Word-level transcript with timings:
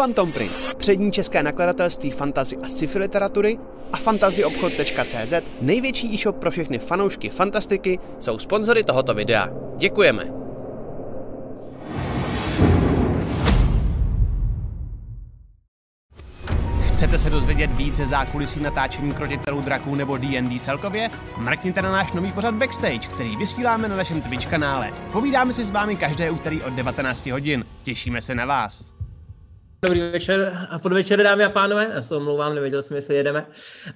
Phantom 0.00 0.32
Print, 0.32 0.74
přední 0.78 1.12
české 1.12 1.42
nakladatelství 1.42 2.10
fantazy 2.10 2.56
a 2.56 2.68
sci-fi 2.68 2.98
literatury 2.98 3.58
a 3.92 3.96
fantazyobchod.cz, 3.96 5.32
největší 5.60 6.14
e-shop 6.14 6.36
pro 6.36 6.50
všechny 6.50 6.78
fanoušky 6.78 7.28
fantastiky, 7.28 7.98
jsou 8.18 8.38
sponzory 8.38 8.84
tohoto 8.84 9.14
videa. 9.14 9.48
Děkujeme! 9.76 10.24
Chcete 16.94 17.18
se 17.18 17.30
dozvědět 17.30 17.70
více 17.70 18.06
zákulisí 18.06 18.60
natáčení 18.60 19.12
krotitelů 19.14 19.60
draků 19.60 19.94
nebo 19.94 20.16
D&D 20.16 20.60
celkově? 20.60 21.10
Mrkněte 21.36 21.82
na 21.82 21.92
náš 21.92 22.12
nový 22.12 22.32
pořad 22.32 22.54
Backstage, 22.54 23.08
který 23.08 23.36
vysíláme 23.36 23.88
na 23.88 23.96
našem 23.96 24.22
Twitch 24.22 24.50
kanále. 24.50 24.92
Povídáme 25.12 25.52
si 25.52 25.64
s 25.64 25.70
vámi 25.70 25.96
každé 25.96 26.30
úterý 26.30 26.62
od 26.62 26.72
19 26.72 27.26
hodin. 27.26 27.64
Těšíme 27.82 28.22
se 28.22 28.34
na 28.34 28.46
vás. 28.46 28.99
Dobrý 29.84 30.00
večer 30.00 30.66
a 30.70 30.78
podvečer, 30.78 31.22
dámy 31.22 31.44
a 31.44 31.50
pánové. 31.50 31.90
Já 31.94 32.02
se 32.02 32.16
omlouvám, 32.16 32.54
nevěděl 32.54 32.82
jsem, 32.82 32.96
jestli 32.96 33.14
jedeme. 33.14 33.46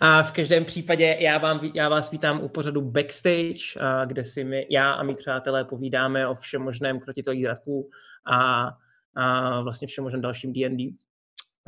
A 0.01 0.23
v 0.23 0.33
každém 0.33 0.65
případě 0.65 1.17
já, 1.21 1.39
vám, 1.39 1.61
já 1.75 1.89
vás 1.89 2.11
vítám 2.11 2.41
u 2.43 2.49
pořadu 2.49 2.81
Backstage, 2.81 3.81
a 3.81 4.05
kde 4.05 4.25
si 4.25 4.45
my, 4.45 4.67
já 4.71 4.93
a 4.93 5.03
mý 5.03 5.15
přátelé 5.15 5.65
povídáme 5.65 6.29
o 6.29 6.35
všem 6.35 6.63
možném 6.63 7.01
krotitelí 7.01 7.43
draků 7.43 7.91
a, 8.27 8.71
a 9.17 9.61
vlastně 9.61 9.89
všem 9.89 10.05
možném 10.05 10.23
dalším 10.23 10.53
D&D. 10.53 10.91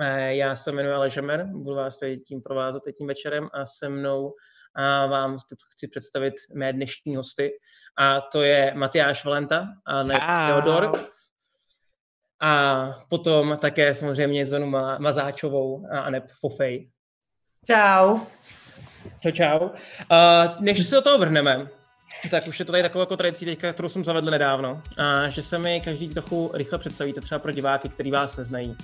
Eh, 0.00 0.34
já 0.34 0.56
se 0.56 0.72
jmenuji 0.72 0.94
Aležemer, 0.94 1.46
budu 1.52 1.76
vás 1.76 1.98
tady 1.98 2.18
tím 2.18 2.42
provázet 2.42 2.82
tím 2.98 3.06
večerem 3.06 3.48
a 3.52 3.66
se 3.66 3.88
mnou 3.88 4.34
a 4.74 5.06
vám 5.06 5.38
chci 5.72 5.88
představit 5.88 6.34
mé 6.54 6.72
dnešní 6.72 7.16
hosty. 7.16 7.52
A 7.98 8.20
to 8.20 8.42
je 8.42 8.72
Matyáš 8.74 9.24
Valenta 9.24 9.68
a 9.86 10.02
ne 10.02 10.14
Teodor. 10.46 11.08
A 12.40 12.88
potom 13.08 13.56
také 13.60 13.94
samozřejmě 13.94 14.46
Zonu 14.46 14.66
Mazáčovou 14.98 15.86
a 15.92 16.00
Anep 16.00 16.24
Fofej. 16.40 16.90
Čau. 17.66 18.18
Čau, 19.22 19.30
čau. 19.30 19.58
Uh, 19.60 20.60
než 20.60 20.86
se 20.86 20.94
do 20.94 21.02
toho 21.02 21.18
vrhneme, 21.18 21.68
tak 22.30 22.46
už 22.46 22.58
je 22.58 22.64
to 22.64 22.72
tady 22.72 22.82
taková 22.82 23.02
jako 23.02 23.16
tradicí 23.16 23.44
teďka, 23.44 23.72
kterou 23.72 23.88
jsem 23.88 24.04
zavedl 24.04 24.30
nedávno. 24.30 24.82
A 24.98 25.28
že 25.28 25.42
se 25.42 25.58
mi 25.58 25.80
každý 25.80 26.08
trochu 26.08 26.50
rychle 26.54 26.78
představíte, 26.78 27.20
třeba 27.20 27.38
pro 27.38 27.52
diváky, 27.52 27.88
kteří 27.88 28.10
vás 28.10 28.36
neznají. 28.36 28.76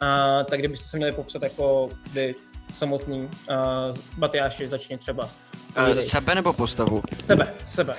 A, 0.00 0.44
tak 0.44 0.58
kdybyste 0.58 0.88
se 0.88 0.96
měli 0.96 1.12
popsat 1.12 1.42
jako 1.42 1.88
vy 2.12 2.34
samotný, 2.72 3.20
uh, 3.20 3.96
Batyáši, 4.18 4.68
začni 4.68 4.98
třeba. 4.98 5.30
Uh, 5.78 5.98
sebe 5.98 6.34
nebo 6.34 6.52
postavu? 6.52 7.02
Sebe, 7.26 7.54
sebe. 7.66 7.94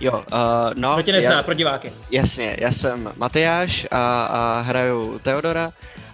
Jo, 0.00 0.12
uh, 0.32 0.74
no. 0.74 0.94
Kdo 0.94 1.02
tě 1.02 1.12
nezná, 1.12 1.32
já, 1.32 1.42
pro 1.42 1.54
diváky. 1.54 1.92
Jasně, 2.10 2.56
já 2.60 2.72
jsem 2.72 3.12
Matyáš 3.16 3.86
a, 3.90 4.24
a 4.24 4.60
hraju 4.60 5.18
Teodora. 5.18 5.72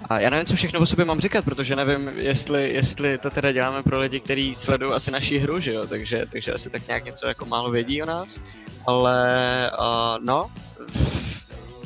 A 0.08 0.20
já 0.20 0.30
nevím, 0.30 0.46
co 0.46 0.56
všechno 0.56 0.80
o 0.80 0.86
sobě 0.86 1.04
mám 1.04 1.20
říkat, 1.20 1.44
protože 1.44 1.76
nevím, 1.76 2.10
jestli, 2.16 2.72
jestli 2.72 3.18
to 3.18 3.30
teda 3.30 3.52
děláme 3.52 3.82
pro 3.82 4.00
lidi, 4.00 4.20
kteří 4.20 4.54
sledují 4.54 4.92
asi 4.92 5.10
naší 5.10 5.38
hru, 5.38 5.60
že 5.60 5.72
jo, 5.72 5.86
takže, 5.86 6.24
takže 6.32 6.52
asi 6.52 6.70
tak 6.70 6.86
nějak 6.86 7.04
něco 7.04 7.26
jako 7.26 7.44
málo 7.44 7.70
vědí 7.70 8.02
o 8.02 8.06
nás. 8.06 8.40
Ale 8.86 9.70
uh, 9.78 10.24
no, 10.24 10.50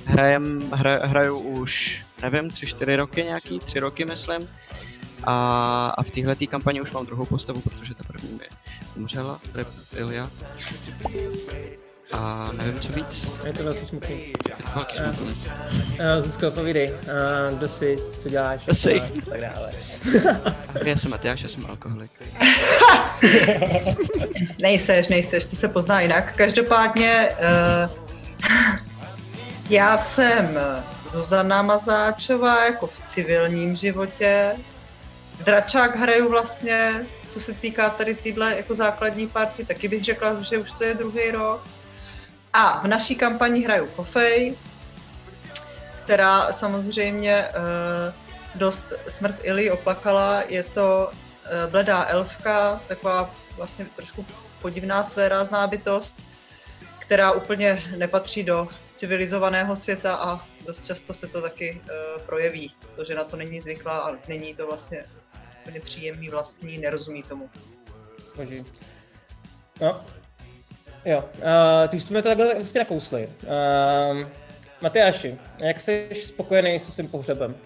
hrajem, 0.04 0.70
hra, 0.72 1.06
hraju 1.06 1.38
už 1.38 2.04
nevím, 2.22 2.50
tři, 2.50 2.66
čtyři 2.66 2.96
roky 2.96 3.24
nějaký, 3.24 3.58
tři 3.58 3.80
roky 3.80 4.04
myslím. 4.04 4.48
A, 5.24 5.94
a 5.98 6.02
v 6.02 6.10
téhle 6.10 6.36
kampani 6.36 6.80
už 6.80 6.92
mám 6.92 7.06
druhou 7.06 7.24
postavu, 7.24 7.60
protože 7.60 7.94
ta 7.94 8.04
první 8.04 8.32
mi 8.32 8.44
umřela, 8.96 9.38
je 9.58 9.64
Ilja. 9.96 10.30
A 12.12 12.50
nevím, 12.56 12.80
co 12.80 12.92
víc. 12.92 13.30
Je 13.44 13.52
to 13.52 13.64
velký 13.64 13.86
smutný. 13.86 14.16
Je 14.26 14.32
to 14.64 14.70
velký 14.74 14.96
smutný. 14.96 15.36
Uh, 15.66 16.24
Zuzko, 16.24 16.50
povídej, 16.50 16.92
uh, 16.92 17.58
kdo 17.58 17.68
jsi, 17.68 17.96
co 18.18 18.28
děláš, 18.28 18.64
kdo 18.64 18.74
jsi? 18.74 19.02
tak 19.30 19.40
dále. 19.40 19.72
já 20.84 20.96
jsem 20.96 21.10
Matyáš, 21.10 21.42
já 21.42 21.48
jsem 21.48 21.66
alkoholik. 21.66 22.10
nejseš, 24.62 25.08
nejseš, 25.08 25.46
to 25.46 25.56
se 25.56 25.68
pozná 25.68 26.00
jinak. 26.00 26.36
Každopádně 26.36 27.28
uh, 27.30 27.90
já 29.70 29.98
jsem 29.98 30.58
Zuzana 31.12 31.62
Mazáčová 31.62 32.64
jako 32.64 32.86
v 32.86 33.00
civilním 33.04 33.76
životě. 33.76 34.56
Dračák 35.44 35.96
hraju 35.96 36.28
vlastně, 36.28 37.06
co 37.28 37.40
se 37.40 37.52
týká 37.52 37.90
tady 37.90 38.14
týhle 38.14 38.56
jako 38.56 38.74
základní 38.74 39.26
party, 39.26 39.64
taky 39.64 39.88
bych 39.88 40.04
řekla, 40.04 40.42
že 40.42 40.58
už 40.58 40.72
to 40.72 40.84
je 40.84 40.94
druhý 40.94 41.30
rok. 41.30 41.66
A 42.52 42.80
v 42.80 42.86
naší 42.86 43.16
kampani 43.16 43.64
hraju 43.64 43.86
Kofej, 43.86 44.56
která 46.04 46.52
samozřejmě 46.52 47.48
uh, 47.48 48.60
dost 48.60 48.92
smrt 49.08 49.36
Ili 49.42 49.70
oplakala. 49.70 50.42
Je 50.48 50.62
to 50.64 51.10
uh, 51.10 51.70
bledá 51.70 52.06
elfka, 52.08 52.80
taková 52.88 53.34
vlastně 53.56 53.86
trošku 53.96 54.26
podivná 54.62 55.04
svérázná 55.04 55.66
bytost, 55.66 56.20
která 56.98 57.32
úplně 57.32 57.82
nepatří 57.96 58.42
do 58.42 58.68
civilizovaného 58.94 59.76
světa 59.76 60.14
a 60.14 60.46
dost 60.66 60.86
často 60.86 61.14
se 61.14 61.26
to 61.26 61.42
taky 61.42 61.80
uh, 61.82 62.22
projeví, 62.22 62.74
protože 62.80 63.14
na 63.14 63.24
to 63.24 63.36
není 63.36 63.60
zvyklá 63.60 63.98
a 63.98 64.16
není 64.28 64.54
to 64.54 64.66
vlastně 64.66 65.04
úplně 65.68 65.80
příjemný 65.80 66.28
vlastní, 66.28 66.78
nerozumí 66.78 67.22
tomu. 67.22 67.50
Boží. 68.36 68.64
No, 69.80 70.04
jo. 71.04 71.24
Uh, 71.36 71.88
ty 71.88 72.00
jsi 72.00 72.08
to 72.08 72.22
takhle 72.22 72.54
vlastně 72.54 72.78
nakousli. 72.78 73.28
Uh, 73.42 74.26
Matyáši, 74.80 75.38
jak 75.58 75.80
jsi 75.80 76.08
spokojený 76.14 76.78
se 76.78 76.92
svým 76.92 77.08
pohřebem? 77.08 77.56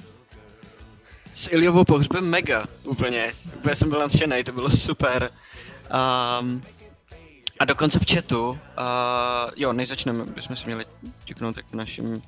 S 1.34 1.48
Iliovou 1.52 1.84
pohřbem 1.84 2.24
mega, 2.24 2.66
úplně. 2.84 3.32
Úplně 3.56 3.76
jsem 3.76 3.88
byl 3.88 3.98
nadšený, 3.98 4.44
to 4.44 4.52
bylo 4.52 4.70
super. 4.70 5.30
Um, 6.40 6.62
a 7.60 7.64
dokonce 7.64 7.98
v 7.98 8.14
chatu, 8.14 8.50
uh, 8.50 8.58
jo, 9.56 9.72
než 9.72 9.88
začneme, 9.88 10.24
bychom 10.24 10.56
si 10.56 10.66
měli 10.66 10.84
tiknout 11.24 11.54
tak 11.54 11.72
našim 11.72 12.22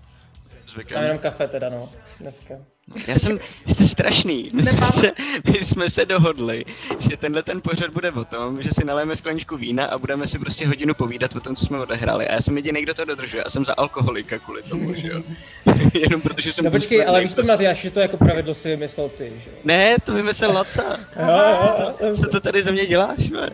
zvykem. 0.68 0.98
A 0.98 1.02
jenom 1.02 1.18
kafe 1.18 1.48
teda, 1.48 1.68
no, 1.68 1.88
dneska. 2.20 2.54
No, 2.88 3.02
já 3.06 3.18
jsem, 3.18 3.38
jste 3.66 3.88
strašný. 3.88 4.48
My 4.52 4.62
jsme, 4.62 4.86
se, 4.86 5.12
my 5.52 5.64
jsme 5.64 5.90
se 5.90 6.06
dohodli, 6.06 6.64
že 6.98 7.16
tenhle 7.16 7.42
ten 7.42 7.60
pořad 7.60 7.90
bude 7.90 8.12
o 8.12 8.24
tom, 8.24 8.62
že 8.62 8.70
si 8.72 8.84
naléme 8.84 9.16
skleničku 9.16 9.56
vína 9.56 9.86
a 9.86 9.98
budeme 9.98 10.26
si 10.26 10.38
prostě 10.38 10.66
hodinu 10.66 10.94
povídat 10.94 11.36
o 11.36 11.40
tom, 11.40 11.56
co 11.56 11.66
jsme 11.66 11.80
odehráli. 11.80 12.28
A 12.28 12.34
já 12.34 12.42
jsem 12.42 12.56
jediný, 12.56 12.82
kdo 12.82 12.94
to 12.94 13.04
dodržuje. 13.04 13.42
Já 13.46 13.50
jsem 13.50 13.64
za 13.64 13.74
alkoholika 13.76 14.38
kvůli 14.38 14.62
tomu, 14.62 14.94
že 14.94 15.08
jo. 15.08 15.22
Jenom 15.94 16.20
protože 16.20 16.52
jsem... 16.52 16.64
No 16.64 16.70
počkej, 16.70 17.06
ale 17.06 17.20
víš 17.20 17.34
to, 17.34 17.42
Matyáš, 17.42 17.78
že 17.78 17.90
to 17.90 18.00
jako 18.00 18.16
pravidlo 18.16 18.54
si 18.54 18.68
vymyslel 18.68 19.08
ty, 19.08 19.32
že 19.44 19.50
jo? 19.50 19.56
Ne, 19.64 19.96
to 20.04 20.14
vymyslel 20.14 20.52
Laca. 20.52 20.96
Co 22.16 22.26
to 22.30 22.40
tady 22.40 22.62
ze 22.62 22.72
mě 22.72 22.86
děláš, 22.86 23.28
ne? 23.28 23.50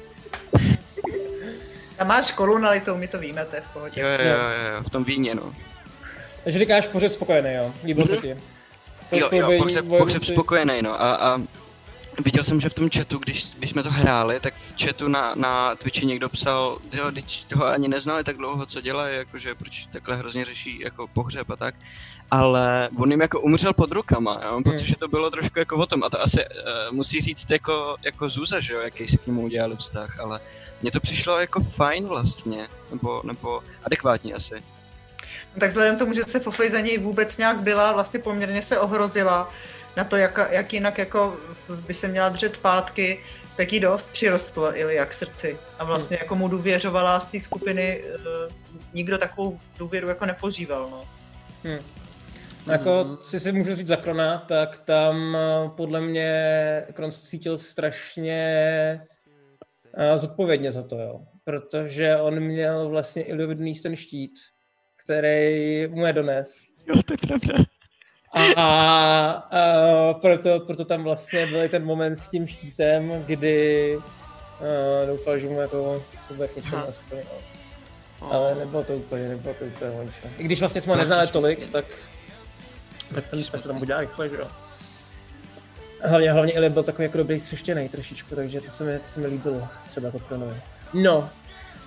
A 1.99 2.05
máš 2.05 2.33
kolu 2.33 2.59
nalitou, 2.59 2.97
my 2.97 3.09
to 3.09 3.19
víme, 3.19 3.45
to 3.45 3.57
je 3.57 3.63
v 3.63 3.73
pohodě. 3.73 4.01
Jo, 4.01 4.09
jo, 4.09 4.31
jo, 4.31 4.75
jo, 4.75 4.83
v 4.83 4.91
tom 4.91 5.05
víně, 5.05 5.35
no. 5.35 5.55
Takže 6.45 6.59
říkáš 6.59 6.87
pořeb 6.87 7.13
spokojený, 7.13 7.55
jo? 7.55 7.73
Líbil 7.85 8.05
mm-hmm. 8.05 8.09
se 8.09 8.17
ti? 8.17 8.37
Jo, 9.13 9.29
jo, 9.33 9.53
pohřeb, 9.59 9.87
pohřeb 9.87 10.25
spokojený, 10.25 10.83
no. 10.83 11.03
A, 11.03 11.15
a 11.15 11.41
viděl 12.25 12.45
jsem, 12.45 12.61
že 12.61 12.69
v 12.69 12.75
tom 12.75 12.91
chatu, 12.91 13.19
když, 13.19 13.51
když 13.59 13.71
jsme 13.71 13.83
to 13.83 13.91
hráli, 13.91 14.41
tak 14.41 14.55
v 14.55 14.85
chatu 14.85 15.09
na, 15.09 15.35
na 15.35 15.75
Twitchi 15.77 16.07
někdo 16.07 16.29
psal, 16.29 16.79
jo, 16.93 17.13
teď 17.13 17.45
toho 17.45 17.67
ani 17.67 17.89
neznali 17.89 18.25
tak 18.25 18.37
dlouho, 18.37 18.67
co 18.67 18.81
dělají, 18.81 19.17
jakože 19.17 19.55
proč 19.55 19.87
takhle 19.93 20.17
hrozně 20.17 20.45
řeší 20.45 20.81
jako 20.81 21.09
pohřeb 21.09 21.51
a 21.51 21.57
tak. 21.57 21.75
Ale 22.31 22.89
on 22.97 23.11
jim 23.11 23.21
jako 23.21 23.41
umřel 23.41 23.73
pod 23.73 23.93
rukama, 23.93 24.41
já 24.43 24.51
mám 24.51 24.63
pocit, 24.63 24.79
hmm. 24.79 24.87
že 24.87 24.97
to 24.97 25.09
bylo 25.09 25.31
trošku 25.31 25.59
jako 25.59 25.77
o 25.77 25.87
tom. 25.87 26.05
A 26.05 26.11
to 26.11 26.23
asi 26.23 26.45
uh, 26.45 26.95
musí 26.95 27.21
říct 27.21 27.51
jako, 27.51 27.97
jako 28.05 28.29
Zuza, 28.29 28.61
že 28.61 28.73
jo, 28.73 28.81
jaký 28.81 29.09
si 29.09 29.19
k 29.19 29.27
němu 29.27 29.43
udělali 29.43 29.77
vztah, 29.77 30.21
ale 30.21 30.41
mně 30.83 30.91
to 30.91 31.01
přišlo 31.01 31.41
jako 31.41 31.61
fajn 31.61 32.07
vlastně, 32.07 32.69
nebo, 32.91 33.23
nebo 33.25 33.63
adekvátní 33.85 34.35
asi. 34.35 34.55
Tak 35.59 35.71
vzhledem 35.71 35.97
k 35.97 35.99
tomu, 35.99 36.13
že 36.13 36.25
se 36.25 36.41
Fofej 36.41 36.71
za 36.71 36.81
něj 36.81 36.99
vůbec 36.99 37.39
nějak 37.39 37.61
byla, 37.61 37.93
vlastně 37.93 38.21
poměrně 38.21 38.63
se 38.63 38.79
ohrozila 38.79 39.53
na 39.97 40.05
to, 40.05 40.17
jak, 40.17 40.39
jak 40.51 40.73
jinak 40.73 40.99
jako 40.99 41.37
by 41.87 41.95
se 41.95 42.09
měla 42.09 42.29
držet 42.29 42.55
zpátky, 42.55 43.21
tak 43.57 43.73
jí 43.73 43.81
dost 43.81 44.13
přirostlo 44.13 44.77
Ilia 44.77 45.07
k 45.07 45.15
srdci. 45.15 45.59
A 45.79 45.85
vlastně 45.85 46.19
jako 46.21 46.35
mu 46.35 46.49
důvěřovala 46.49 47.21
z 47.21 47.27
té 47.27 47.41
skupiny, 47.41 48.05
uh, 48.05 48.53
nikdo 48.93 49.19
takovou 49.19 49.61
důvěru 49.79 50.09
jako 50.09 50.27
nepožíval. 50.27 50.89
No. 50.91 51.09
Hmm. 51.65 51.85
No 52.67 52.73
jako 52.73 53.05
hmm. 53.05 53.17
si 53.23 53.41
si 53.41 53.53
můžu 53.53 53.75
říct 53.75 53.87
za 53.87 53.97
Krona, 53.97 54.39
tak 54.39 54.79
tam 54.79 55.37
eh, 55.37 55.71
podle 55.77 56.01
mě 56.01 56.33
Kron 56.93 57.13
cítil 57.13 57.59
strašně 57.59 59.01
uh, 59.99 60.17
zodpovědně 60.17 60.73
za 60.73 60.83
to, 60.83 60.99
jo. 60.99 61.19
Protože 61.45 62.17
on 62.17 62.41
měl 62.41 62.89
vlastně 62.89 63.23
Iliovidný 63.23 63.75
ten 63.75 63.97
štít, 63.97 64.33
který 65.11 65.87
mu 65.87 66.07
je 66.07 66.13
dones. 66.13 66.73
Jo, 66.87 67.03
to 67.03 67.13
je 67.13 67.19
pravda. 67.19 67.65
A, 68.35 68.43
a, 68.57 69.31
a 69.31 70.15
proto, 70.15 70.61
proto 70.61 70.85
tam 70.85 71.05
vlastně 71.05 71.47
byl 71.47 71.69
ten 71.69 71.85
moment 71.85 72.17
s 72.17 72.29
tím 72.29 72.47
štítem, 72.47 73.25
kdy 73.27 73.97
a, 73.97 75.07
doufal, 75.07 75.39
že 75.39 75.49
mu 75.49 75.61
jako 75.61 76.03
to 76.29 76.35
bude 76.35 76.49
něčemu 76.57 76.89
aspoň. 76.89 77.19
No. 78.21 78.33
Ale 78.33 78.55
nebylo 78.55 78.85
to 78.85 78.97
úplně, 78.97 79.29
nebylo 79.29 79.55
to 79.55 79.65
úplně 79.65 79.91
vonče. 79.91 80.31
I 80.39 80.45
když 80.45 80.61
vlastně 80.61 80.81
jsme 80.81 80.93
ho 80.93 80.99
neznali 80.99 81.27
tolik, 81.27 81.69
tak 81.69 81.85
tak 83.15 83.25
jsme 83.33 83.59
se 83.59 83.69
tam 83.69 83.83
udělali 83.83 84.07
rychle, 84.07 84.29
že 84.29 84.37
jo. 84.37 84.49
Hlavně, 86.03 86.33
hlavně 86.33 86.53
Ilya 86.53 86.71
byl 86.71 86.83
takový 86.83 87.05
jako 87.05 87.19
dobrý 87.19 87.39
střeštěný 87.39 87.89
trošičku, 87.89 88.35
takže 88.35 88.61
to 88.61 88.71
se 88.71 88.85
mi, 88.85 88.99
to 88.99 89.05
se 89.05 89.21
mi 89.21 89.27
líbilo, 89.27 89.69
třeba 89.89 90.07
jako 90.07 90.19
Kronovi. 90.19 90.57
No, 90.95 91.31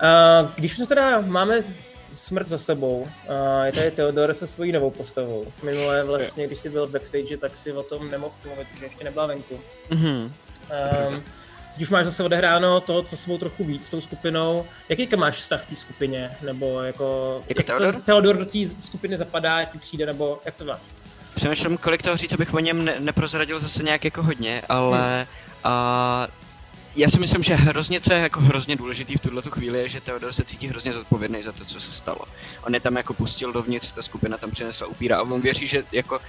a 0.00 0.52
když 0.56 0.78
už 0.78 0.88
teda 0.88 1.20
máme 1.20 1.62
smrt 2.14 2.48
za 2.48 2.58
sebou, 2.58 3.08
a 3.28 3.64
je 3.64 3.72
tady 3.72 3.90
Theodor 3.90 4.34
se 4.34 4.46
svojí 4.46 4.72
novou 4.72 4.90
postavou. 4.90 5.52
Minule 5.62 6.04
vlastně, 6.04 6.46
když 6.46 6.58
jsi 6.58 6.70
byl 6.70 6.86
v 6.86 6.90
backstage, 6.90 7.36
tak 7.36 7.56
si 7.56 7.72
o 7.72 7.82
tom 7.82 8.10
nemohl 8.10 8.34
mluvit, 8.44 8.68
protože 8.72 8.84
ještě 8.84 9.04
nebyla 9.04 9.26
venku. 9.26 9.60
Mm-hmm. 9.90 10.30
Um, 11.08 11.22
teď 11.72 11.82
už 11.82 11.90
máš 11.90 12.04
zase 12.04 12.22
odehráno 12.22 12.80
to, 12.80 13.02
to 13.02 13.16
svou 13.16 13.38
trochu 13.38 13.64
víc 13.64 13.86
s 13.86 13.90
tou 13.90 14.00
skupinou. 14.00 14.66
Jaký 14.88 15.16
máš 15.16 15.36
vztah 15.36 15.62
k 15.62 15.68
té 15.68 15.76
skupině? 15.76 16.30
Nebo 16.42 16.82
jako, 16.82 17.42
jako 17.48 17.60
jak 17.60 17.66
Theodor? 17.66 17.94
To, 17.94 18.00
Theodor 18.00 18.36
do 18.36 18.44
té 18.44 18.58
skupiny 18.80 19.16
zapadá, 19.16 19.60
jak 19.60 19.72
ti 19.72 19.78
přijde, 19.78 20.06
nebo 20.06 20.38
jak 20.44 20.56
to 20.56 20.64
máš? 20.64 20.80
Přemýšlím, 21.34 21.78
kolik 21.78 22.02
toho 22.02 22.16
říct, 22.16 22.32
abych 22.32 22.54
o 22.54 22.58
něm 22.58 22.84
ne- 22.84 22.96
neprozradil 22.98 23.60
zase 23.60 23.82
nějak 23.82 24.04
jako 24.04 24.22
hodně, 24.22 24.62
ale 24.68 25.16
hmm. 25.16 25.26
a, 25.64 26.28
já 26.96 27.08
si 27.08 27.20
myslím, 27.20 27.42
že 27.42 27.54
hrozně, 27.54 28.00
co 28.00 28.12
je 28.12 28.20
jako 28.20 28.40
hrozně 28.40 28.76
důležitý 28.76 29.16
v 29.16 29.20
tuhle 29.20 29.42
chvíli, 29.42 29.78
je, 29.78 29.88
že 29.88 30.00
Theodor 30.00 30.32
se 30.32 30.44
cítí 30.44 30.68
hrozně 30.68 30.92
zodpovědný 30.92 31.42
za 31.42 31.52
to, 31.52 31.64
co 31.64 31.80
se 31.80 31.92
stalo. 31.92 32.20
On 32.62 32.74
je 32.74 32.80
tam 32.80 32.96
jako 32.96 33.14
pustil 33.14 33.52
dovnitř, 33.52 33.92
ta 33.92 34.02
skupina 34.02 34.38
tam 34.38 34.50
přinesla 34.50 34.86
upíra 34.86 35.18
a 35.18 35.22
on 35.22 35.40
věří, 35.40 35.66
že 35.66 35.84
jako 35.92 36.20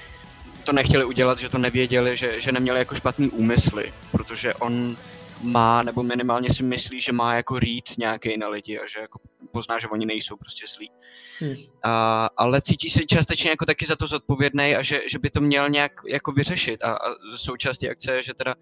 to 0.64 0.74
nechtěli 0.74 1.06
udělat, 1.06 1.40
že 1.40 1.50
to 1.50 1.58
nevěděli, 1.58 2.18
že, 2.18 2.42
že 2.42 2.52
neměli 2.52 2.80
jako 2.80 2.96
špatný 2.96 3.30
úmysly, 3.30 3.94
protože 4.12 4.54
on 4.54 4.98
má, 5.42 5.84
nebo 5.84 6.04
minimálně 6.04 6.54
si 6.54 6.64
myslí, 6.64 7.00
že 7.00 7.12
má 7.12 7.36
jako 7.36 7.60
rýt 7.60 7.98
nějaký 7.98 8.38
na 8.38 8.48
lidi 8.48 8.80
a 8.80 8.88
že 8.88 9.00
jako 9.00 9.20
pozná, 9.56 9.80
že 9.80 9.88
oni 9.88 10.06
nejsou 10.06 10.36
prostě 10.36 10.66
zlí. 10.68 10.92
Hmm. 11.40 11.56
A, 11.84 12.30
ale 12.38 12.62
cítí 12.62 12.90
se 12.90 13.04
částečně 13.04 13.50
jako 13.50 13.66
taky 13.66 13.86
za 13.86 13.96
to 13.96 14.08
zodpovědný 14.08 14.76
a 14.76 14.82
že, 14.82 15.02
že 15.12 15.20
by 15.20 15.30
to 15.30 15.42
měl 15.42 15.70
nějak 15.70 15.92
jako 16.08 16.32
vyřešit. 16.32 16.84
A, 16.84 16.92
a 16.94 17.08
součástí 17.36 17.90
akce 17.90 18.12
je, 18.16 18.24
že 18.24 18.34
teda 18.34 18.56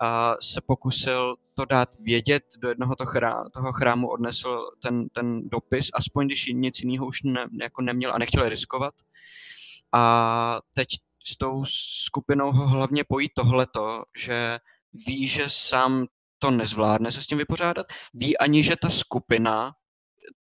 a, 0.00 0.36
se 0.40 0.60
pokusil 0.60 1.34
to 1.54 1.64
dát 1.64 1.88
vědět, 2.00 2.44
do 2.58 2.68
jednoho 2.68 2.96
toho, 2.96 3.06
chrá, 3.06 3.44
toho 3.54 3.72
chrámu 3.72 4.08
odnesl 4.08 4.70
ten, 4.82 5.08
ten 5.08 5.48
dopis, 5.48 5.88
aspoň 5.94 6.26
když 6.26 6.46
nic 6.52 6.80
jiného 6.80 7.06
už 7.06 7.22
ne, 7.22 7.46
jako 7.60 7.82
neměl 7.82 8.12
a 8.14 8.18
nechtěl 8.18 8.48
riskovat. 8.48 8.94
A 9.92 10.60
teď 10.72 10.88
s 11.26 11.36
tou 11.36 11.64
skupinou 12.04 12.52
ho 12.52 12.66
hlavně 12.68 13.04
pojí 13.08 13.28
tohleto, 13.34 14.02
že 14.18 14.58
ví, 15.06 15.28
že 15.28 15.44
sám 15.48 16.06
to 16.38 16.50
nezvládne 16.50 17.12
se 17.12 17.22
s 17.22 17.26
tím 17.26 17.38
vypořádat, 17.38 17.86
ví 18.14 18.38
ani, 18.38 18.62
že 18.62 18.76
ta 18.76 18.90
skupina 18.90 19.72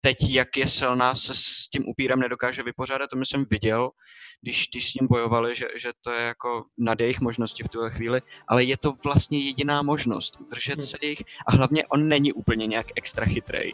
teď, 0.02 0.18
jak 0.30 0.58
je 0.58 0.68
silná, 0.68 1.16
se 1.16 1.34
s 1.36 1.68
tím 1.68 1.84
upírem 1.88 2.20
nedokáže 2.20 2.64
vypořádat, 2.64 3.10
to 3.10 3.26
jsem 3.26 3.46
viděl, 3.50 3.90
když, 4.42 4.68
když 4.72 4.92
s 4.92 4.94
ním 4.94 5.08
bojovali, 5.08 5.56
že, 5.56 5.68
že 5.76 5.92
to 6.02 6.12
je 6.12 6.22
jako 6.22 6.66
nad 6.78 7.00
jejich 7.00 7.22
možnosti 7.22 7.64
v 7.64 7.70
tuhle 7.70 7.92
chvíli, 7.92 8.22
ale 8.48 8.64
je 8.64 8.78
to 8.78 8.94
vlastně 9.04 9.40
jediná 9.40 9.82
možnost 9.82 10.38
udržet 10.40 10.74
hmm. 10.74 10.82
se 10.82 10.98
jich 11.02 11.24
a 11.48 11.52
hlavně 11.52 11.86
on 11.86 12.08
není 12.08 12.34
úplně 12.34 12.68
nějak 12.68 12.88
extra 12.96 13.26
chytrý, 13.26 13.72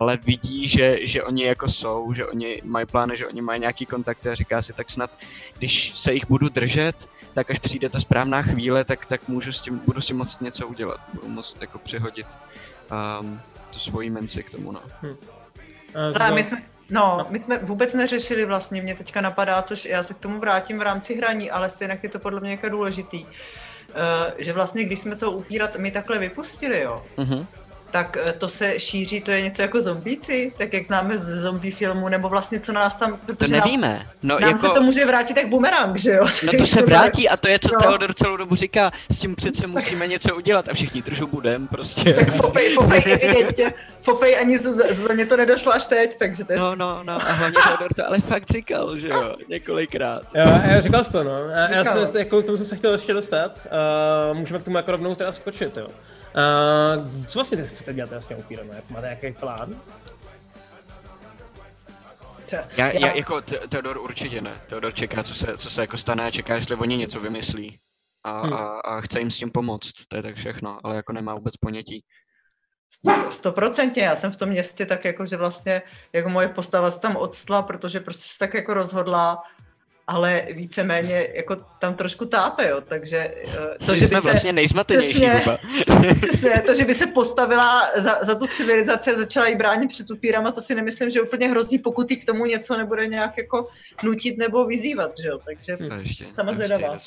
ale 0.00 0.16
vidí, 0.16 0.68
že, 0.68 1.06
že 1.06 1.22
oni 1.22 1.44
jako 1.44 1.68
jsou, 1.68 2.12
že 2.12 2.26
oni 2.26 2.62
mají 2.64 2.86
plány, 2.86 3.16
že 3.16 3.26
oni 3.26 3.42
mají 3.42 3.60
nějaký 3.60 3.86
kontakty 3.86 4.28
a 4.28 4.34
říká 4.34 4.62
si 4.62 4.72
tak 4.72 4.90
snad, 4.90 5.18
když 5.58 5.92
se 5.98 6.14
jich 6.14 6.28
budu 6.28 6.48
držet, 6.48 7.08
tak 7.34 7.50
až 7.50 7.58
přijde 7.58 7.88
ta 7.88 8.00
správná 8.00 8.42
chvíle, 8.42 8.84
tak, 8.84 9.06
tak 9.06 9.28
můžu 9.28 9.52
s 9.52 9.60
tím, 9.60 9.78
budu 9.78 10.00
si 10.00 10.14
moct 10.14 10.40
něco 10.40 10.68
udělat, 10.68 11.00
budu 11.14 11.28
moct 11.28 11.60
jako 11.60 11.78
přihodit 11.78 12.26
um, 13.20 13.40
tu 13.70 13.78
svoji 13.78 14.10
menci 14.10 14.42
k 14.42 14.50
tomu, 14.50 14.72
no. 14.72 14.82
Hmm. 15.00 15.37
Ale 15.94 16.34
my 16.34 16.44
jsme, 16.44 16.62
no, 16.90 17.26
my 17.30 17.38
jsme 17.38 17.58
vůbec 17.58 17.94
neřešili 17.94 18.44
vlastně, 18.44 18.82
mě 18.82 18.94
teďka 18.94 19.20
napadá, 19.20 19.62
což 19.62 19.84
já 19.84 20.02
se 20.02 20.14
k 20.14 20.18
tomu 20.18 20.40
vrátím 20.40 20.78
v 20.78 20.82
rámci 20.82 21.16
hraní, 21.16 21.50
ale 21.50 21.70
stejně 21.70 21.98
je 22.02 22.08
to 22.08 22.18
podle 22.18 22.40
mě 22.40 22.50
jako 22.50 22.68
důležitý, 22.68 23.24
uh, 23.24 23.30
že 24.38 24.52
vlastně 24.52 24.84
když 24.84 25.00
jsme 25.00 25.16
to 25.16 25.30
upírat 25.30 25.76
my 25.76 25.90
takhle 25.90 26.18
vypustili, 26.18 26.80
jo, 26.80 27.02
uh-huh 27.16 27.46
tak 27.90 28.18
eh, 28.24 28.32
to 28.32 28.48
se 28.48 28.80
šíří, 28.80 29.20
to 29.20 29.30
je 29.30 29.42
něco 29.42 29.62
jako 29.62 29.80
zombíci, 29.80 30.52
tak 30.58 30.72
jak 30.72 30.86
známe 30.86 31.18
z 31.18 31.40
zombie 31.40 31.74
filmu, 31.74 32.08
nebo 32.08 32.28
vlastně 32.28 32.60
co 32.60 32.72
nás 32.72 32.96
tam... 32.96 33.18
To 33.36 33.46
nevíme. 33.46 34.06
No, 34.22 34.38
nám 34.38 34.50
jako... 34.50 34.60
se 34.60 34.68
to 34.68 34.82
může 34.82 35.06
vrátit 35.06 35.36
jak 35.36 35.48
bumerang, 35.48 35.98
že 35.98 36.10
jo? 36.10 36.26
No 36.42 36.52
to 36.58 36.66
se 36.66 36.82
vrátí 36.86 37.28
a 37.28 37.36
to 37.36 37.48
je, 37.48 37.58
co 37.58 37.68
no. 37.72 37.78
Theodor 37.80 38.14
celou 38.14 38.36
dobu 38.36 38.54
říká, 38.54 38.92
s 39.10 39.18
tím 39.18 39.36
přece 39.36 39.66
musíme 39.66 40.06
něco 40.06 40.36
udělat 40.36 40.68
a 40.68 40.74
všichni 40.74 41.02
držou 41.02 41.26
budem 41.26 41.68
prostě. 41.68 42.14
Tak 42.18 42.36
Fofej 42.36 42.76
evidentně, 43.06 43.72
Fofej 44.10 44.38
ani 44.38 44.58
Zuzaně 44.58 45.26
to 45.26 45.36
nedošlo 45.36 45.74
až 45.74 45.86
teď, 45.86 46.18
takže 46.18 46.44
to 46.44 46.52
je... 46.52 46.58
No, 46.58 46.76
no, 46.76 47.04
no 47.04 47.12
a 47.12 47.32
hlavně 47.32 47.56
Theodor 47.66 47.94
to 47.94 48.06
ale 48.06 48.20
fakt 48.20 48.50
říkal, 48.50 48.98
že 48.98 49.08
jo, 49.08 49.34
několikrát. 49.48 50.22
Jo, 50.34 50.60
já 50.70 50.80
říkal 50.80 51.04
jsi 51.04 51.12
to, 51.12 51.24
no. 51.24 51.38
Já, 51.38 51.70
já 51.70 52.06
se, 52.06 52.18
jako, 52.18 52.42
k 52.42 52.46
tomu 52.46 52.56
jsem 52.56 52.66
se 52.66 52.76
chtěl 52.76 52.92
ještě 52.92 53.12
dostat. 53.12 53.66
Uh, 54.30 54.38
můžeme 54.38 54.60
k 54.60 54.64
tomu 54.64 54.76
jako 54.76 54.90
rovnou 54.90 55.14
teda 55.14 55.32
skočit, 55.32 55.76
jo. 55.76 55.86
Uh, 55.86 57.26
co 57.26 57.38
vlastně 57.38 57.66
chcete 57.66 57.94
dělat 57.94 58.10
vlastně 58.10 58.36
upírem? 58.36 58.70
Máte 58.90 59.16
nějaký 59.20 59.40
plán? 59.40 59.76
Já, 62.76 62.92
já, 62.92 63.12
jako 63.12 63.40
Teodor 63.68 63.98
určitě 63.98 64.40
ne. 64.40 64.60
Teodor 64.66 64.94
čeká, 64.94 65.22
co 65.22 65.34
se, 65.34 65.58
co 65.58 65.70
se 65.70 65.80
jako 65.80 65.96
stane 65.96 66.24
a 66.24 66.30
čeká, 66.30 66.54
jestli 66.54 66.76
oni 66.76 66.96
něco 66.96 67.20
vymyslí. 67.20 67.78
A, 68.24 68.40
hmm. 68.40 68.52
a, 68.52 68.80
a 68.80 69.00
chce 69.00 69.18
jim 69.18 69.30
s 69.30 69.38
tím 69.38 69.50
pomoct. 69.50 69.92
To 70.08 70.16
je 70.16 70.22
tak 70.22 70.36
všechno, 70.36 70.78
ale 70.84 70.96
jako 70.96 71.12
nemá 71.12 71.34
vůbec 71.34 71.56
ponětí. 71.56 72.04
Stoprocentně, 73.30 74.02
já 74.02 74.16
jsem 74.16 74.32
v 74.32 74.36
tom 74.36 74.48
městě 74.48 74.86
tak 74.86 75.04
jako, 75.04 75.26
že 75.26 75.36
vlastně 75.36 75.82
jako 76.12 76.28
moje 76.28 76.48
postava 76.48 76.90
se 76.90 77.00
tam 77.00 77.16
odstla, 77.16 77.62
protože 77.62 78.00
prostě 78.00 78.28
se 78.28 78.38
tak 78.38 78.54
jako 78.54 78.74
rozhodla 78.74 79.44
ale 80.08 80.46
víceméně 80.52 81.28
jako 81.34 81.56
tam 81.78 81.94
trošku 81.94 82.24
tápe, 82.24 82.68
jo, 82.68 82.80
takže 82.80 83.34
eh, 83.44 83.86
to, 83.86 83.96
že 83.96 84.08
by 84.08 84.16
se... 84.16 84.20
vlastně 84.20 84.52
nejzmatenější 84.52 85.26
přesně, 86.22 86.62
to, 86.66 86.74
že 86.74 86.84
by 86.84 86.94
se 86.94 87.06
postavila 87.06 87.90
za, 87.96 88.18
za 88.22 88.34
tu 88.34 88.46
civilizaci 88.46 89.10
a 89.10 89.16
začala 89.16 89.48
jí 89.48 89.56
bránit 89.56 89.88
před 89.88 90.10
upírama, 90.10 90.52
to 90.52 90.60
si 90.60 90.74
nemyslím, 90.74 91.10
že 91.10 91.20
úplně 91.20 91.48
hrozí, 91.48 91.78
pokud 91.78 92.10
jí 92.10 92.16
k 92.16 92.26
tomu 92.26 92.44
něco 92.44 92.76
nebude 92.76 93.06
nějak 93.06 93.38
jako 93.38 93.68
nutit 94.02 94.38
nebo 94.38 94.64
vyzývat, 94.64 95.12
že 95.22 95.28
jo, 95.28 95.38
takže 95.44 95.78
ještě, 95.98 96.26
sama 96.34 96.54
zvědavá. 96.54 96.98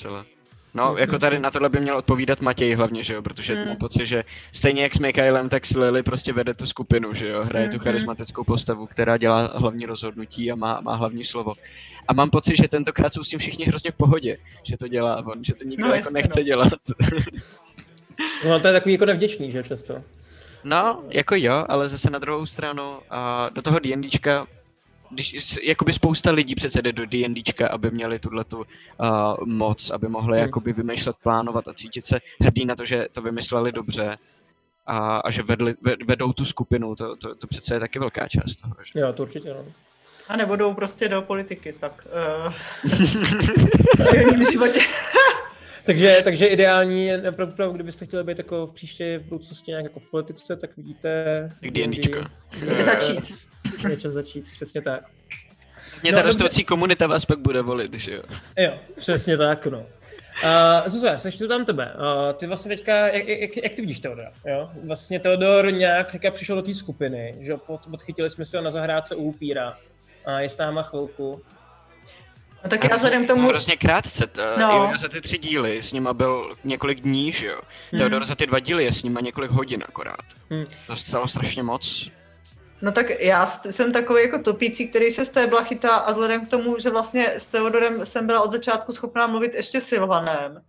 No, 0.74 0.98
jako 0.98 1.20
tady 1.20 1.40
na 1.40 1.52
tohle 1.52 1.70
by 1.70 1.80
měl 1.80 1.98
odpovídat 1.98 2.42
Matěj 2.42 2.74
hlavně, 2.74 3.04
že 3.04 3.14
jo, 3.14 3.22
protože 3.22 3.56
mm. 3.56 3.68
mám 3.68 3.78
pocit, 3.78 4.06
že 4.06 4.24
stejně 4.52 4.84
jak 4.84 4.96
s 4.96 5.00
Mikhailem, 5.00 5.50
tak 5.50 5.66
s 5.66 5.76
Lily 5.76 6.04
prostě 6.04 6.34
vede 6.34 6.54
tu 6.54 6.66
skupinu, 6.66 7.14
že 7.14 7.28
jo, 7.28 7.44
hraje 7.44 7.66
mm. 7.66 7.72
tu 7.72 7.78
hmm. 7.78 7.84
charismatickou 7.84 8.44
postavu, 8.44 8.88
která 8.88 9.18
dělá 9.18 9.52
hlavní 9.56 9.86
rozhodnutí 9.86 10.52
a 10.52 10.56
má, 10.56 10.82
má 10.82 10.96
hlavní 10.96 11.24
slovo. 11.24 11.54
A 12.08 12.14
mám 12.14 12.30
pocit, 12.30 12.58
že 12.58 12.68
tentokrát 12.68 13.14
jsou 13.14 13.24
s 13.24 13.30
tím 13.30 13.40
všichni 13.40 13.66
hrozně 13.66 13.92
v 13.92 13.96
pohodě, 13.96 14.38
že 14.64 14.78
to 14.78 14.88
dělá 14.88 15.26
on, 15.26 15.44
že 15.44 15.54
to 15.54 15.64
nikdo 15.64 15.88
no, 15.88 15.94
jako 15.94 16.08
jasně, 16.08 16.22
nechce 16.22 16.40
no. 16.40 16.44
dělat. 16.46 16.74
no, 18.46 18.60
to 18.60 18.68
je 18.68 18.74
takový 18.74 18.94
jako 18.94 19.06
nevděčný, 19.06 19.52
že 19.52 19.64
často. 19.64 20.04
No, 20.64 21.04
jako 21.10 21.36
jo, 21.36 21.66
ale 21.70 21.90
zase 21.90 22.10
na 22.10 22.20
druhou 22.20 22.46
stranu 22.46 23.00
a 23.10 23.50
do 23.54 23.62
toho 23.62 23.80
D&Dčka 23.80 24.48
když 25.12 25.60
jakoby 25.64 25.94
spousta 25.94 26.32
lidí 26.32 26.56
přece 26.56 26.82
jde 26.82 26.92
do 26.92 27.06
D&Dčka, 27.06 27.68
aby 27.68 27.92
měli 27.92 28.20
tuhle 28.20 28.44
tu 28.44 28.58
uh, 28.58 28.66
moc, 29.46 29.90
aby 29.90 30.08
mohli 30.08 30.38
hmm. 30.38 30.46
jakoby 30.46 30.74
vymýšlet, 30.74 31.16
plánovat 31.24 31.68
a 31.68 31.74
cítit 31.74 32.06
se 32.06 32.20
hrdý 32.42 32.66
na 32.66 32.76
to, 32.76 32.86
že 32.86 33.08
to 33.12 33.22
vymysleli 33.22 33.72
dobře 33.72 34.18
a, 34.86 35.18
a 35.18 35.32
že 35.32 35.44
vedli, 35.44 35.76
vedou 36.06 36.34
tu 36.34 36.46
skupinu, 36.46 36.96
to, 36.96 37.16
to, 37.16 37.36
to 37.36 37.48
přece 37.48 37.76
je 37.76 37.80
taky 37.80 38.00
velká 38.00 38.28
část 38.28 38.56
toho. 38.62 38.76
Že? 38.84 39.00
Jo, 39.00 39.14
to 39.14 39.24
určitě 39.24 39.54
no. 39.54 39.66
A 40.30 40.38
nebo 40.38 40.56
jdou 40.56 40.74
prostě 40.74 41.10
do 41.10 41.22
politiky, 41.22 41.76
tak 41.80 42.08
uh, 42.44 42.54
v 44.40 44.52
životě. 44.52 44.82
Takže, 45.86 46.22
takže 46.24 46.46
ideální, 46.46 47.12
opravdu, 47.30 47.72
kdybyste 47.72 48.06
chtěli 48.06 48.24
být 48.24 48.38
jako 48.38 48.68
v 48.68 48.74
příště 48.74 49.18
v 49.18 49.24
budoucnosti 49.24 49.72
nějak 49.72 49.84
jako 49.84 50.00
v 50.00 50.12
politice, 50.12 50.56
tak 50.56 50.78
vidíte... 50.78 51.50
Jak 51.62 51.74
D&Dčko. 51.74 52.20
Začít. 52.86 53.48
Je 53.90 53.98
čas 53.98 54.12
začít, 54.12 54.52
přesně 54.52 54.82
tak. 54.82 55.04
Mě 56.02 56.12
no, 56.12 56.18
ta 56.18 56.22
rostoucí 56.22 56.64
komunita 56.64 57.08
vás 57.08 57.26
pak 57.26 57.40
bude 57.40 57.62
volit, 57.62 57.94
že 57.94 58.16
jo? 58.16 58.24
Jo, 58.58 58.74
přesně 58.96 59.38
tak, 59.38 59.68
no. 59.68 59.86
Uh, 60.44 60.92
Zuze, 60.92 61.14
seš 61.18 61.38
tu 61.38 61.48
tam 61.48 61.66
tebe. 61.66 61.94
Uh, 61.96 62.34
ty 62.34 62.48
vlastně 62.48 62.76
teďka, 62.76 63.08
jak, 63.08 63.28
jak, 63.28 63.58
jak 63.58 63.74
ty 63.74 63.82
vidíš 63.82 64.00
Teodora? 64.00 64.32
Jo? 64.48 64.70
Vlastně 64.84 65.20
Teodor 65.20 65.74
nějak 65.74 66.24
jak 66.24 66.34
přišel 66.34 66.56
do 66.56 66.62
té 66.62 66.74
skupiny, 66.74 67.36
že 67.40 67.58
pod, 67.58 67.82
odchytili 67.94 68.30
jsme 68.30 68.46
se 68.46 68.62
na 68.62 68.72
zahrádce 68.72 69.16
u 69.16 69.24
upíra. 69.24 69.78
A 70.26 70.40
je 70.40 70.50
s 70.50 70.58
náma 70.58 70.84
chvilku. 70.84 71.42
No 72.64 72.70
tak 72.70 72.84
já 72.84 72.96
vzhledem 72.96 73.26
k 73.26 73.28
tomu... 73.28 73.48
Hrozně 73.48 73.76
krátce, 73.76 74.28
t- 74.28 74.42
no. 74.58 74.94
za 75.00 75.08
ty 75.08 75.22
tři 75.22 75.38
díly 75.38 75.84
s 75.84 75.94
nima 75.94 76.14
byl 76.14 76.52
několik 76.64 77.00
dní, 77.00 77.32
že 77.32 77.48
jo? 77.48 77.62
Hmm. 77.92 77.98
Teodor 77.98 78.26
za 78.26 78.36
ty 78.36 78.46
dva 78.46 78.60
díly 78.60 78.84
je 78.84 78.94
s 78.94 79.04
nima 79.04 79.22
několik 79.22 79.52
hodin 79.52 79.84
akorát. 79.88 80.26
Hmm. 80.50 80.66
To 80.88 80.96
stalo 80.96 81.28
strašně 81.28 81.64
moc. 81.64 82.12
No 82.82 82.92
tak 82.92 83.06
já 83.20 83.46
jsem 83.46 83.94
takový 83.94 84.22
jako 84.22 84.40
topící, 84.40 84.88
který 84.88 85.12
se 85.12 85.26
z 85.26 85.30
té 85.30 85.50
chytá 85.64 85.96
a 85.96 86.12
vzhledem 86.12 86.46
k 86.46 86.50
tomu, 86.50 86.80
že 86.80 86.90
vlastně 86.90 87.34
s 87.38 87.48
Teodorem 87.48 88.06
jsem 88.06 88.28
byla 88.28 88.42
od 88.42 88.52
začátku 88.52 88.92
schopná 88.92 89.28
mluvit 89.28 89.54
ještě 89.54 89.82
Silvanem, 89.82 90.62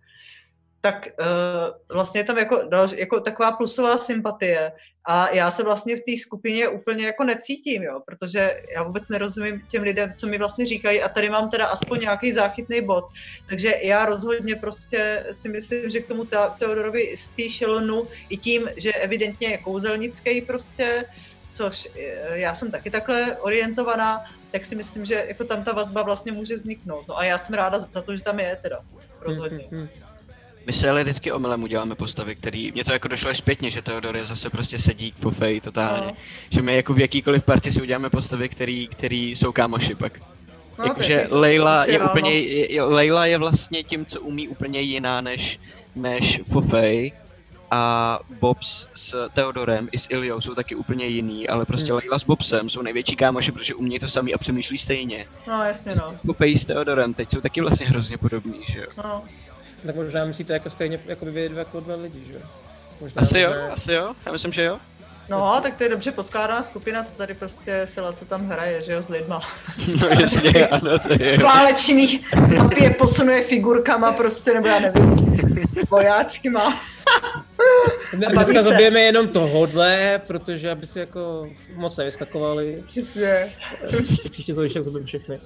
tak 0.85 1.07
uh, 1.19 1.95
vlastně 1.95 2.19
je 2.19 2.23
tam 2.23 2.37
jako, 2.37 2.61
jako 2.95 3.19
taková 3.19 3.51
plusová 3.51 3.97
sympatie. 3.97 4.71
A 5.05 5.29
já 5.29 5.51
se 5.51 5.63
vlastně 5.63 5.97
v 5.97 6.01
té 6.01 6.11
skupině 6.21 6.67
úplně 6.67 7.05
jako 7.05 7.23
necítím, 7.23 7.83
jo, 7.83 8.01
protože 8.05 8.63
já 8.75 8.83
vůbec 8.83 9.09
nerozumím 9.09 9.61
těm 9.71 9.83
lidem, 9.83 10.13
co 10.17 10.27
mi 10.27 10.37
vlastně 10.37 10.65
říkají 10.65 11.01
a 11.01 11.09
tady 11.09 11.29
mám 11.29 11.49
teda 11.49 11.67
aspoň 11.67 11.99
nějaký 11.99 12.33
záchytný 12.33 12.81
bod. 12.81 13.05
Takže 13.49 13.73
já 13.81 14.05
rozhodně 14.05 14.55
prostě 14.55 15.25
si 15.31 15.49
myslím, 15.49 15.89
že 15.89 15.99
k 15.99 16.07
tomu 16.07 16.25
Teodorovi 16.59 17.17
spíš 17.17 17.61
lnu 17.61 18.07
i 18.29 18.37
tím, 18.37 18.69
že 18.75 18.93
evidentně 18.93 19.47
je 19.47 19.57
kouzelnický 19.57 20.41
prostě, 20.41 21.05
což 21.51 21.89
eh, 21.95 22.37
já 22.39 22.55
jsem 22.55 22.71
taky 22.71 22.89
takhle 22.89 23.37
orientovaná, 23.37 24.25
tak 24.51 24.65
si 24.65 24.75
myslím, 24.75 25.05
že 25.05 25.25
jako 25.27 25.43
tam 25.43 25.63
ta 25.63 25.73
vazba 25.73 26.01
vlastně 26.01 26.31
může 26.31 26.55
vzniknout. 26.55 27.07
No 27.07 27.17
a 27.17 27.23
já 27.23 27.37
jsem 27.37 27.55
ráda 27.55 27.87
za 27.91 28.01
to, 28.01 28.15
že 28.15 28.23
tam 28.23 28.39
je 28.39 28.59
teda, 28.61 28.79
rozhodně. 29.21 29.65
Hmm, 29.71 29.79
hmm. 29.79 30.02
My 30.65 30.73
se 30.73 30.89
ale 30.89 31.03
vždycky 31.03 31.31
omylem 31.31 31.63
uděláme 31.63 31.95
postavy, 31.95 32.35
který, 32.35 32.71
mě 32.71 32.83
to 32.83 32.93
jako 32.93 33.07
došlo 33.07 33.29
až 33.29 33.37
zpětně, 33.37 33.69
že 33.69 33.81
Teodor 33.81 34.17
je 34.17 34.25
zase 34.25 34.49
prostě 34.49 34.79
sedí 34.79 35.13
po 35.19 35.31
fej 35.31 35.61
totálně. 35.61 36.07
No. 36.07 36.15
Že 36.49 36.61
my 36.61 36.75
jako 36.75 36.93
v 36.93 36.99
jakýkoliv 36.99 37.43
partě 37.43 37.71
si 37.71 37.81
uděláme 37.81 38.09
postavy, 38.09 38.49
který, 38.49 38.87
který 38.87 39.31
jsou 39.31 39.51
kámoši 39.51 39.95
pak. 39.95 40.19
No, 40.79 40.85
Jakože 40.85 41.25
Leila 41.31 41.85
je 41.85 41.99
úplně, 41.99 42.39
je, 42.39 42.81
Leila 42.81 43.25
je 43.25 43.37
vlastně 43.37 43.83
tím, 43.83 44.05
co 44.05 44.21
umí 44.21 44.47
úplně 44.47 44.81
jiná 44.81 45.21
než, 45.21 45.59
než 45.95 46.41
Fofej 46.51 47.11
a 47.71 48.19
Bobs 48.39 48.87
s 48.93 49.29
Teodorem 49.33 49.89
i 49.91 49.99
s 49.99 50.07
Iliou 50.09 50.41
jsou 50.41 50.55
taky 50.55 50.75
úplně 50.75 51.05
jiný, 51.05 51.49
ale 51.49 51.65
prostě 51.65 51.91
hmm. 51.91 51.97
Leila 51.97 52.19
s 52.19 52.23
Bobsem 52.23 52.69
jsou 52.69 52.81
největší 52.81 53.15
kámoši, 53.15 53.51
protože 53.51 53.75
umějí 53.75 53.99
to 53.99 54.07
sami 54.07 54.33
a 54.33 54.37
přemýšlí 54.37 54.77
stejně. 54.77 55.25
No 55.47 55.63
jasně 55.63 55.95
no. 55.95 56.15
Fofej 56.25 56.57
s 56.57 56.65
Teodorem 56.65 57.13
teď 57.13 57.31
jsou 57.31 57.41
taky 57.41 57.61
vlastně 57.61 57.87
hrozně 57.87 58.17
podobní, 58.17 58.59
že 58.65 58.79
jo. 58.79 58.87
No. 58.97 59.23
Tak 59.85 59.95
možná 59.95 60.25
myslíte 60.25 60.53
jako 60.53 60.69
stejně 60.69 60.99
jako 61.05 61.25
by 61.25 61.31
vy 61.31 61.49
dva 61.49 61.59
jako 61.59 61.79
dva 61.79 61.95
lidi, 61.95 62.25
že 62.27 62.33
jo? 62.33 62.39
Možná 63.01 63.21
asi 63.21 63.39
jo, 63.39 63.49
ne... 63.49 63.69
asi 63.69 63.93
jo, 63.93 64.13
já 64.25 64.31
myslím, 64.31 64.51
že 64.51 64.63
jo. 64.63 64.79
No, 65.29 65.59
tak 65.63 65.77
to 65.77 65.83
je 65.83 65.89
dobře 65.89 66.11
poskládaná 66.11 66.63
skupina, 66.63 67.03
to 67.03 67.09
tady 67.17 67.33
prostě 67.33 67.81
se 67.85 68.01
co 68.15 68.25
tam 68.25 68.49
hraje, 68.49 68.81
že 68.81 68.93
jo, 68.93 69.03
s 69.03 69.09
lidma. 69.09 69.41
No 70.01 70.07
jasně, 70.07 70.67
ano, 70.67 70.99
to 70.99 71.23
je. 71.23 71.37
Válečný, 71.37 72.25
je 72.79 72.89
posunuje 72.89 73.43
figurkama 73.43 74.11
prostě, 74.11 74.53
nebo 74.53 74.67
já 74.67 74.79
nevím, 74.79 75.15
vojáčky 75.89 76.49
má. 76.49 76.81
Dneska 78.13 78.63
zabijeme 78.63 79.01
jenom 79.01 79.27
tohodle, 79.27 80.21
protože 80.27 80.71
aby 80.71 80.87
si 80.87 80.99
jako 80.99 81.49
moc 81.75 81.97
nevyskakovali. 81.97 82.83
Přesně. 82.87 83.49
Příště, 84.01 84.29
příště 84.29 84.53
zabijeme 84.53 85.05
všechny. 85.05 85.39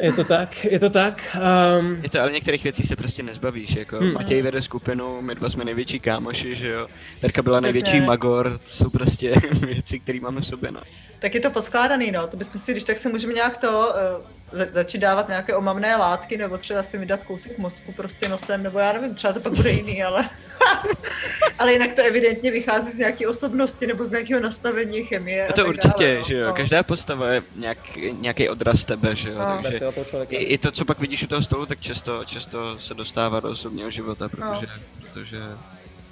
Je 0.00 0.12
to 0.12 0.24
tak, 0.24 0.64
je 0.64 0.80
to 0.80 0.90
tak. 0.90 1.36
Um... 1.78 1.98
Je 2.02 2.10
to, 2.10 2.20
ale 2.20 2.32
některých 2.32 2.64
věcí 2.64 2.82
se 2.82 2.96
prostě 2.96 3.22
nezbavíš, 3.22 3.76
jako 3.76 3.98
hmm. 3.98 4.12
Matěj 4.12 4.42
vede 4.42 4.62
skupinu, 4.62 5.22
my 5.22 5.34
dva 5.34 5.50
jsme 5.50 5.64
největší 5.64 6.00
kámoši, 6.00 6.56
že 6.56 6.70
jo. 6.70 6.86
Terka 7.20 7.42
byla 7.42 7.60
největší 7.60 8.00
magor, 8.00 8.58
to 8.58 8.70
jsou 8.70 8.90
prostě 8.90 9.34
věci, 9.52 10.00
které 10.00 10.20
máme 10.20 10.40
v 10.40 10.46
sobě, 10.46 10.70
no. 10.70 10.80
Tak 11.18 11.34
je 11.34 11.40
to 11.40 11.50
poskládaný, 11.50 12.10
no, 12.10 12.26
to 12.26 12.36
bychom 12.36 12.60
si, 12.60 12.72
když 12.72 12.84
tak 12.84 12.98
se 12.98 13.08
můžeme 13.08 13.32
nějak 13.32 13.58
to 13.58 13.94
uh, 14.52 14.62
začít 14.72 14.98
dávat 14.98 15.28
nějaké 15.28 15.54
omamné 15.54 15.96
látky, 15.96 16.36
nebo 16.36 16.58
třeba 16.58 16.82
si 16.82 16.98
mi 16.98 17.06
dát 17.06 17.22
kousek 17.22 17.58
mozku 17.58 17.92
prostě 17.92 18.28
nosem, 18.28 18.62
nebo 18.62 18.78
já 18.78 18.92
nevím, 18.92 19.14
třeba 19.14 19.32
to 19.32 19.40
pak 19.40 19.52
bude 19.52 19.70
jiný, 19.70 20.02
ale... 20.02 20.30
ale 21.58 21.72
jinak 21.72 21.92
to 21.92 22.02
evidentně 22.02 22.50
vychází 22.50 22.90
z 22.90 22.98
nějaké 22.98 23.28
osobnosti 23.28 23.86
nebo 23.86 24.06
z 24.06 24.10
nějakého 24.10 24.40
nastavení 24.40 25.04
chemie. 25.04 25.48
A 25.48 25.52
to 25.52 25.66
určitě, 25.66 26.04
dále, 26.04 26.18
no. 26.18 26.24
že 26.24 26.34
jo, 26.34 26.46
no. 26.46 26.52
každá 26.52 26.82
postava 26.82 27.32
je 27.32 27.42
nějak, 27.56 27.96
nějaký 27.96 28.48
odraz 28.48 28.84
tebe, 28.84 29.16
že 29.16 29.30
jo, 29.30 29.38
no. 29.38 29.60
takže 29.62 29.78
i, 30.28 30.44
i, 30.44 30.58
to, 30.58 30.70
co 30.70 30.84
pak 30.84 30.98
vidíš 30.98 31.22
u 31.22 31.26
toho 31.26 31.42
stolu, 31.42 31.66
tak 31.66 31.80
často, 31.80 32.24
často 32.24 32.80
se 32.80 32.94
dostává 32.94 33.40
do 33.40 33.50
osobního 33.50 33.90
života, 33.90 34.28
protože, 34.28 34.66
no. 34.66 34.82
protože 35.00 35.38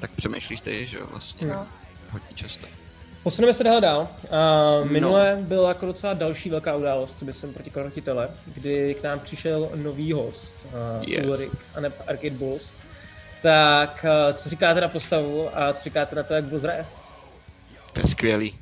tak 0.01 0.11
přemýšlíš 0.11 0.61
ty, 0.61 0.87
že 0.87 0.99
jo, 0.99 1.07
vlastně, 1.11 1.47
no. 1.47 1.67
hodně 2.11 2.29
často. 2.35 2.67
Posuneme 3.23 3.55
se 3.55 3.65
dál 3.65 3.81
dál. 3.81 4.09
Uh, 4.83 4.91
minule 4.91 5.37
no. 5.37 5.43
byla 5.43 5.69
jako 5.69 5.87
docela 5.87 6.15
další 6.15 6.51
velká 6.51 6.77
událost, 6.77 7.19
co 7.19 7.25
by 7.25 7.33
jsem 7.33 7.53
proti 7.53 7.71
krotitele, 7.71 8.29
kdy 8.47 8.95
k 8.95 9.03
nám 9.03 9.21
přišel 9.21 9.71
nový 9.75 10.13
host, 10.13 10.67
uh, 10.67 11.09
yes. 11.09 11.27
Ulrik, 11.27 11.53
a 11.75 11.81
ne 11.81 11.93
Arcade 12.07 12.31
Bulls. 12.31 12.81
Tak 13.43 14.05
uh, 14.05 14.33
co 14.35 14.51
říkáte 14.51 14.81
na 14.81 14.89
postavu 14.89 15.59
a 15.59 15.73
co 15.73 15.85
říkáte 15.85 16.17
na 16.17 16.23
to, 16.23 16.35
jak 16.35 16.45
Bulls 16.45 16.63
hraje? 16.63 16.87
To 17.93 18.01
je 18.01 18.07
skvělý. 18.07 18.59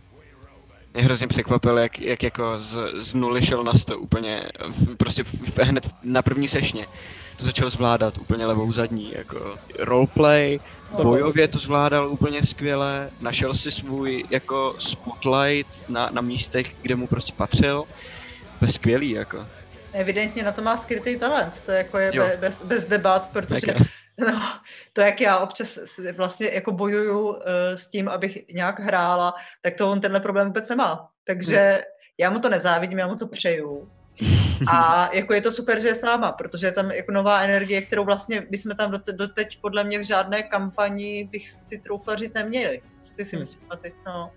Mě 0.94 1.02
hrozně 1.02 1.26
překvapil, 1.26 1.78
jak, 1.78 1.98
jak 1.98 2.22
jako 2.22 2.58
z, 2.58 2.78
z 2.98 3.14
nuly 3.14 3.42
šel 3.42 3.64
na 3.64 3.72
sto 3.74 3.98
úplně, 3.98 4.42
v, 4.68 4.96
prostě 4.96 5.24
v, 5.24 5.32
v, 5.32 5.58
hned 5.58 5.88
na 6.02 6.22
první 6.22 6.48
sešně. 6.48 6.86
To 7.36 7.44
začal 7.44 7.70
zvládat 7.70 8.18
úplně 8.18 8.46
levou 8.46 8.72
zadní, 8.72 9.12
jako 9.12 9.54
roleplay, 9.78 10.60
to 10.96 11.02
bojově 11.04 11.48
to 11.48 11.58
zvládal 11.58 12.08
úplně 12.08 12.42
skvěle, 12.42 13.10
našel 13.20 13.54
si 13.54 13.70
svůj 13.70 14.24
jako 14.30 14.74
spotlight 14.78 15.88
na, 15.88 16.10
na 16.12 16.20
místech, 16.20 16.74
kde 16.82 16.94
mu 16.94 17.06
prostě 17.06 17.32
patřil. 17.36 17.84
To 18.58 18.64
je 18.64 18.72
skvělý, 18.72 19.10
jako. 19.10 19.46
Evidentně 19.92 20.42
na 20.42 20.52
to 20.52 20.62
má 20.62 20.76
skrytý 20.76 21.18
talent, 21.18 21.62
to 21.66 21.72
jako 21.72 21.98
je 21.98 22.38
bez, 22.40 22.64
bez 22.64 22.88
debat, 22.88 23.28
protože 23.32 23.74
No, 24.20 24.60
to, 24.92 25.00
jak 25.00 25.20
já 25.20 25.38
občas 25.38 25.78
vlastně 26.16 26.50
jako 26.52 26.72
bojuju 26.72 27.28
uh, 27.28 27.36
s 27.74 27.88
tím, 27.88 28.08
abych 28.08 28.48
nějak 28.48 28.80
hrála, 28.80 29.34
tak 29.62 29.76
to 29.76 29.90
on 29.90 30.00
tenhle 30.00 30.20
problém 30.20 30.46
vůbec 30.46 30.68
nemá. 30.68 31.08
Takže 31.24 31.70
hmm. 31.72 31.82
já 32.18 32.30
mu 32.30 32.38
to 32.38 32.48
nezávidím, 32.48 32.98
já 32.98 33.06
mu 33.06 33.16
to 33.16 33.26
přeju. 33.26 33.90
A 34.66 35.10
jako 35.14 35.34
je 35.34 35.40
to 35.40 35.52
super, 35.52 35.80
že 35.80 35.88
je 35.88 35.94
s 35.94 36.02
náma, 36.02 36.32
protože 36.32 36.66
je 36.66 36.72
tam 36.72 36.90
jako 36.90 37.12
nová 37.12 37.40
energie, 37.40 37.82
kterou 37.82 38.04
vlastně 38.04 38.46
my 38.50 38.58
jsme 38.58 38.74
tam 38.74 39.02
doteď 39.12 39.60
podle 39.60 39.84
mě 39.84 39.98
v 39.98 40.04
žádné 40.04 40.42
kampani 40.42 41.28
bych 41.32 41.50
si 41.50 41.80
troufla 41.80 42.16
říct 42.16 42.34
neměli. 42.34 42.82
Co 43.00 43.14
ty 43.14 43.24
si 43.24 43.36
hmm. 43.36 43.40
myslíš, 43.40 43.64
Maty? 43.68 43.94
No. 44.06 44.30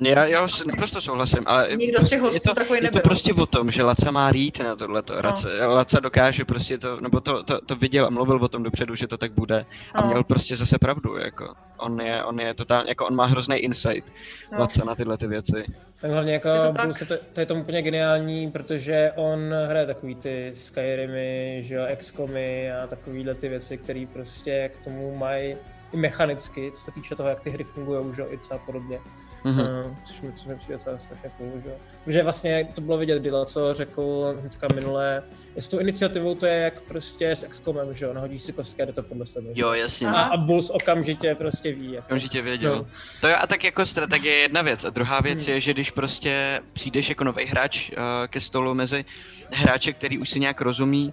Já, 0.00 0.26
já 0.26 0.46
naprosto 0.66 1.00
souhlasím, 1.00 1.42
ale 1.46 1.68
Nikdo 1.76 1.98
prostě, 1.98 2.18
z 2.18 2.22
těch 2.22 2.34
je 2.34 2.40
to, 2.40 2.54
takový 2.54 2.80
je 2.82 2.90
to 2.90 3.00
prostě 3.00 3.34
o 3.34 3.46
tom, 3.46 3.70
že 3.70 3.82
Laca 3.82 4.10
má 4.10 4.32
rít 4.32 4.60
na 4.60 4.76
tohleto. 4.76 5.14
No. 5.14 5.28
Laca, 5.28 5.48
Laca 5.66 6.00
dokáže 6.00 6.44
prostě 6.44 6.78
to, 6.78 7.00
nebo 7.00 7.20
to, 7.20 7.42
to, 7.42 7.60
to 7.60 7.76
viděl 7.76 8.06
a 8.06 8.10
mluvil 8.10 8.44
o 8.44 8.48
tom 8.48 8.62
dopředu, 8.62 8.94
že 8.94 9.06
to 9.06 9.16
tak 9.18 9.32
bude 9.32 9.66
a 9.94 10.00
no. 10.00 10.06
měl 10.06 10.24
prostě 10.24 10.56
zase 10.56 10.78
pravdu, 10.78 11.16
jako. 11.16 11.54
On 11.78 12.00
je, 12.00 12.24
on 12.24 12.40
je 12.40 12.54
totálně, 12.54 12.88
jako 12.88 13.06
on 13.06 13.14
má 13.14 13.26
hrozný 13.26 13.56
insight, 13.56 14.12
no. 14.52 14.58
Laca, 14.58 14.84
na 14.84 14.94
tyhle 14.94 15.16
ty 15.16 15.26
věci. 15.26 15.64
Tak 16.00 16.10
hlavně 16.10 16.32
jako 16.32 16.48
je 16.48 16.60
to, 16.60 16.72
tak. 16.72 17.08
to, 17.08 17.14
to, 17.32 17.40
je 17.40 17.46
to 17.46 17.54
úplně 17.54 17.82
geniální, 17.82 18.50
protože 18.50 19.12
on 19.16 19.40
hraje 19.68 19.86
takový 19.86 20.14
ty 20.14 20.52
Skyrimy, 20.54 21.62
že 21.66 21.74
jo, 21.74 21.86
XCOMy 21.96 22.72
a 22.72 22.86
takovýhle 22.86 23.34
ty 23.34 23.48
věci, 23.48 23.78
které 23.78 24.06
prostě 24.12 24.70
k 24.74 24.84
tomu 24.84 25.16
mají 25.16 25.56
i 25.92 25.96
mechanicky, 25.96 26.72
co 26.74 26.82
se 26.82 26.90
týče 26.92 27.14
toho, 27.14 27.28
jak 27.28 27.40
ty 27.40 27.50
hry 27.50 27.64
fungují, 27.64 28.14
že 28.14 28.22
jo, 28.22 28.28
i 28.30 28.38
třeba 28.38 28.60
podobně. 28.66 29.00
Mm-hmm. 29.44 29.86
Uh, 29.86 29.96
což 30.04 30.20
mi, 30.20 30.56
přijde 30.56 30.78
celé 30.78 30.98
strašně 30.98 31.30
cool, 31.38 31.60
že? 31.60 31.70
Protože 32.04 32.22
vlastně 32.22 32.68
to 32.74 32.80
bylo 32.80 32.98
vidět, 32.98 33.22
Dila, 33.22 33.44
co 33.44 33.74
řekl 33.74 34.36
hnedka 34.40 34.66
minulé, 34.74 35.22
s 35.56 35.68
tou 35.68 35.78
iniciativou 35.78 36.34
to 36.34 36.46
je 36.46 36.54
jak 36.54 36.80
prostě 36.80 37.30
s 37.30 37.46
XCOMem, 37.48 37.94
že 37.94 38.04
jo, 38.04 38.14
nahodíš 38.14 38.42
si 38.42 38.52
kostky 38.52 38.82
a 38.82 38.84
jde 38.84 38.92
to 38.92 39.02
podle 39.02 39.26
sebe. 39.26 39.50
Jo, 39.54 39.72
jasně. 39.72 40.08
A, 40.08 40.22
a 40.22 40.36
Bulls 40.36 40.70
okamžitě 40.70 41.34
prostě 41.34 41.72
ví. 41.72 41.92
Jako. 41.92 42.06
Okamžitě 42.06 42.42
věděl. 42.42 42.76
No. 42.76 42.86
To 43.20 43.28
je 43.28 43.36
a 43.36 43.46
tak 43.46 43.64
jako 43.64 43.86
strategie 43.86 44.34
je 44.34 44.40
jedna 44.40 44.62
věc. 44.62 44.84
A 44.84 44.90
druhá 44.90 45.20
věc 45.20 45.46
hmm. 45.46 45.54
je, 45.54 45.60
že 45.60 45.74
když 45.74 45.90
prostě 45.90 46.60
přijdeš 46.72 47.08
jako 47.08 47.24
nový 47.24 47.44
hráč 47.44 47.90
uh, 47.90 47.96
ke 48.26 48.40
stolu 48.40 48.74
mezi 48.74 49.04
hráče, 49.50 49.92
který 49.92 50.18
už 50.18 50.30
si 50.30 50.40
nějak 50.40 50.60
rozumí, 50.60 51.12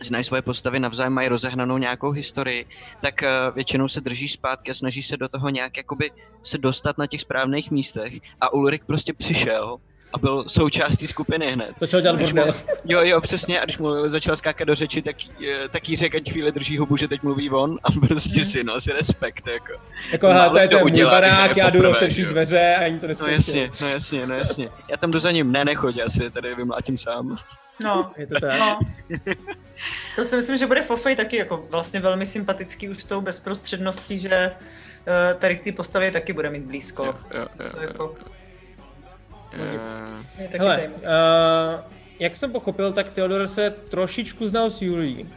znají 0.00 0.24
svoje 0.24 0.42
postavy, 0.42 0.78
navzájem 0.80 1.12
mají 1.12 1.28
rozehnanou 1.28 1.78
nějakou 1.78 2.10
historii, 2.10 2.66
tak 3.00 3.14
uh, 3.22 3.54
většinou 3.54 3.88
se 3.88 4.00
drží 4.00 4.28
zpátky 4.28 4.70
a 4.70 4.74
snaží 4.74 5.02
se 5.02 5.16
do 5.16 5.28
toho 5.28 5.48
nějak 5.48 5.76
jakoby 5.76 6.10
se 6.42 6.58
dostat 6.58 6.98
na 6.98 7.06
těch 7.06 7.20
správných 7.20 7.70
místech 7.70 8.12
a 8.40 8.52
Ulrik 8.52 8.84
prostě 8.84 9.12
přišel 9.12 9.78
a 10.14 10.18
byl 10.18 10.44
součástí 10.46 11.06
skupiny 11.06 11.52
hned. 11.52 11.74
Začal 11.78 12.00
dělat 12.00 12.20
bordel. 12.20 12.54
Jo, 12.84 13.00
jo, 13.02 13.20
přesně, 13.20 13.60
a 13.60 13.64
když 13.64 13.78
mu 13.78 14.08
začal 14.08 14.36
skákat 14.36 14.68
do 14.68 14.74
řeči, 14.74 15.02
tak, 15.02 15.16
eh, 15.48 15.68
tak 15.68 15.88
jí 15.88 15.96
řekl, 15.96 16.16
ať 16.16 16.30
chvíli 16.30 16.52
drží 16.52 16.78
hubu, 16.78 16.96
že 16.96 17.08
teď 17.08 17.22
mluví 17.22 17.50
on 17.50 17.78
a 17.84 17.92
prostě 17.92 18.40
hmm. 18.40 18.44
si, 18.44 18.64
no, 18.64 18.80
si 18.80 18.92
respekt, 18.92 19.46
jako. 19.46 19.72
Jako, 20.12 20.28
hele, 20.28 20.50
to 20.50 20.58
je 20.58 20.68
ten 20.68 20.80
můj 20.80 21.04
barák, 21.04 21.56
já 21.56 21.70
jdu 21.70 21.90
otevřít 21.90 22.28
dveře 22.28 22.74
a 22.78 22.84
ani 22.84 23.00
to 23.00 23.06
neskončí. 23.06 23.32
No 23.32 23.34
jasně, 23.34 23.70
no 23.80 23.88
jasně, 23.88 24.26
no 24.26 24.34
jasně. 24.34 24.68
Já 24.90 24.96
tam 24.96 25.10
jdu 25.10 25.18
za 25.18 25.30
ním, 25.30 25.52
ne, 25.52 25.64
nechodě, 25.64 26.02
asi 26.02 26.30
tady 26.30 26.54
vymlátím 26.54 26.98
sám. 26.98 27.38
No, 27.80 28.12
je 28.16 28.26
to 28.26 28.40
tak. 28.40 28.58
No. 28.60 28.78
To 30.16 30.24
si 30.24 30.36
myslím, 30.36 30.58
že 30.58 30.66
bude 30.66 30.82
Fofej 30.82 31.16
taky 31.16 31.36
jako 31.36 31.66
vlastně 31.70 32.00
velmi 32.00 32.26
sympatický 32.26 32.88
už 32.88 33.02
s 33.02 33.06
tou 33.06 33.20
bezprostředností, 33.20 34.20
že 34.20 34.50
uh, 34.50 35.40
tady 35.40 35.56
k 35.56 35.64
té 35.64 35.72
postavě 35.72 36.10
taky 36.10 36.32
bude 36.32 36.50
mít 36.50 36.62
blízko. 36.62 37.04
Jo, 37.04 37.14
jo, 37.34 37.48
jo, 37.60 37.70
to 37.70 37.80
jako... 37.82 38.16
Je 40.38 40.48
Hele, 40.58 40.88
uh, 40.88 40.94
jak 42.18 42.36
jsem 42.36 42.52
pochopil, 42.52 42.92
tak 42.92 43.10
Theodor 43.10 43.48
se 43.48 43.70
trošičku 43.70 44.46
znal 44.46 44.70
s 44.70 44.82
Julí. 44.82 45.28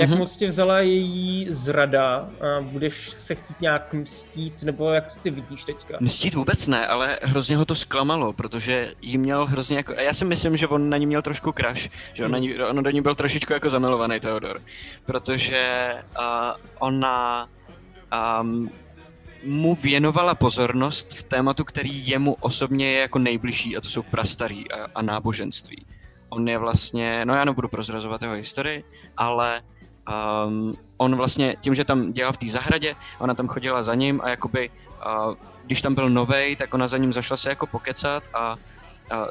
Jak 0.00 0.10
mm-hmm. 0.10 0.18
moc 0.18 0.36
tě 0.36 0.46
vzala 0.46 0.80
její 0.80 1.46
zrada? 1.48 2.16
A 2.16 2.60
budeš 2.60 3.14
se 3.16 3.34
chtít 3.34 3.60
nějak 3.60 3.94
mstít, 3.94 4.62
nebo 4.62 4.90
jak 4.90 5.14
to 5.14 5.20
ty 5.20 5.30
vidíš 5.30 5.64
teďka? 5.64 5.96
Mstít 6.00 6.34
vůbec 6.34 6.66
ne, 6.66 6.86
ale 6.86 7.18
hrozně 7.22 7.56
ho 7.56 7.64
to 7.64 7.74
zklamalo, 7.74 8.32
protože 8.32 8.94
jí 9.02 9.18
měl 9.18 9.46
hrozně 9.46 9.76
jako... 9.76 9.92
A 9.96 10.00
já 10.00 10.14
si 10.14 10.24
myslím, 10.24 10.56
že 10.56 10.68
on 10.68 10.90
na 10.90 10.96
ní 10.96 11.06
měl 11.06 11.22
trošku 11.22 11.52
crash, 11.52 11.88
že 12.14 12.24
on, 12.24 12.30
na 12.30 12.38
ní, 12.38 12.58
on 12.58 12.82
do 12.82 12.90
ní 12.90 13.00
byl 13.00 13.14
trošičku 13.14 13.52
jako 13.52 13.70
zamilovaný 13.70 14.20
Theodor, 14.20 14.60
protože 15.06 15.94
uh, 16.18 16.24
ona 16.78 17.48
um, 18.40 18.70
mu 19.44 19.74
věnovala 19.74 20.34
pozornost 20.34 21.14
v 21.14 21.22
tématu, 21.22 21.64
který 21.64 22.08
jemu 22.08 22.36
osobně 22.40 22.92
je 22.92 23.00
jako 23.00 23.18
nejbližší, 23.18 23.76
a 23.76 23.80
to 23.80 23.88
jsou 23.88 24.02
prastarí 24.02 24.72
a, 24.72 24.86
a 24.94 25.02
náboženství. 25.02 25.86
On 26.28 26.48
je 26.48 26.58
vlastně, 26.58 27.24
no 27.24 27.34
já 27.34 27.44
nebudu 27.44 27.68
prozrazovat 27.68 28.22
jeho 28.22 28.34
historii, 28.34 28.84
ale 29.16 29.62
um, 30.10 30.72
on 30.96 31.16
vlastně 31.16 31.56
tím, 31.60 31.74
že 31.74 31.84
tam 31.84 32.12
dělal 32.12 32.32
v 32.32 32.36
té 32.36 32.48
zahradě, 32.48 32.96
ona 33.18 33.34
tam 33.34 33.48
chodila 33.48 33.82
za 33.82 33.94
ním 33.94 34.20
a 34.24 34.28
jakoby, 34.28 34.70
uh, 34.70 35.34
když 35.66 35.82
tam 35.82 35.94
byl 35.94 36.10
novej, 36.10 36.56
tak 36.56 36.74
ona 36.74 36.88
za 36.88 36.98
ním 36.98 37.12
zašla 37.12 37.36
se 37.36 37.48
jako 37.48 37.66
pokecat 37.66 38.22
a, 38.34 38.56
a 39.10 39.26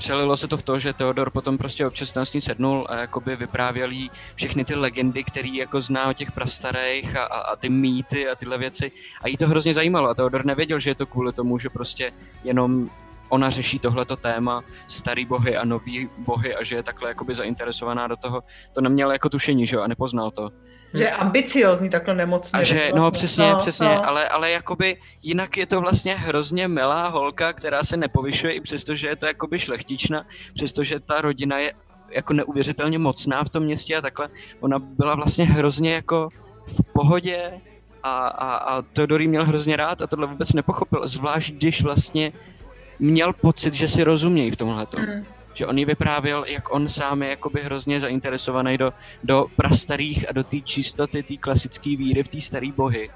přelilo 0.00 0.36
se 0.36 0.48
to 0.48 0.56
v 0.56 0.62
to, 0.62 0.78
že 0.78 0.92
Theodor 0.92 1.30
potom 1.30 1.58
prostě 1.58 1.86
občas 1.86 2.12
tam 2.12 2.24
s 2.24 2.32
ní 2.32 2.40
sednul 2.40 2.86
a 2.88 2.96
jakoby 2.96 3.36
vyprávěl 3.36 3.90
jí 3.90 4.10
všechny 4.34 4.64
ty 4.64 4.74
legendy, 4.74 5.24
které 5.24 5.48
jako 5.48 5.80
zná 5.80 6.08
o 6.08 6.12
těch 6.12 6.32
prastarých 6.32 7.16
a, 7.16 7.24
a, 7.24 7.38
a, 7.40 7.56
ty 7.56 7.68
mýty 7.68 8.28
a 8.28 8.34
tyhle 8.34 8.58
věci. 8.58 8.92
A 9.22 9.28
jí 9.28 9.36
to 9.36 9.48
hrozně 9.48 9.74
zajímalo 9.74 10.08
a 10.08 10.14
Theodor 10.14 10.44
nevěděl, 10.44 10.78
že 10.78 10.90
je 10.90 10.94
to 10.94 11.06
kvůli 11.06 11.32
tomu, 11.32 11.58
že 11.58 11.68
prostě 11.68 12.12
jenom 12.44 12.88
ona 13.30 13.50
řeší 13.50 13.78
tohleto 13.78 14.16
téma, 14.16 14.62
starý 14.88 15.24
bohy 15.24 15.56
a 15.56 15.64
nový 15.64 16.08
bohy 16.18 16.54
a 16.54 16.64
že 16.64 16.76
je 16.76 16.82
takhle 16.82 17.08
jakoby 17.08 17.34
zainteresovaná 17.34 18.06
do 18.06 18.16
toho. 18.16 18.42
To 18.72 18.80
neměl 18.80 19.12
jako 19.12 19.28
tušení, 19.28 19.66
že 19.66 19.76
jo, 19.76 19.82
a 19.82 19.86
nepoznal 19.86 20.30
to. 20.30 20.50
Že 20.94 21.04
je 21.04 21.10
ambiciozní, 21.10 21.90
takhle 21.90 22.14
nemocný. 22.14 22.60
A 22.60 22.62
že, 22.62 22.74
vlastně. 22.74 23.00
no 23.00 23.10
přesně, 23.10 23.50
no, 23.50 23.58
přesně, 23.58 23.86
no. 23.86 24.08
Ale, 24.08 24.28
ale 24.28 24.50
jakoby 24.50 24.96
jinak 25.22 25.56
je 25.56 25.66
to 25.66 25.80
vlastně 25.80 26.14
hrozně 26.14 26.68
milá 26.68 27.08
holka, 27.08 27.52
která 27.52 27.84
se 27.84 27.96
nepovyšuje 27.96 28.52
i 28.52 28.60
přesto, 28.60 28.94
že 28.94 29.08
je 29.08 29.16
to 29.16 29.26
jakoby 29.26 29.58
šlechtična, 29.58 30.26
přestože 30.54 31.00
ta 31.00 31.20
rodina 31.20 31.58
je 31.58 31.72
jako 32.10 32.32
neuvěřitelně 32.32 32.98
mocná 32.98 33.44
v 33.44 33.48
tom 33.48 33.62
městě 33.62 33.96
a 33.96 34.00
takhle. 34.00 34.28
Ona 34.60 34.78
byla 34.78 35.14
vlastně 35.14 35.44
hrozně 35.44 35.94
jako 35.94 36.28
v 36.66 36.92
pohodě 36.92 37.52
a, 38.02 38.26
a, 38.28 38.56
a 38.56 38.82
Teodorý 38.82 39.28
měl 39.28 39.44
hrozně 39.44 39.76
rád 39.76 40.02
a 40.02 40.06
tohle 40.06 40.26
vůbec 40.26 40.52
nepochopil, 40.52 41.08
zvlášť 41.08 41.54
když 41.54 41.82
vlastně 41.82 42.32
měl 43.00 43.32
pocit, 43.32 43.74
že 43.74 43.88
si 43.88 44.04
rozumějí 44.04 44.50
v 44.50 44.56
tomhle. 44.56 44.86
Mm. 44.98 45.24
Že 45.54 45.66
on 45.66 45.78
jí 45.78 45.84
vyprávěl, 45.84 46.44
jak 46.44 46.74
on 46.74 46.88
sám 46.88 47.22
je 47.22 47.28
jakoby 47.28 47.62
hrozně 47.62 48.00
zainteresovaný 48.00 48.78
do, 48.78 48.92
do 49.24 49.46
prastarých 49.56 50.28
a 50.28 50.32
do 50.32 50.44
té 50.44 50.60
čistoty, 50.60 51.22
té 51.22 51.36
klasické 51.36 51.96
víry 51.96 52.22
v 52.22 52.28
té 52.28 52.40
staré 52.40 52.72
bohy. 52.76 53.10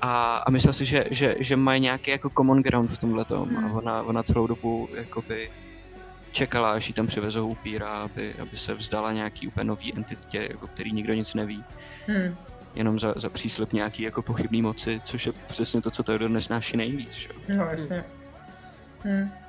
A, 0.00 0.36
a 0.36 0.50
myslel 0.50 0.72
si, 0.72 0.84
že, 0.84 1.04
že, 1.10 1.36
že 1.38 1.56
mají 1.56 1.80
nějaký 1.80 2.10
jako 2.10 2.30
common 2.30 2.62
ground 2.62 2.90
v 2.90 2.98
tomhle 2.98 3.24
tom. 3.24 3.48
Mm. 3.48 3.64
A 3.64 3.72
ona, 3.72 4.02
ona 4.02 4.22
celou 4.22 4.46
dobu 4.46 4.88
jakoby 4.94 5.50
čekala, 6.32 6.72
až 6.72 6.88
jí 6.88 6.94
tam 6.94 7.06
přivezou 7.06 7.48
upíra, 7.48 7.88
aby, 7.88 8.34
aby 8.42 8.58
se 8.58 8.74
vzdala 8.74 9.12
nějaký 9.12 9.48
úplně 9.48 9.64
nový 9.64 9.94
entitě, 9.96 10.48
jako 10.50 10.66
který 10.66 10.92
nikdo 10.92 11.14
nic 11.14 11.34
neví. 11.34 11.64
Mm. 12.08 12.36
Jenom 12.74 13.00
za, 13.00 13.14
za 13.16 13.28
příslip 13.28 13.72
nějaký 13.72 14.02
jako 14.02 14.22
pochybný 14.22 14.62
moci, 14.62 15.00
což 15.04 15.26
je 15.26 15.32
přesně 15.32 15.82
to, 15.82 15.90
co 15.90 16.02
Theodor 16.02 16.30
nesnáší 16.30 16.76
nejvíc. 16.76 17.14
Že? 17.14 17.28
No, 17.48 17.64
jasně. 17.64 17.96
Hmm. 17.96 18.23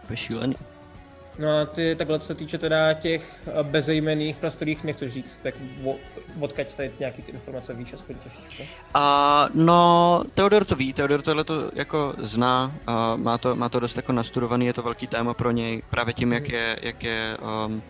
To 0.08 0.16
šílený. 0.16 0.56
No 1.40 1.58
a 1.58 1.66
ty 1.66 1.96
takhle, 1.96 2.20
co 2.20 2.26
se 2.26 2.36
týče 2.36 2.58
teda 2.58 2.94
těch 2.94 3.48
eh, 3.48 3.64
bezejmených 3.64 4.38
prostorých, 4.38 4.84
nechceš 4.84 5.14
říct, 5.14 5.38
tak 5.38 5.56
odkaď 6.40 6.76
tady 6.76 6.92
nějaký 7.00 7.22
ty 7.22 7.32
informace 7.32 7.74
víš, 7.74 7.94
aspoň 7.94 8.16
trošičku? 8.16 8.64
A 8.94 9.48
uh, 9.50 9.56
no, 9.56 10.24
Teodor 10.34 10.66
to 10.66 10.76
ví, 10.76 10.94
Teodor 10.94 11.22
tohle 11.22 11.44
to 11.44 11.72
jako 11.74 12.14
zná, 12.18 12.76
uh, 12.88 13.22
má, 13.22 13.38
to, 13.38 13.56
má 13.56 13.70
to 13.70 13.80
dost 13.80 13.98
jako 13.98 14.12
nastudovaný, 14.12 14.66
je 14.66 14.74
to 14.74 14.82
velký 14.82 15.08
téma 15.08 15.34
pro 15.34 15.52
něj, 15.52 15.82
právě 15.90 16.14
tím, 16.14 16.34
jak 16.34 16.50
je, 16.50 16.80
jak 16.82 17.04
je 17.04 17.38
um, 17.66 17.84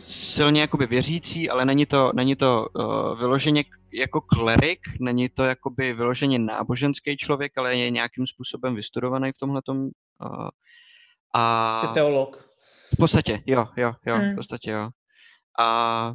silně 0.00 0.60
jakoby 0.60 0.86
věřící, 0.86 1.50
ale 1.50 1.64
není 1.64 1.86
to, 1.86 2.12
není 2.14 2.36
to 2.36 2.66
uh, 2.74 3.18
vyloženě 3.18 3.64
jako 3.92 4.20
klerik, 4.20 4.80
není 5.00 5.28
to 5.28 5.44
jakoby 5.44 5.92
vyloženě 5.92 6.38
náboženský 6.38 7.16
člověk, 7.16 7.58
ale 7.58 7.76
je 7.76 7.90
nějakým 7.90 8.26
způsobem 8.26 8.74
vystudovaný 8.74 9.32
v 9.32 9.38
tomhle 9.38 9.60
uh, 9.68 10.48
a... 11.36 11.74
Jsi 11.80 11.88
teolog. 11.88 12.50
V 12.94 12.96
podstatě, 12.96 13.42
jo, 13.46 13.66
jo, 13.76 13.92
jo, 14.06 14.16
hmm. 14.16 14.32
v 14.32 14.34
podstatě 14.34 14.70
jo. 14.70 14.88
A 15.58 16.12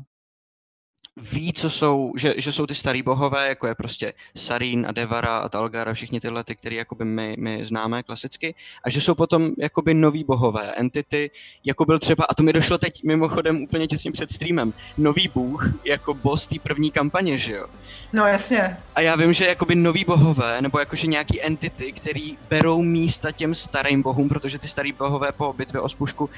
ví, 1.21 1.53
co 1.53 1.69
jsou, 1.69 2.13
že, 2.17 2.33
že 2.37 2.51
jsou 2.51 2.65
ty 2.65 2.75
starý 2.75 3.01
bohové, 3.01 3.47
jako 3.47 3.67
je 3.67 3.75
prostě 3.75 4.13
Sarín 4.35 4.85
a 4.89 4.91
Devara 4.91 5.37
a 5.37 5.49
Talgar 5.49 5.89
a 5.89 5.93
všichni 5.93 6.19
tyhle, 6.19 6.43
ty, 6.43 6.55
které 6.55 6.75
jakoby 6.75 7.05
my, 7.05 7.35
my 7.39 7.65
známe 7.65 8.03
klasicky, 8.03 8.55
a 8.83 8.89
že 8.89 9.01
jsou 9.01 9.15
potom 9.15 9.51
jakoby 9.57 9.93
noví 9.93 10.23
bohové, 10.23 10.71
entity, 10.71 11.31
jako 11.65 11.85
byl 11.85 11.99
třeba, 11.99 12.25
a 12.29 12.33
to 12.33 12.43
mi 12.43 12.53
došlo 12.53 12.77
teď 12.77 13.03
mimochodem 13.03 13.63
úplně 13.63 13.87
těsně 13.87 14.11
před 14.11 14.31
streamem, 14.31 14.73
nový 14.97 15.27
bůh 15.33 15.85
jako 15.85 16.13
boss 16.13 16.47
té 16.47 16.55
první 16.63 16.91
kampaně, 16.91 17.37
že 17.37 17.55
jo? 17.55 17.65
No 18.13 18.25
jasně. 18.25 18.77
A 18.95 19.01
já 19.01 19.15
vím, 19.15 19.33
že 19.33 19.45
jakoby 19.45 19.75
noví 19.75 20.05
bohové, 20.05 20.61
nebo 20.61 20.79
jakože 20.79 21.07
nějaký 21.07 21.41
entity, 21.41 21.91
který 21.91 22.37
berou 22.49 22.81
místa 22.81 23.31
těm 23.31 23.55
starým 23.55 24.01
bohům, 24.01 24.29
protože 24.29 24.59
ty 24.59 24.67
starý 24.67 24.91
bohové 24.91 25.31
po 25.31 25.53
bitvě 25.53 25.81
o 25.81 25.89
spušku 25.89 26.25
uh, 26.25 26.31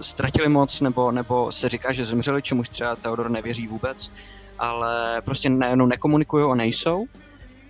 ztratili 0.00 0.48
moc, 0.48 0.80
nebo, 0.80 1.12
nebo 1.12 1.52
se 1.52 1.68
říká, 1.68 1.92
že 1.92 2.04
zemřeli, 2.04 2.42
čemuž 2.42 2.68
třeba 2.68 2.96
Theodor 2.96 3.30
nevěří 3.30 3.66
vůbec, 3.66 3.81
ale 4.58 5.22
prostě 5.24 5.50
nejenom 5.50 5.88
nekomunikují 5.88 6.50
a 6.50 6.54
nejsou. 6.54 7.06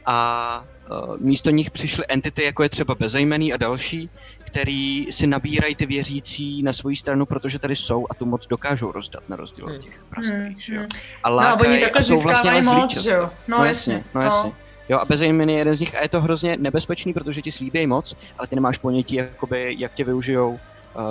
A 0.07 0.65
uh, 0.91 1.17
místo 1.21 1.51
nich 1.51 1.71
přišly 1.71 2.05
entity, 2.09 2.45
jako 2.45 2.63
je 2.63 2.69
třeba 2.69 2.95
bezejmený 2.95 3.53
a 3.53 3.57
další, 3.57 4.11
který 4.45 5.07
si 5.11 5.27
nabírají 5.27 5.75
ty 5.75 5.87
věřící 5.87 6.63
na 6.63 6.73
svoji 6.73 6.97
stranu, 6.97 7.27
protože 7.27 7.59
tady 7.59 7.77
jsou 7.77 8.07
a 8.11 8.15
tu 8.15 8.27
moc 8.27 8.47
dokážou 8.47 8.93
rozdat 8.93 9.29
na 9.29 9.37
rozdíl 9.37 9.65
od 9.65 9.73
hmm. 9.73 9.83
těch 9.83 10.05
prastarých, 10.11 10.43
hmm. 10.43 10.61
že 10.61 10.75
jo. 10.75 10.81
Hmm. 10.81 10.91
A 11.23 11.29
lákají 11.29 11.81
no, 11.81 11.87
a, 11.87 11.99
a 11.99 12.03
jsou 12.03 12.21
vlastně 12.21 12.63
moc, 12.63 12.97
že 12.97 13.11
jo. 13.11 13.31
No, 13.49 13.59
no 13.59 13.65
jasně, 13.65 14.05
no 14.15 14.21
jasně. 14.21 14.51
No. 14.51 14.57
Jo, 14.89 14.99
a 14.99 15.05
bezejmen 15.05 15.51
je 15.51 15.59
jeden 15.59 15.75
z 15.75 15.81
nich 15.81 15.95
a 15.95 16.03
je 16.03 16.09
to 16.09 16.21
hrozně 16.21 16.57
nebezpečný, 16.57 17.13
protože 17.13 17.43
ti 17.43 17.53
slíbějí 17.53 17.87
moc, 17.87 18.17
ale 18.39 18.49
ty 18.49 18.55
nemáš 18.55 18.79
ponětí, 18.79 19.15
jakoby, 19.15 19.77
jak 19.79 19.93
tě 19.93 20.05
využijou, 20.05 20.61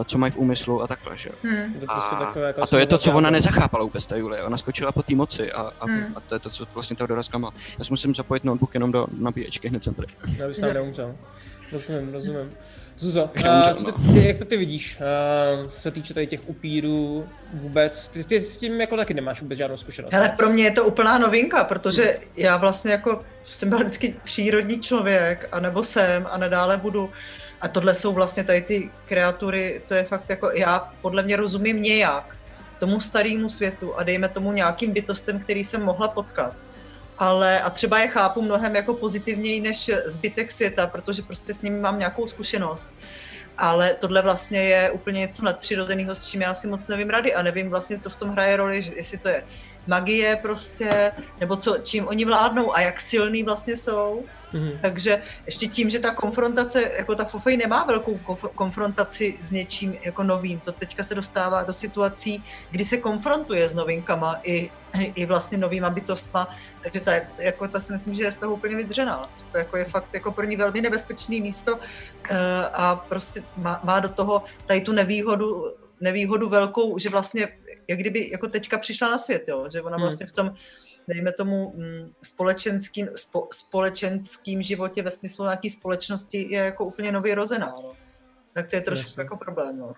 co 0.05 0.17
mají 0.17 0.31
v 0.31 0.37
úmyslu 0.37 0.81
a 0.81 0.87
takhle, 0.87 1.17
že 1.17 1.29
jo. 1.29 1.35
Hmm. 1.43 1.75
A, 1.87 1.93
prostě 1.93 2.15
takové, 2.15 2.47
jako 2.47 2.63
a 2.63 2.67
to 2.67 2.77
je 2.77 2.85
to, 2.85 2.97
co 2.97 3.13
ona 3.13 3.29
nezachápala 3.29 3.83
vůbec, 3.83 4.07
ta 4.07 4.15
Julie. 4.15 4.43
Ona 4.43 4.57
skočila 4.57 4.91
po 4.91 5.03
té 5.03 5.15
moci 5.15 5.51
a, 5.51 5.71
a, 5.79 5.85
hmm. 5.85 6.13
a, 6.15 6.19
to 6.19 6.35
je 6.35 6.39
to, 6.39 6.49
co 6.49 6.65
vlastně 6.73 6.95
Teodora 6.95 7.23
zklamal. 7.23 7.51
Já 7.79 7.85
si 7.85 7.91
musím 7.91 8.15
zapojit 8.15 8.43
notebook 8.43 8.73
jenom 8.73 8.91
do 8.91 9.07
nabíječky, 9.17 9.69
hned 9.69 9.83
jsem 9.83 9.93
tady. 9.93 10.07
Já 10.37 10.47
bych 10.47 10.59
tam 10.59 10.73
neumřel. 10.73 11.15
Rozumím, 11.71 12.13
rozumím. 12.13 12.51
Zuzo, 12.97 13.23
uh, 13.23 13.73
co 13.73 13.91
ty, 13.91 14.27
jak 14.27 14.37
to 14.37 14.45
ty 14.45 14.57
vidíš, 14.57 14.99
uh, 15.63 15.71
co 15.71 15.81
se 15.81 15.91
týče 15.91 16.13
tady 16.13 16.27
těch 16.27 16.49
upírů 16.49 17.27
vůbec? 17.53 18.07
Ty, 18.07 18.23
ty 18.23 18.41
s 18.41 18.59
tím 18.59 18.81
jako 18.81 18.97
taky 18.97 19.13
nemáš 19.13 19.41
vůbec 19.41 19.57
žádnou 19.57 19.77
zkušenost. 19.77 20.13
Ale 20.13 20.29
pro 20.29 20.49
mě 20.49 20.63
je 20.63 20.71
to 20.71 20.85
úplná 20.85 21.17
novinka, 21.17 21.63
protože 21.63 22.17
já 22.37 22.57
vlastně 22.57 22.91
jako 22.91 23.21
jsem 23.55 23.69
byl 23.69 23.79
vždycky 23.79 24.15
přírodní 24.23 24.81
člověk, 24.81 25.49
anebo 25.51 25.83
jsem 25.83 26.27
a 26.31 26.37
nadále 26.37 26.77
budu. 26.77 27.09
A 27.61 27.67
tohle 27.67 27.95
jsou 27.95 28.13
vlastně 28.13 28.43
tady 28.43 28.61
ty 28.61 28.91
kreatury, 29.05 29.81
to 29.87 29.93
je 29.93 30.03
fakt 30.03 30.29
jako, 30.29 30.51
já 30.51 30.93
podle 31.01 31.23
mě 31.23 31.35
rozumím 31.35 31.81
nějak 31.81 32.35
tomu 32.79 33.01
starému 33.01 33.49
světu 33.49 33.95
a 33.95 34.03
dejme 34.03 34.29
tomu 34.29 34.51
nějakým 34.51 34.93
bytostem, 34.93 35.39
který 35.39 35.65
jsem 35.65 35.83
mohla 35.83 36.07
potkat 36.07 36.53
ale 37.21 37.61
a 37.61 37.69
třeba 37.69 37.99
je 37.99 38.07
chápu 38.07 38.41
mnohem 38.41 38.75
jako 38.75 38.93
pozitivněji 38.93 39.61
než 39.61 39.91
zbytek 40.05 40.51
světa, 40.51 40.87
protože 40.87 41.21
prostě 41.21 41.53
s 41.53 41.61
nimi 41.61 41.79
mám 41.79 41.99
nějakou 41.99 42.27
zkušenost. 42.27 42.95
Ale 43.57 43.93
tohle 43.93 44.21
vlastně 44.21 44.63
je 44.63 44.91
úplně 44.91 45.19
něco 45.19 45.45
nadpřirozeného, 45.45 46.15
s 46.15 46.25
čím 46.25 46.41
já 46.41 46.53
si 46.53 46.67
moc 46.67 46.87
nevím 46.87 47.09
rady 47.09 47.33
a 47.33 47.41
nevím 47.41 47.69
vlastně, 47.69 47.99
co 47.99 48.09
v 48.09 48.15
tom 48.15 48.29
hraje 48.29 48.57
roli, 48.57 48.93
jestli 48.95 49.17
to 49.17 49.27
je 49.27 49.43
magie 49.87 50.39
prostě, 50.41 51.11
nebo 51.39 51.55
co, 51.55 51.77
čím 51.83 52.07
oni 52.07 52.25
vládnou 52.25 52.75
a 52.75 52.81
jak 52.81 53.01
silný 53.01 53.43
vlastně 53.43 53.77
jsou. 53.77 54.23
Mm-hmm. 54.53 54.79
Takže 54.81 55.21
ještě 55.45 55.67
tím, 55.67 55.89
že 55.89 55.99
ta 55.99 56.13
konfrontace, 56.13 56.91
jako 56.97 57.15
ta 57.15 57.25
Fofej 57.25 57.57
nemá 57.57 57.85
velkou 57.85 58.19
konfrontaci 58.55 59.37
s 59.41 59.51
něčím 59.51 59.95
jako 60.03 60.23
novým, 60.23 60.59
to 60.59 60.71
teďka 60.71 61.03
se 61.03 61.15
dostává 61.15 61.63
do 61.63 61.73
situací, 61.73 62.43
kdy 62.71 62.85
se 62.85 62.97
konfrontuje 62.97 63.69
s 63.69 63.75
novinkama 63.75 64.39
i, 64.43 64.69
i 65.15 65.25
vlastně 65.25 65.57
novýma 65.57 65.89
bytostma, 65.89 66.55
takže 66.83 66.99
ta, 66.99 67.11
jako, 67.37 67.67
ta 67.67 67.79
si 67.79 67.93
myslím, 67.93 68.15
že 68.15 68.23
je 68.23 68.31
z 68.31 68.37
toho 68.37 68.53
úplně 68.53 68.75
vydřená. 68.75 69.29
To 69.51 69.57
jako 69.57 69.77
je 69.77 69.85
fakt 69.85 70.13
jako 70.13 70.31
pro 70.31 70.45
ní 70.45 70.55
velmi 70.55 70.81
nebezpečné 70.81 71.39
místo 71.39 71.75
uh, 71.75 71.81
a 72.73 72.95
prostě 72.95 73.43
má, 73.57 73.79
má 73.83 73.99
do 73.99 74.09
toho 74.09 74.43
tady 74.65 74.81
tu 74.81 74.91
nevýhodu, 74.91 75.73
nevýhodu 76.01 76.49
velkou, 76.49 76.97
že 76.97 77.09
vlastně 77.09 77.47
jak 77.91 77.99
kdyby 77.99 78.29
jako 78.31 78.47
teďka 78.47 78.77
přišla 78.77 79.09
na 79.09 79.17
svět, 79.17 79.43
jo? 79.47 79.67
že 79.73 79.81
ona 79.81 79.97
hmm. 79.97 80.05
vlastně 80.05 80.25
v 80.25 80.31
tom 80.31 80.55
dejme 81.07 81.31
tomu 81.31 81.73
mm, 81.75 82.13
společenským, 82.23 83.09
spo, 83.15 83.47
společenským 83.51 84.63
životě 84.63 85.01
ve 85.01 85.11
smyslu 85.11 85.45
nějaké 85.45 85.69
společnosti 85.69 86.47
je 86.49 86.59
jako 86.59 86.85
úplně 86.85 87.11
nově 87.11 87.35
rozená. 87.35 87.73
No. 87.81 87.93
Tak 88.53 88.69
to 88.69 88.75
je 88.75 88.81
trošku 88.81 89.21
jako 89.21 89.37
problém. 89.37 89.79
No. 89.79 89.93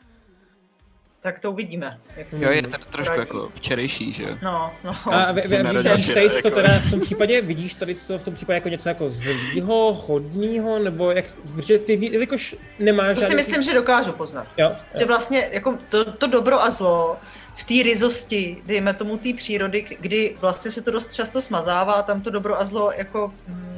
tak 1.21 1.39
to 1.39 1.51
uvidíme. 1.51 1.99
Jak 2.17 2.33
jo, 2.33 2.51
je 2.51 2.61
to 2.61 2.77
trošku 2.91 3.19
jako 3.19 3.51
včerejší, 3.55 4.13
že 4.13 4.23
jo? 4.23 4.37
No, 4.41 4.73
no. 4.83 4.95
A 5.05 5.31
vy, 5.31 5.41
vy, 5.41 5.63
víš, 5.95 6.07
States 6.07 6.41
to 6.41 6.51
teda 6.51 6.79
v 6.79 6.91
tom 6.91 6.99
případě, 6.99 7.41
vidíš 7.41 7.75
tady 7.75 7.95
to 7.95 8.19
v 8.19 8.23
tom 8.23 8.33
případě 8.33 8.55
jako 8.55 8.69
něco 8.69 8.89
jako 8.89 9.09
zlýho, 9.09 9.93
hodního, 9.93 10.79
nebo 10.79 11.11
jak, 11.11 11.25
protože 11.55 11.79
ty, 11.79 11.93
jelikož 12.05 12.55
nemáš... 12.79 13.19
To 13.19 13.25
si 13.25 13.35
myslím, 13.35 13.63
že 13.63 13.73
dokážu 13.73 14.13
poznat. 14.13 14.47
Jo, 14.57 14.67
jo. 14.93 14.99
Že 14.99 15.05
vlastně 15.05 15.49
jako 15.51 15.77
to, 15.89 16.11
to 16.11 16.27
dobro 16.27 16.63
a 16.63 16.69
zlo 16.69 17.17
v 17.55 17.63
té 17.63 17.73
rizosti, 17.83 18.57
dejme 18.65 18.93
tomu 18.93 19.17
té 19.17 19.33
přírody, 19.33 19.85
kdy 19.99 20.35
vlastně 20.41 20.71
se 20.71 20.81
to 20.81 20.91
dost 20.91 21.13
často 21.13 21.41
smazává, 21.41 22.01
tam 22.01 22.21
to 22.21 22.29
dobro 22.29 22.61
a 22.61 22.65
zlo 22.65 22.91
jako 22.91 23.33
hm, 23.47 23.73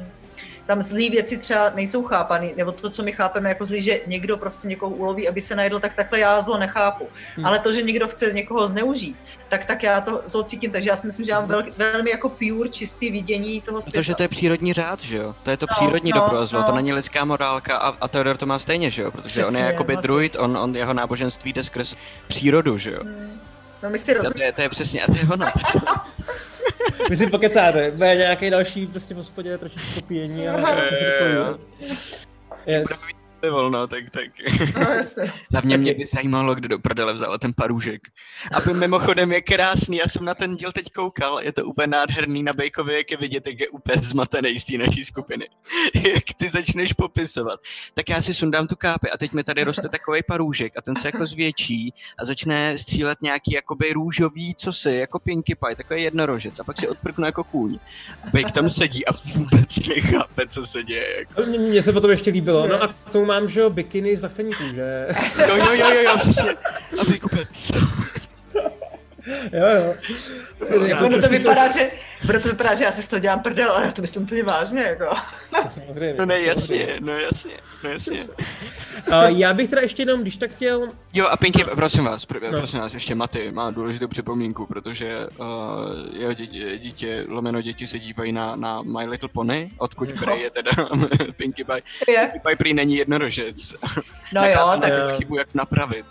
tam 0.66 0.82
zlý 0.82 1.10
věci 1.10 1.38
třeba 1.38 1.70
nejsou 1.70 2.02
chápaný, 2.04 2.52
nebo 2.56 2.72
to, 2.72 2.90
co 2.90 3.02
my 3.02 3.12
chápeme 3.12 3.48
jako 3.48 3.66
zlý, 3.66 3.82
že 3.82 4.00
někdo 4.06 4.36
prostě 4.36 4.68
někoho 4.68 4.96
uloví, 4.96 5.28
aby 5.28 5.40
se 5.40 5.56
najedl, 5.56 5.80
tak 5.80 5.94
takhle 5.94 6.18
já 6.18 6.40
zlo 6.40 6.58
nechápu. 6.58 7.08
Hmm. 7.36 7.46
Ale 7.46 7.58
to, 7.58 7.72
že 7.72 7.82
někdo 7.82 8.08
chce 8.08 8.32
někoho 8.32 8.68
zneužít, 8.68 9.16
tak 9.48 9.64
tak 9.64 9.82
já 9.82 10.00
to 10.00 10.22
zlo 10.26 10.42
cítím, 10.42 10.70
takže 10.70 10.90
já 10.90 10.96
si 10.96 11.06
myslím, 11.06 11.26
že 11.26 11.32
mám 11.32 11.46
vel, 11.46 11.62
velmi 11.76 12.10
jako 12.10 12.28
pure, 12.28 12.68
čistý 12.68 13.10
vidění 13.10 13.60
toho 13.60 13.82
světa. 13.82 13.98
Protože 13.98 14.14
to 14.14 14.22
je 14.22 14.28
přírodní 14.28 14.72
řád, 14.72 15.00
že 15.00 15.16
jo? 15.16 15.34
To 15.42 15.50
je 15.50 15.56
to 15.56 15.66
no, 15.70 15.74
přírodní 15.74 16.10
no, 16.14 16.20
dobro 16.20 16.38
a 16.38 16.46
zlo, 16.46 16.60
no. 16.60 16.66
to 16.66 16.74
není 16.74 16.92
lidská 16.92 17.24
morálka 17.24 17.76
a, 17.76 17.96
a 18.00 18.08
Theodor 18.08 18.36
to 18.36 18.46
má 18.46 18.58
stejně, 18.58 18.90
že 18.90 19.02
jo? 19.02 19.10
Protože 19.10 19.28
Přesně, 19.28 19.46
on 19.46 19.56
je 19.56 19.62
jakoby 19.62 19.96
no, 19.96 20.02
druid, 20.02 20.36
on, 20.38 20.58
on, 20.58 20.76
jeho 20.76 20.92
náboženství 20.92 21.52
jde 21.52 21.62
skrz 21.62 21.96
přírodu, 22.28 22.78
že 22.78 22.90
jo? 22.90 23.00
Hmm. 23.02 23.40
No 23.82 23.90
my 23.90 23.98
si 23.98 24.14
rozumíme. 24.14 24.38
To 24.38 24.42
je, 24.42 24.52
to 24.52 24.62
je 24.62 24.68
přesně, 24.68 25.02
a 25.02 25.06
to 25.06 25.18
je 25.18 25.22
ono. 25.32 25.46
My 27.10 27.16
si 27.16 27.26
pokecáte, 27.26 27.90
bude 27.90 28.16
nějaký 28.16 28.50
další 28.50 28.86
prostě 28.86 29.14
v 29.14 29.16
hospodě 29.16 29.58
trošičku 29.58 30.00
píjení 30.00 30.48
a 30.48 30.60
něco 30.60 30.96
si 30.96 31.04
Yes 32.66 33.15
volno, 33.50 33.86
tak 33.86 34.10
tak. 34.10 34.30
No, 34.80 34.86
Hlavně 35.52 35.76
mě 35.76 35.94
by 35.94 36.06
zajímalo, 36.06 36.54
kdo 36.54 36.68
do 36.68 36.78
prdele 36.78 37.14
vzal 37.14 37.38
ten 37.38 37.52
parůžek. 37.52 38.02
A 38.52 38.72
mimochodem 38.72 39.32
je 39.32 39.40
krásný, 39.40 39.96
já 39.96 40.08
jsem 40.08 40.24
na 40.24 40.34
ten 40.34 40.56
díl 40.56 40.72
teď 40.72 40.92
koukal, 40.92 41.40
je 41.42 41.52
to 41.52 41.64
úplně 41.64 41.86
nádherný 41.86 42.42
na 42.42 42.52
Bejkově, 42.52 42.96
jak 42.96 43.10
je 43.10 43.16
vidět, 43.16 43.46
jak 43.46 43.60
je 43.60 43.68
úplně 43.68 44.02
zmatený 44.02 44.58
z 44.58 44.64
té 44.64 44.78
naší 44.78 45.04
skupiny. 45.04 45.48
jak 45.94 46.24
ty 46.36 46.48
začneš 46.48 46.92
popisovat. 46.92 47.60
Tak 47.94 48.08
já 48.08 48.22
si 48.22 48.34
sundám 48.34 48.66
tu 48.66 48.76
kápi 48.76 49.10
a 49.10 49.18
teď 49.18 49.32
mi 49.32 49.44
tady 49.44 49.64
roste 49.64 49.88
takový 49.88 50.20
parůžek 50.22 50.72
a 50.76 50.82
ten 50.82 50.96
se 50.96 51.08
jako 51.08 51.26
zvětší 51.26 51.94
a 52.18 52.24
začne 52.24 52.78
střílet 52.78 53.22
nějaký 53.22 53.52
jakoby 53.52 53.92
růžový 53.92 54.54
cosi, 54.54 54.92
jako 54.92 55.18
Pinky 55.18 55.54
Pie, 55.54 55.76
takový 55.76 56.02
jednorožec 56.02 56.58
a 56.58 56.64
pak 56.64 56.78
si 56.78 56.88
odprknu 56.88 57.26
jako 57.26 57.44
kůň. 57.44 57.78
Bejk 58.32 58.50
tam 58.50 58.70
sedí 58.70 59.06
a 59.06 59.12
vůbec 59.34 59.86
nechápe, 59.86 60.48
co 60.48 60.66
se 60.66 60.82
děje. 60.82 61.18
Jako. 61.18 61.42
Mně 61.46 61.82
se 61.82 61.92
potom 61.92 62.10
ještě 62.10 62.30
líbilo, 62.30 62.66
no 62.66 62.82
a 62.82 62.88
k 62.88 63.10
tomu 63.10 63.24
mám, 63.40 63.48
že 63.48 63.60
jo, 63.60 63.70
bikiny 63.70 64.16
z 64.16 64.20
zachtení 64.20 64.54
kůže. 64.54 65.06
jo, 65.48 65.56
jo, 65.56 65.74
jo, 65.74 65.90
jo, 65.94 66.02
jo, 66.02 66.18
přesně. 66.18 66.50
A 67.00 67.04
ty 67.04 67.20
jo, 69.52 69.66
jo. 69.76 69.94
Jako 70.84 71.20
to 71.20 71.28
vypadá, 71.28 71.68
že, 71.68 71.90
bude 72.24 72.40
to 72.40 72.48
vypadá, 72.48 72.74
že 72.74 72.84
já 72.84 72.92
si 72.92 73.10
to 73.10 73.18
dělám 73.18 73.40
prdel, 73.40 73.72
ale 73.72 73.84
já 73.84 73.92
to 73.92 74.02
myslím 74.02 74.22
úplně 74.22 74.42
vážně, 74.42 74.82
jako. 74.82 75.16
samozřejmě. 75.68 76.14
No 76.18 76.26
ne, 76.26 76.40
jasně, 76.40 76.98
no 77.00 77.12
jasně, 77.12 77.54
no 77.84 77.90
jasně. 77.90 78.28
Uh, 79.08 79.24
já 79.26 79.54
bych 79.54 79.68
teda 79.68 79.82
ještě 79.82 80.02
jenom, 80.02 80.20
když 80.20 80.36
tak 80.36 80.50
chtěl... 80.50 80.88
Jo, 81.12 81.26
a 81.26 81.36
Pinky, 81.36 81.64
prosím 81.64 82.04
vás, 82.04 82.28
pr- 82.28 82.52
no. 82.52 82.58
prosím 82.58 82.80
vás, 82.80 82.94
ještě 82.94 83.14
Maty 83.14 83.52
má 83.52 83.70
důležitou 83.70 84.08
připomínku, 84.08 84.66
protože 84.66 85.26
uh, 85.38 85.46
jeho 86.12 86.32
dítě, 86.32 86.78
dítě, 86.78 87.24
lomeno 87.28 87.62
děti 87.62 87.86
se 87.86 87.98
dívají 87.98 88.32
na, 88.32 88.56
na 88.56 88.82
My 88.82 89.06
Little 89.06 89.28
Pony, 89.28 89.70
odkud 89.78 90.08
no. 90.26 90.36
je 90.36 90.50
teda 90.50 90.70
Pinky 91.36 91.64
Pie. 91.64 91.82
Pinky 92.06 92.40
Pie 92.46 92.56
prý 92.56 92.74
není 92.74 92.96
jednorožec. 92.96 93.74
No 94.34 94.44
jo, 94.44 94.78
tak... 94.80 95.16
chybu, 95.16 95.36
jak 95.36 95.54
napravit. 95.54 96.06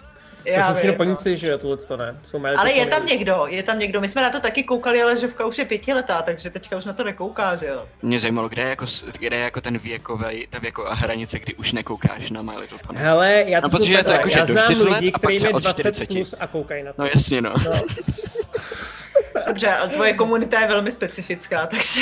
Já 0.46 0.68
to 0.68 0.74
jsou 0.74 0.78
všechno 0.78 0.96
paníci, 0.98 1.38
že 1.38 1.48
jo, 1.48 1.58
tohle 1.58 1.78
to 1.78 1.98
ne. 1.98 2.20
Jsou 2.24 2.46
ale 2.58 2.72
je 2.72 2.86
tam 2.86 3.06
někdo, 3.06 3.46
je 3.50 3.64
tam 3.64 3.80
někdo. 3.80 4.02
My 4.02 4.10
jsme 4.10 4.22
na 4.22 4.30
to 4.30 4.40
taky 4.40 4.64
koukali, 4.64 5.02
ale 5.02 5.18
že 5.18 5.28
v 5.28 5.46
už 5.46 5.58
je 5.58 5.66
pětiletá, 5.66 6.22
takže 6.22 6.50
teďka 6.50 6.78
už 6.78 6.86
na 6.86 6.94
to 6.94 7.04
nekouká, 7.04 7.56
že 7.56 7.66
jo. 7.66 7.86
Mě 8.02 8.20
zajímalo, 8.20 8.50
kde 8.50 8.62
je 8.62 8.70
jako, 8.70 8.86
kde 9.20 9.38
je 9.38 9.44
jako 9.44 9.62
ten 9.62 9.78
věkový, 9.78 10.48
ta 10.50 10.60
věková 10.60 10.94
hranice, 10.94 11.40
kdy 11.40 11.54
už 11.56 11.72
nekoukáš 11.72 12.30
na 12.30 12.42
My 12.42 12.58
Little 12.58 12.78
Pony. 12.88 13.00
Hele, 13.00 13.44
já 13.48 13.62
to, 13.62 13.68
no, 13.68 13.80
protože 13.80 13.94
je 13.94 14.04
to 14.04 14.12
jako, 14.12 14.30
já 14.30 14.46
znám 14.46 14.74
lidi, 14.94 15.12
kteří 15.12 15.40
mají 15.40 15.54
20 15.54 16.08
plus 16.08 16.36
a 16.40 16.48
koukají 16.48 16.84
na 16.84 16.94
to. 16.94 17.02
No 17.02 17.10
jasně, 17.16 17.42
no. 17.42 17.54
no. 17.66 17.82
Dobře, 19.48 19.70
ale 19.70 19.90
tvoje 19.90 20.14
komunita 20.14 20.62
je 20.62 20.68
velmi 20.68 20.92
specifická, 20.92 21.68
takže... 21.68 22.02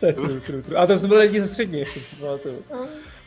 to 0.00 0.06
je 0.06 0.12
true, 0.12 0.40
true, 0.40 0.62
true. 0.62 0.76
Ale 0.76 0.86
to 0.86 0.98
jsou 0.98 1.08
byli 1.08 1.20
lidi 1.20 1.40
ze 1.40 1.48
střední, 1.48 1.78
ještě 1.78 2.00
si 2.00 2.16
pamatuju. 2.16 2.64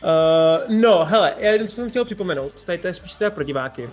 Uh, 0.04 0.74
no, 0.80 1.04
hele, 1.04 1.34
já 1.38 1.50
jenom 1.50 1.68
jsem 1.68 1.90
chtěl 1.90 2.04
připomenout, 2.04 2.64
tady 2.64 2.78
to 2.78 2.86
je 2.86 2.94
spíš 2.94 3.14
teda 3.14 3.30
pro 3.30 3.44
diváky. 3.44 3.90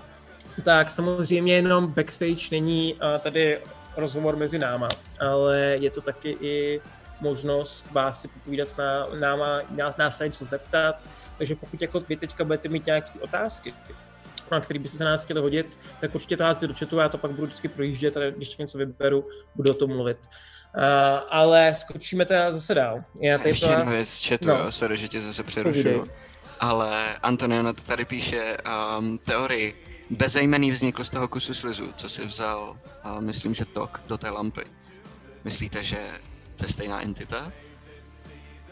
Tak 0.66 0.90
samozřejmě 0.90 1.56
jenom 1.56 1.88
backstage 1.88 2.48
není 2.52 2.94
uh, 2.94 3.00
tady 3.20 3.60
rozhovor 3.98 4.36
mezi 4.36 4.60
náma, 4.60 4.90
ale 5.20 5.58
je 5.58 5.90
to 5.92 6.02
taky 6.02 6.38
i 6.42 6.82
možnost 7.22 7.92
vás 7.92 8.22
si 8.22 8.28
popovídat 8.28 8.68
s 8.68 8.78
ná, 8.78 9.08
náma, 9.20 9.62
nás, 9.70 9.98
nás 9.98 10.20
na 10.20 10.26
něco 10.26 10.46
zeptat, 10.46 10.96
takže 11.38 11.56
pokud 11.56 11.82
jako 11.82 12.00
vy 12.00 12.16
teďka 12.16 12.44
budete 12.44 12.70
mít 12.70 12.86
nějaké 12.86 13.20
otázky, 13.20 13.74
na 14.52 14.60
který 14.60 14.80
byste 14.80 14.98
se 14.98 15.06
nás 15.06 15.24
chtěli 15.24 15.42
hodit, 15.42 15.80
tak 16.02 16.16
určitě 16.16 16.38
to 16.38 16.44
házíte 16.44 16.68
do 16.68 16.74
chatu, 16.74 16.98
já 16.98 17.10
to 17.10 17.18
pak 17.18 17.32
budu 17.32 17.44
vždycky 17.44 17.68
projíždět, 17.68 18.18
a 18.18 18.30
když 18.30 18.58
něco 18.58 18.78
vyberu, 18.78 19.28
budu 19.56 19.72
o 19.72 19.74
tom 19.74 19.90
mluvit. 19.90 20.18
Uh, 20.18 20.32
ale 21.30 21.76
skočíme 21.76 22.26
teda 22.26 22.52
zase 22.52 22.76
dál. 22.76 23.04
Já 23.20 23.38
tady 23.38 23.50
Ještě 23.50 23.66
jednu 23.66 23.92
věc 23.92 24.10
z 24.10 24.28
chatu, 24.28 24.48
no. 24.48 24.72
sorry, 24.72 24.98
že 24.98 25.08
tě 25.08 25.22
zase 25.22 25.44
přerušuju. 25.44 26.08
Ale 26.60 27.18
Antoniana 27.18 27.74
to 27.74 27.82
tady 27.82 28.06
píše 28.06 28.58
um, 28.98 29.18
teorii. 29.18 29.86
Bezejmený 30.10 30.72
vznikl 30.72 31.04
z 31.04 31.10
toho 31.10 31.28
kusu 31.28 31.54
slizu, 31.54 31.94
co 31.96 32.10
si 32.10 32.26
vzal, 32.26 32.78
uh, 33.06 33.22
myslím, 33.22 33.54
že 33.54 33.66
tok 33.66 34.02
do 34.08 34.18
té 34.18 34.30
lampy. 34.30 34.62
Myslíte, 35.44 35.84
že 35.84 35.98
to 36.56 36.66
je 36.66 36.70
stejná 36.70 37.02
entita? 37.02 37.52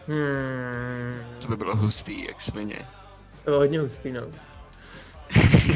Hmm. 0.08 1.16
To 1.42 1.48
by 1.48 1.58
bylo 1.58 1.76
hustý, 1.76 2.26
jak 2.28 2.42
svině. 2.42 2.88
To 3.46 3.52
bylo 3.52 3.58
hodně 3.58 3.80
hustý, 3.80 4.12
no. 4.12 4.22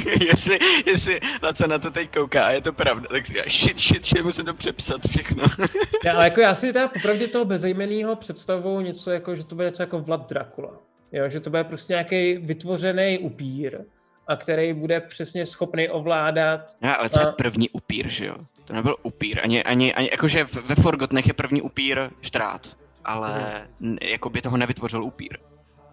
jestli, 0.28 0.60
jestli 0.86 1.20
Laco 1.44 1.68
na 1.68 1.80
to 1.80 1.92
teď 1.92 2.14
kouká 2.14 2.46
a 2.46 2.52
je 2.52 2.62
to 2.62 2.74
pravda, 2.74 3.08
tak 3.12 3.26
si 3.26 3.34
říká, 3.34 3.44
shit, 3.50 3.80
shit, 3.80 4.06
shit, 4.06 4.26
musím 4.26 4.46
to 4.46 4.54
přepsat 4.54 5.02
všechno. 5.10 5.44
já, 6.06 6.14
ale 6.14 6.24
jako 6.24 6.42
já 6.42 6.56
si 6.56 6.74
teda 6.74 6.88
popravdě 6.88 7.28
toho 7.28 7.46
bezejmenného 7.46 8.16
představuju 8.16 8.82
něco 8.82 9.12
jako, 9.12 9.36
že 9.36 9.46
to 9.46 9.56
bude 9.56 9.68
něco 9.68 9.84
jako 9.84 10.00
Vlad 10.00 10.30
Dracula. 10.30 10.80
Jo, 11.12 11.30
že 11.30 11.40
to 11.40 11.50
bude 11.50 11.64
prostě 11.64 11.94
nějaký 11.94 12.38
vytvořený 12.38 13.20
upír, 13.20 13.80
a 14.28 14.36
který 14.36 14.74
bude 14.74 15.02
přesně 15.02 15.46
schopný 15.46 15.90
ovládat. 15.90 16.62
No, 16.82 17.00
ale 17.00 17.10
co 17.10 17.20
a... 17.22 17.26
je 17.26 17.32
první 17.32 17.70
upír, 17.70 18.10
že 18.10 18.26
jo? 18.26 18.36
To 18.66 18.74
nebyl 18.74 18.96
upír, 19.04 19.40
ani, 19.44 19.64
ani, 19.64 19.94
ani 19.94 20.10
jakože 20.12 20.44
ve 20.44 20.76
Forgotnech 20.76 21.28
je 21.28 21.34
první 21.34 21.62
upír 21.62 22.10
štrát, 22.22 22.68
ale 23.06 23.62
hmm. 23.82 23.98
jakoby 24.02 24.42
toho 24.42 24.58
nevytvořil 24.58 25.04
upír. 25.04 25.38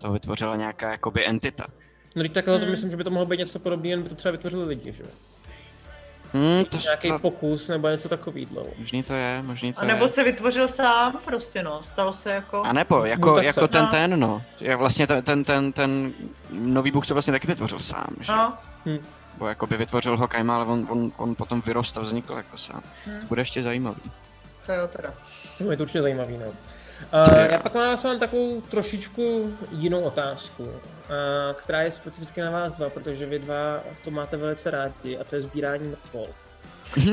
To 0.00 0.12
vytvořila 0.12 0.56
nějaká 0.56 0.90
jakoby 0.90 1.26
entita. 1.26 1.66
No 2.16 2.22
teď 2.22 2.32
takhle 2.32 2.56
hmm. 2.56 2.64
to 2.64 2.70
myslím, 2.70 2.90
že 2.90 2.96
by 2.96 3.04
to 3.04 3.10
mohlo 3.10 3.26
být 3.26 3.38
něco 3.38 3.58
podobného, 3.58 3.90
jen 3.90 4.02
by 4.02 4.08
to 4.08 4.14
třeba 4.14 4.32
vytvořili 4.32 4.64
lidi, 4.64 4.92
že 4.92 5.02
jo? 5.02 5.08
Hmm, 6.32 6.64
to 6.64 6.76
nějaký 6.76 7.08
to... 7.08 7.18
pokus 7.18 7.68
nebo 7.68 7.88
něco 7.88 8.08
takového. 8.08 8.66
Možný 8.78 9.02
to 9.02 9.14
je, 9.14 9.42
možný 9.42 9.72
to 9.72 9.80
A 9.80 9.84
nebo 9.84 10.04
je. 10.04 10.08
se 10.08 10.24
vytvořil 10.24 10.68
sám 10.68 11.20
prostě, 11.24 11.62
no. 11.62 11.82
Stalo 11.84 12.12
se 12.12 12.32
jako... 12.32 12.62
A 12.62 12.72
nebo, 12.72 13.04
jako, 13.04 13.30
no, 13.30 13.42
jako 13.42 13.68
ten 13.68 13.82
no. 13.82 13.90
ten, 13.90 14.20
no. 14.20 14.42
Jak 14.60 14.78
vlastně 14.78 15.06
ten, 15.06 15.22
ten, 15.22 15.44
ten, 15.44 15.72
ten 15.72 16.12
nový 16.50 16.90
Bůh 16.90 17.06
se 17.06 17.12
vlastně 17.12 17.32
taky 17.32 17.46
vytvořil 17.46 17.78
sám, 17.78 18.16
že? 18.20 18.32
No. 18.32 18.52
Hm. 18.86 18.98
Bo 19.38 19.48
jako 19.48 19.66
by 19.66 19.76
vytvořil 19.76 20.16
ho 20.16 20.28
Kajma, 20.28 20.56
ale 20.56 20.64
on, 20.64 20.86
on, 20.90 21.12
on 21.16 21.34
potom 21.34 21.60
vyrostl 21.60 22.00
a 22.00 22.02
vznikl 22.02 22.32
jako 22.32 22.58
sám. 22.58 22.82
Hm. 23.06 23.20
To 23.20 23.26
bude 23.26 23.40
ještě 23.40 23.62
zajímavý. 23.62 24.00
To 24.66 24.72
jo 24.72 24.88
teda. 24.88 25.14
No, 25.60 25.70
je 25.70 25.76
to 25.76 25.82
určitě 25.82 26.02
zajímavý, 26.02 26.38
no. 26.38 26.52
Uh, 27.28 27.38
já 27.50 27.58
pak 27.58 27.74
na 27.74 27.80
vás 27.80 28.04
mám 28.04 28.18
takovou 28.18 28.60
trošičku 28.60 29.52
jinou 29.70 30.00
otázku, 30.00 30.62
uh, 30.62 30.70
která 31.54 31.82
je 31.82 31.90
specificky 31.90 32.40
na 32.40 32.50
vás 32.50 32.72
dva, 32.72 32.90
protože 32.90 33.26
vy 33.26 33.38
dva 33.38 33.80
to 34.04 34.10
máte 34.10 34.36
velice 34.36 34.70
rádi 34.70 35.18
a 35.18 35.24
to 35.24 35.34
je 35.34 35.40
sbírání 35.40 35.88
mrtvol. 35.88 36.28
Uh, 36.96 37.04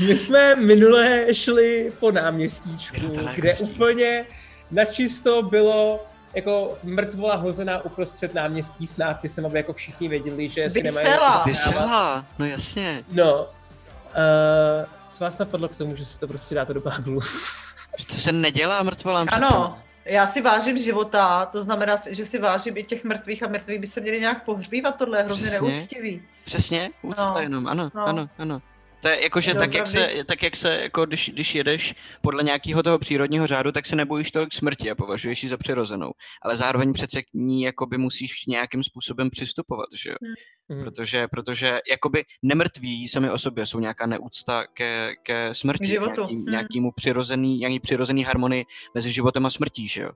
my 0.06 0.16
jsme 0.16 0.54
minule 0.56 1.34
šli 1.34 1.92
po 2.00 2.10
náměstíčku, 2.10 3.12
kde 3.34 3.54
úplně 3.54 4.26
načisto 4.70 5.42
bylo 5.42 6.06
jako 6.34 6.78
mrtvola 6.82 7.36
hozená 7.36 7.84
uprostřed 7.84 8.34
náměstí 8.34 8.86
s 8.86 8.96
nápisem, 8.96 9.46
aby 9.46 9.58
jako 9.58 9.72
všichni 9.72 10.08
věděli, 10.08 10.48
že 10.48 10.70
si 10.70 10.82
nemají... 10.82 11.06
Vysela! 11.06 11.44
Vysela, 11.46 12.26
no 12.38 12.46
jasně. 12.46 13.04
No, 13.12 13.40
uh, 13.42 13.46
co 15.16 15.24
vás 15.24 15.38
napadlo 15.38 15.68
k 15.68 15.76
tomu, 15.76 15.96
že 15.96 16.04
si 16.04 16.18
to 16.20 16.26
prostě 16.26 16.54
dáte 16.54 16.74
do 16.74 16.80
baglu? 16.80 17.20
to 18.06 18.14
se 18.14 18.32
nedělá 18.32 18.82
mrtvolám 18.82 19.26
přece. 19.26 19.44
Ano, 19.44 19.78
já 20.04 20.26
si 20.26 20.42
vážím 20.42 20.78
života, 20.78 21.46
to 21.46 21.62
znamená, 21.62 21.96
že 22.10 22.26
si 22.26 22.38
vážím 22.38 22.76
i 22.76 22.84
těch 22.84 23.04
mrtvých 23.04 23.42
a 23.42 23.48
mrtví 23.48 23.78
by 23.78 23.86
se 23.86 24.00
měli 24.00 24.20
nějak 24.20 24.44
pohřbívat, 24.44 24.96
tohle 24.96 25.18
je 25.18 25.22
hrozně 25.22 25.46
Přesně. 25.46 25.68
neúctivý. 25.68 26.22
Přesně, 26.44 26.90
úcta 27.02 27.32
no. 27.34 27.40
jenom, 27.40 27.66
ano, 27.66 27.90
no. 27.94 28.06
ano, 28.06 28.28
ano. 28.38 28.62
To 29.00 29.08
je 29.08 29.22
jakože 29.22 29.54
tak, 29.54 29.74
jak 29.74 29.86
se, 29.86 30.10
tak 30.26 30.42
jak 30.42 30.56
se, 30.56 30.80
jako 30.82 31.06
když, 31.06 31.30
když 31.34 31.54
jedeš 31.54 31.94
podle 32.22 32.42
nějakého 32.42 32.82
toho 32.82 32.98
přírodního 32.98 33.46
řádu, 33.46 33.72
tak 33.72 33.86
se 33.86 33.96
nebojíš 33.96 34.30
tolik 34.30 34.54
smrti 34.54 34.90
a 34.90 34.94
považuješ 34.94 35.42
ji 35.42 35.48
za 35.48 35.56
přirozenou. 35.56 36.12
Ale 36.42 36.56
zároveň 36.56 36.92
přece 36.92 37.22
k 37.22 37.26
ní 37.34 37.62
jakoby 37.62 37.98
musíš 37.98 38.46
nějakým 38.46 38.82
způsobem 38.82 39.30
přistupovat, 39.30 39.88
že 39.94 40.10
jo? 40.10 40.16
Hmm. 40.70 40.84
Protože, 40.84 41.28
protože 41.28 41.80
jakoby 41.90 42.24
nemrtví 42.42 43.08
sami 43.08 43.30
o 43.30 43.38
sobě 43.38 43.66
jsou 43.66 43.80
nějaká 43.80 44.06
neúcta 44.06 44.66
ke, 44.66 45.14
ke 45.22 45.54
smrti, 45.54 45.86
nějaký, 45.86 46.34
hmm. 46.34 46.44
nějakýmu 46.44 46.92
přirozený, 46.92 47.58
nějaký 47.58 47.80
přirozený 47.80 48.24
harmonii 48.24 48.64
mezi 48.94 49.12
životem 49.12 49.46
a 49.46 49.50
smrtí, 49.50 49.88
že 49.88 50.02
jo? 50.02 50.10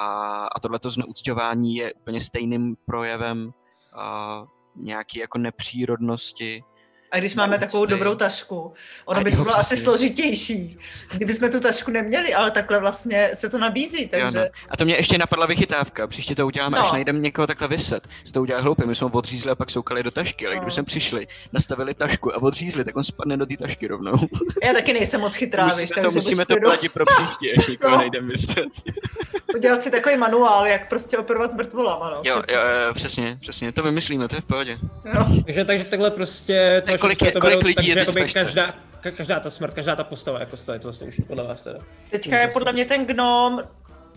A, 0.00 0.06
a 0.46 0.60
tohleto 0.60 0.90
zneúcťování 0.90 1.76
je 1.76 1.94
úplně 1.94 2.20
stejným 2.20 2.76
projevem 2.86 3.52
a, 3.94 4.44
nějaký 4.76 5.18
jako 5.18 5.38
nepřírodnosti 5.38 6.62
a 7.10 7.18
když 7.18 7.34
máme 7.34 7.58
takovou 7.58 7.86
dobrou 7.86 8.14
tašku, 8.14 8.74
ono 9.04 9.24
by 9.24 9.30
to 9.30 9.42
bylo 9.42 9.56
asi 9.56 9.76
složitější, 9.76 10.78
kdyby 11.12 11.34
jsme 11.34 11.50
tu 11.50 11.60
tašku 11.60 11.90
neměli, 11.90 12.34
ale 12.34 12.50
takhle 12.50 12.80
vlastně 12.80 13.30
se 13.34 13.50
to 13.50 13.58
nabízí, 13.58 14.08
takže... 14.08 14.38
Jo, 14.38 14.44
no. 14.44 14.50
A 14.68 14.76
to 14.76 14.84
mě 14.84 14.96
ještě 14.96 15.18
napadla 15.18 15.46
vychytávka, 15.46 16.06
příště 16.06 16.34
to 16.34 16.46
uděláme, 16.46 16.78
no. 16.78 16.84
až 16.84 16.92
najdeme 16.92 17.18
někoho 17.18 17.46
takhle 17.46 17.68
vyset. 17.68 18.08
Jsi 18.24 18.32
to 18.32 18.42
udělal 18.42 18.62
hloupě, 18.62 18.86
my 18.86 18.94
jsme 18.94 19.04
ho 19.04 19.10
odřízli 19.10 19.50
a 19.50 19.54
pak 19.54 19.70
soukali 19.70 20.02
do 20.02 20.10
tašky, 20.10 20.46
ale 20.46 20.56
no. 20.56 20.62
když 20.62 20.74
jsme 20.74 20.82
přišli, 20.82 21.26
nastavili 21.52 21.94
tašku 21.94 22.34
a 22.34 22.42
odřízli, 22.42 22.84
tak 22.84 22.96
on 22.96 23.04
spadne 23.04 23.36
do 23.36 23.46
té 23.46 23.56
tašky 23.56 23.86
rovnou. 23.86 24.14
Já 24.62 24.72
taky 24.72 24.92
nejsem 24.92 25.20
moc 25.20 25.34
chytrá, 25.34 25.66
musíme 25.66 25.82
víš, 25.82 25.90
to, 25.90 26.10
musíme 26.14 26.46
to 26.46 26.56
platit 26.56 26.92
pro 26.92 27.04
příště, 27.06 27.52
až 27.58 27.66
někoho 27.66 27.92
no. 27.92 27.98
najdeme 27.98 28.26
vyset. 28.28 28.66
Udělat 29.56 29.82
si 29.82 29.90
takový 29.90 30.16
manuál, 30.16 30.66
jak 30.66 30.88
prostě 30.88 31.18
operovat 31.18 31.52
s 31.52 31.54
mrtvolama, 31.54 32.10
no. 32.10 32.20
Jo, 32.24 32.38
přesně. 32.38 32.54
jo, 32.54 32.60
jo, 32.86 32.94
přesně, 32.94 33.36
přesně, 33.40 33.72
to 33.72 33.82
vymyslíme, 33.82 34.28
to 34.28 34.36
je 34.36 34.40
v 34.40 34.44
pohodě. 34.44 34.78
Jo. 35.14 35.26
Takže, 35.44 35.64
takže 35.64 35.84
takhle 35.84 36.10
prostě 36.10 36.82
to 36.98 37.00
kolik, 37.00 37.22
je, 37.22 37.32
kolik 37.32 37.64
lidí 37.64 37.74
takže 37.74 38.00
je 38.00 38.06
teď 38.06 38.32
každá, 38.32 38.74
každá 39.16 39.40
ta 39.40 39.50
smrt, 39.50 39.74
každá 39.74 39.96
ta 39.96 40.04
postava 40.04 40.40
jako 40.40 40.56
stojí, 40.56 40.80
to 40.80 40.92
slouží 40.92 41.22
podle 41.22 41.44
vás 41.44 41.62
teda. 41.62 41.78
Teďka 42.10 42.38
je 42.38 42.48
podle 42.48 42.72
mě 42.72 42.84
ten 42.84 43.06
gnom, 43.06 43.62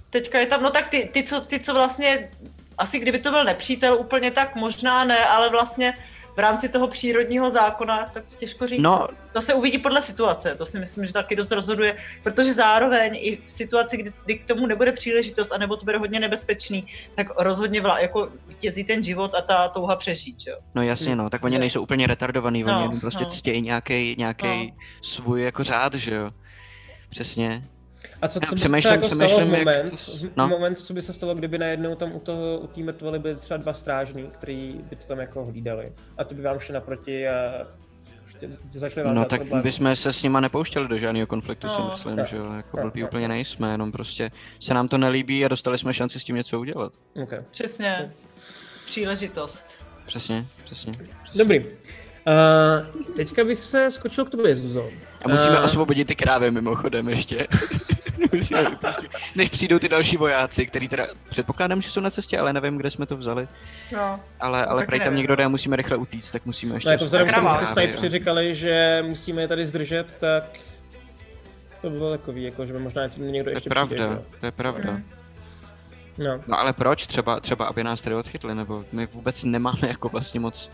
teďka 0.09 0.39
je 0.39 0.45
tam, 0.45 0.63
no 0.63 0.69
tak 0.69 0.89
ty, 0.89 1.09
ty, 1.13 1.23
co, 1.23 1.41
ty, 1.41 1.59
co 1.59 1.73
vlastně, 1.73 2.29
asi 2.77 2.99
kdyby 2.99 3.19
to 3.19 3.31
byl 3.31 3.43
nepřítel 3.43 3.95
úplně 3.95 4.31
tak 4.31 4.55
možná 4.55 5.03
ne, 5.03 5.25
ale 5.25 5.49
vlastně 5.49 5.93
v 6.39 6.41
rámci 6.41 6.69
toho 6.69 6.87
přírodního 6.87 7.51
zákona, 7.51 8.09
tak 8.13 8.23
těžko 8.37 8.67
říct. 8.67 8.81
No, 8.81 9.07
to 9.33 9.41
se 9.41 9.53
uvidí 9.53 9.77
podle 9.77 10.01
situace, 10.01 10.55
to 10.55 10.65
si 10.65 10.79
myslím, 10.79 11.05
že 11.05 11.13
taky 11.13 11.35
dost 11.35 11.51
rozhoduje, 11.51 11.97
protože 12.23 12.53
zároveň 12.53 13.11
i 13.15 13.37
v 13.47 13.53
situaci, 13.53 13.97
kdy, 13.97 14.13
kdy 14.25 14.37
k 14.39 14.45
tomu 14.45 14.67
nebude 14.67 14.91
příležitost, 14.91 15.51
anebo 15.51 15.77
to 15.77 15.85
bude 15.85 15.97
hodně 15.97 16.19
nebezpečný, 16.19 16.87
tak 17.15 17.27
rozhodně 17.37 17.81
vla, 17.81 17.99
jako 17.99 18.29
vítězí 18.47 18.83
ten 18.83 19.03
život 19.03 19.35
a 19.35 19.41
ta 19.41 19.67
touha 19.67 19.95
přežít, 19.95 20.37
jo. 20.47 20.57
No 20.75 20.81
jasně, 20.81 21.15
no, 21.15 21.29
tak 21.29 21.43
oni 21.43 21.59
nejsou 21.59 21.81
úplně 21.81 22.07
retardovaný, 22.07 22.63
no, 22.63 22.85
oni 22.89 22.99
prostě 22.99 23.23
no. 23.23 23.29
ctějí 23.29 23.61
nějaký 23.61 24.15
nějaký 24.17 24.67
no. 24.67 24.73
svůj 25.01 25.43
jako 25.43 25.63
řád, 25.63 25.95
že 25.95 26.15
jo. 26.15 26.31
Přesně. 27.09 27.63
A 28.21 28.27
co, 28.27 28.39
co 28.39 28.55
by 28.55 28.81
se 28.81 28.89
jako 28.89 29.07
stalo 29.07 29.39
v 29.39 29.45
moment, 29.45 29.67
jak... 30.23 30.37
no. 30.37 30.47
moment, 30.47 30.79
co 30.79 30.93
by 30.93 31.01
se 31.01 31.13
stalo, 31.13 31.35
kdyby 31.35 31.57
najednou 31.57 31.95
tam 31.95 32.15
u 32.15 32.19
toho, 32.19 32.59
u 32.59 32.67
té 32.67 32.81
mrtvoly 32.81 33.19
byly 33.19 33.35
třeba 33.35 33.57
dva 33.57 33.73
strážní, 33.73 34.23
kteří 34.23 34.81
by 34.89 34.95
to 34.95 35.05
tam 35.05 35.19
jako 35.19 35.45
hlídali. 35.45 35.93
A 36.17 36.23
to 36.23 36.35
by 36.35 36.41
vám 36.41 36.59
šli 36.59 36.73
naproti 36.73 37.27
a 37.27 37.67
začali 38.71 39.07
vám 39.07 39.15
No 39.15 39.25
tak 39.25 39.41
problém. 39.41 39.61
bychom 39.63 39.95
se 39.95 40.13
s 40.13 40.23
nima 40.23 40.39
nepouštěli 40.39 40.87
do 40.87 40.97
žádného 40.97 41.27
konfliktu, 41.27 41.67
no. 41.67 41.75
si 41.75 41.81
myslím, 41.91 42.15
tak, 42.15 42.27
že 42.27 42.37
jo, 42.37 42.53
jako 42.53 42.77
tak, 42.77 42.85
blbý 42.85 43.01
tak, 43.01 43.09
úplně 43.09 43.27
nejsme, 43.27 43.71
jenom 43.71 43.91
prostě 43.91 44.31
se 44.59 44.73
nám 44.73 44.87
to 44.87 44.97
nelíbí 44.97 45.45
a 45.45 45.47
dostali 45.47 45.77
jsme 45.77 45.93
šanci 45.93 46.19
s 46.19 46.23
tím 46.23 46.35
něco 46.35 46.59
udělat. 46.59 46.93
Okay. 47.23 47.39
Přesně. 47.51 48.11
Příležitost. 48.85 49.69
Přesně, 50.05 50.45
přesně. 50.63 50.91
přesně. 51.23 51.43
Dobrý. 51.43 51.65
Uh, 52.29 53.05
teďka 53.15 53.43
bych 53.43 53.61
se 53.61 53.91
skočil 53.91 54.25
k 54.25 54.29
tobě, 54.29 54.55
Zuzo. 54.55 54.89
A 55.25 55.27
musíme 55.27 55.59
uh, 55.59 55.65
osvobodit 55.65 56.07
ty 56.07 56.15
krávy 56.15 56.51
mimochodem 56.51 57.09
ještě. 57.09 57.47
než 59.35 59.49
přijdou 59.49 59.79
ty 59.79 59.89
další 59.89 60.17
vojáci, 60.17 60.65
který 60.65 60.87
teda 60.87 61.07
předpokládám, 61.29 61.81
že 61.81 61.89
jsou 61.89 62.01
na 62.01 62.09
cestě, 62.09 62.39
ale 62.39 62.53
nevím, 62.53 62.77
kde 62.77 62.91
jsme 62.91 63.05
to 63.05 63.17
vzali. 63.17 63.47
No, 63.93 64.19
ale 64.39 64.65
ale 64.65 64.85
prej 64.85 64.99
tam 64.99 65.15
někdo 65.15 65.35
jde 65.35 65.45
a 65.45 65.49
musíme 65.49 65.75
rychle 65.75 65.97
utíct, 65.97 66.31
tak 66.31 66.45
musíme 66.45 66.75
ještě... 66.75 66.89
No 66.89 66.91
jako 66.91 67.05
vzhledem 67.05 67.27
k 67.27 67.35
tomu, 67.35 67.47
že 67.49 67.57
ty 67.57 67.65
snajpři 67.65 68.09
říkali, 68.09 68.55
že 68.55 69.03
musíme 69.07 69.41
je 69.41 69.47
tady 69.47 69.65
zdržet, 69.65 70.17
tak 70.19 70.43
to 71.81 71.89
bylo 71.89 72.11
takový, 72.11 72.43
jako, 72.43 72.65
že 72.65 72.73
by 72.73 72.79
možná 72.79 73.01
někdo 73.17 73.43
to 73.43 73.49
ještě 73.49 73.67
je 73.67 73.69
pravda, 73.69 73.95
přijde. 73.95 74.21
To 74.39 74.45
je 74.45 74.51
pravda, 74.51 74.91
mm. 74.91 75.03
No. 76.17 76.39
no 76.47 76.59
ale 76.59 76.73
proč? 76.73 77.07
Třeba, 77.07 77.39
třeba 77.39 77.65
aby 77.65 77.83
nás 77.83 78.01
tady 78.01 78.15
odchytli, 78.15 78.55
nebo 78.55 78.85
my 78.91 79.05
vůbec 79.05 79.43
nemáme 79.43 79.87
jako 79.87 80.09
vlastně 80.09 80.39
moc 80.39 80.71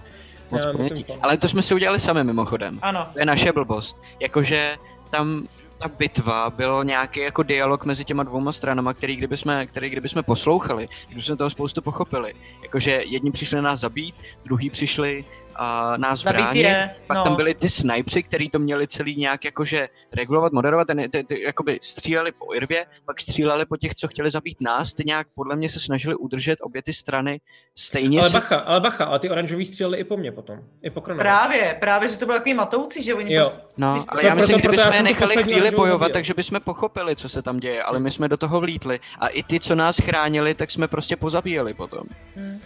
moc 0.51 0.61
Já, 0.65 0.71
ponětí. 0.71 1.05
Ale 1.21 1.37
to 1.37 1.47
jsme 1.47 1.61
si 1.61 1.73
udělali 1.73 1.99
sami 1.99 2.23
mimochodem. 2.23 2.79
Ano. 2.81 3.07
To 3.13 3.19
je 3.19 3.25
naše 3.25 3.51
blbost. 3.51 4.01
Jakože 4.19 4.77
tam 5.09 5.47
ta 5.77 5.87
bitva 5.87 6.49
byl 6.49 6.83
nějaký 6.83 7.19
jako 7.19 7.43
dialog 7.43 7.85
mezi 7.85 8.05
těma 8.05 8.23
dvouma 8.23 8.51
stranama, 8.51 8.93
který 8.93 9.15
kdyby 9.15 9.37
jsme, 9.37 9.67
který 9.67 9.89
kdyby 9.89 10.09
jsme 10.09 10.23
poslouchali, 10.23 10.87
kdyby 11.07 11.21
jsme 11.21 11.37
toho 11.37 11.49
spoustu 11.49 11.81
pochopili. 11.81 12.33
Jakože 12.63 13.03
jedni 13.05 13.31
přišli 13.31 13.61
nás 13.61 13.79
zabít, 13.79 14.15
druhý 14.45 14.69
přišli 14.69 15.25
uh, 15.59 15.97
nás 15.97 16.21
Zabít 16.21 16.41
bránit. 16.41 16.61
Je, 16.61 16.95
Pak 17.07 17.17
no. 17.17 17.23
tam 17.23 17.35
byli 17.35 17.53
ty 17.53 17.69
snipři, 17.69 18.23
kteří 18.23 18.49
to 18.49 18.59
měli 18.59 18.87
celý 18.87 19.15
nějak 19.15 19.45
jakože 19.45 19.89
regulovat, 20.13 20.53
moderovat, 20.53 20.87
ten, 20.87 21.11
ty, 21.11 21.23
ty, 21.23 21.41
jakoby 21.41 21.79
stříleli 21.81 22.31
po 22.31 22.55
Irvě, 22.55 22.85
pak 23.05 23.21
stříleli 23.21 23.65
po 23.65 23.77
těch, 23.77 23.95
co 23.95 24.07
chtěli 24.07 24.29
zabít 24.29 24.61
nás, 24.61 24.93
ty 24.93 25.03
nějak 25.05 25.27
podle 25.35 25.55
mě 25.55 25.69
se 25.69 25.79
snažili 25.79 26.15
udržet 26.15 26.59
obě 26.61 26.81
ty 26.81 26.93
strany 26.93 27.41
stejně. 27.75 28.19
Ale 28.19 28.29
si... 28.29 28.33
bacha, 28.33 28.55
ale 28.55 28.81
bacha, 28.81 29.05
ale 29.05 29.19
ty 29.19 29.29
oranžoví 29.29 29.65
stříleli 29.65 29.97
i 29.97 30.03
po 30.03 30.17
mně 30.17 30.31
potom, 30.31 30.59
i 30.81 30.89
po 30.89 31.01
Kronovi. 31.01 31.23
Právě, 31.23 31.77
právě, 31.79 32.09
že 32.09 32.17
to 32.17 32.25
bylo 32.25 32.37
takový 32.37 32.53
matoucí, 32.53 33.03
že 33.03 33.13
oni 33.13 33.33
jo. 33.33 33.43
prostě... 33.43 33.61
No, 33.77 34.05
ale 34.07 34.25
já 34.25 34.35
myslím, 34.35 34.59
kdybychom 34.59 34.93
je 34.93 35.03
nechali 35.03 35.43
chvíli 35.43 35.71
bojovat, 35.71 36.11
takže 36.11 36.33
bychom 36.33 36.59
pochopili, 36.61 37.15
co 37.15 37.29
se 37.29 37.41
tam 37.41 37.59
děje, 37.59 37.83
ale 37.83 37.99
my 37.99 38.11
jsme 38.11 38.27
do 38.27 38.37
toho 38.37 38.59
vlítli 38.59 38.99
a 39.19 39.27
i 39.27 39.43
ty, 39.43 39.59
co 39.59 39.75
nás 39.75 39.97
chránili, 39.97 40.55
tak 40.55 40.71
jsme 40.71 40.87
prostě 40.87 41.15
pozabíjeli 41.15 41.73
potom. 41.73 42.03
Hmm. 42.35 42.59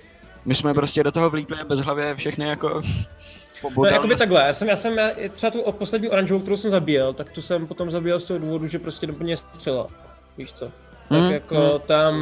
My 0.45 0.55
jsme 0.55 0.73
prostě 0.73 1.03
do 1.03 1.11
toho 1.11 1.29
vlípli 1.29 1.57
bez 1.67 1.79
hlavě 1.79 2.15
všechny 2.15 2.47
jako 2.47 2.81
No, 3.77 3.85
jakoby 3.85 4.15
takhle, 4.15 4.43
já 4.45 4.53
jsem, 4.53 4.69
já 4.69 4.75
jsem 4.75 4.97
já, 4.97 5.09
třeba 5.29 5.51
tu 5.51 5.71
poslední 5.71 6.09
oranžovou, 6.09 6.39
kterou 6.41 6.57
jsem 6.57 6.71
zabíjel, 6.71 7.13
tak 7.13 7.31
tu 7.31 7.41
jsem 7.41 7.67
potom 7.67 7.91
zabíjel 7.91 8.19
z 8.19 8.25
toho 8.25 8.39
důvodu, 8.39 8.67
že 8.67 8.79
prostě 8.79 9.07
do 9.07 9.13
mě 9.13 9.37
střela, 9.37 9.87
víš 10.37 10.53
co. 10.53 10.71
Tak 11.09 11.19
mm, 11.19 11.31
jako 11.31 11.55
mm. 11.55 11.79
tam, 11.85 12.15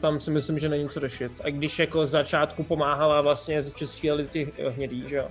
tam 0.00 0.20
si 0.20 0.30
myslím, 0.30 0.58
že 0.58 0.68
není 0.68 0.88
co 0.88 1.00
řešit. 1.00 1.32
A 1.44 1.50
když 1.50 1.78
jako 1.78 2.06
z 2.06 2.10
začátku 2.10 2.62
pomáhala 2.62 3.20
vlastně, 3.20 3.60
že 3.78 3.86
stříleli 3.86 4.24
z 4.24 4.28
těch 4.28 4.58
hnědých, 4.58 5.08
že 5.08 5.16
jo. 5.16 5.28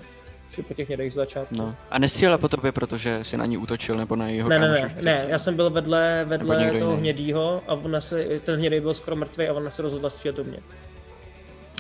Po 0.68 0.74
těch 0.74 0.88
hnědých 0.88 1.12
z 1.12 1.16
začátku. 1.16 1.56
No. 1.58 1.76
A 1.90 2.00
nestřílela 2.00 2.38
po 2.38 2.50
tobě, 2.50 2.72
protože 2.72 3.20
si 3.24 3.38
na 3.38 3.46
ní 3.46 3.58
útočil, 3.58 3.98
nebo 3.98 4.16
na 4.16 4.28
jeho 4.28 4.50
Ne, 4.50 4.60
ne, 4.60 4.70
ne, 4.70 4.96
ne, 5.02 5.26
já 5.28 5.40
jsem 5.40 5.56
byl 5.56 5.70
vedle, 5.70 6.26
vedle 6.28 6.72
toho 6.80 6.98
hnědýho 6.98 7.62
a 7.68 7.74
ona 7.74 8.02
se, 8.02 8.26
ten 8.44 8.56
hnědý 8.56 8.80
byl 8.80 8.94
skoro 8.94 9.16
mrtvý 9.16 9.48
a 9.48 9.54
ona 9.54 9.70
se 9.70 9.82
rozhodla 9.82 10.10
střílet 10.10 10.36
do 10.36 10.44
mě. 10.44 10.58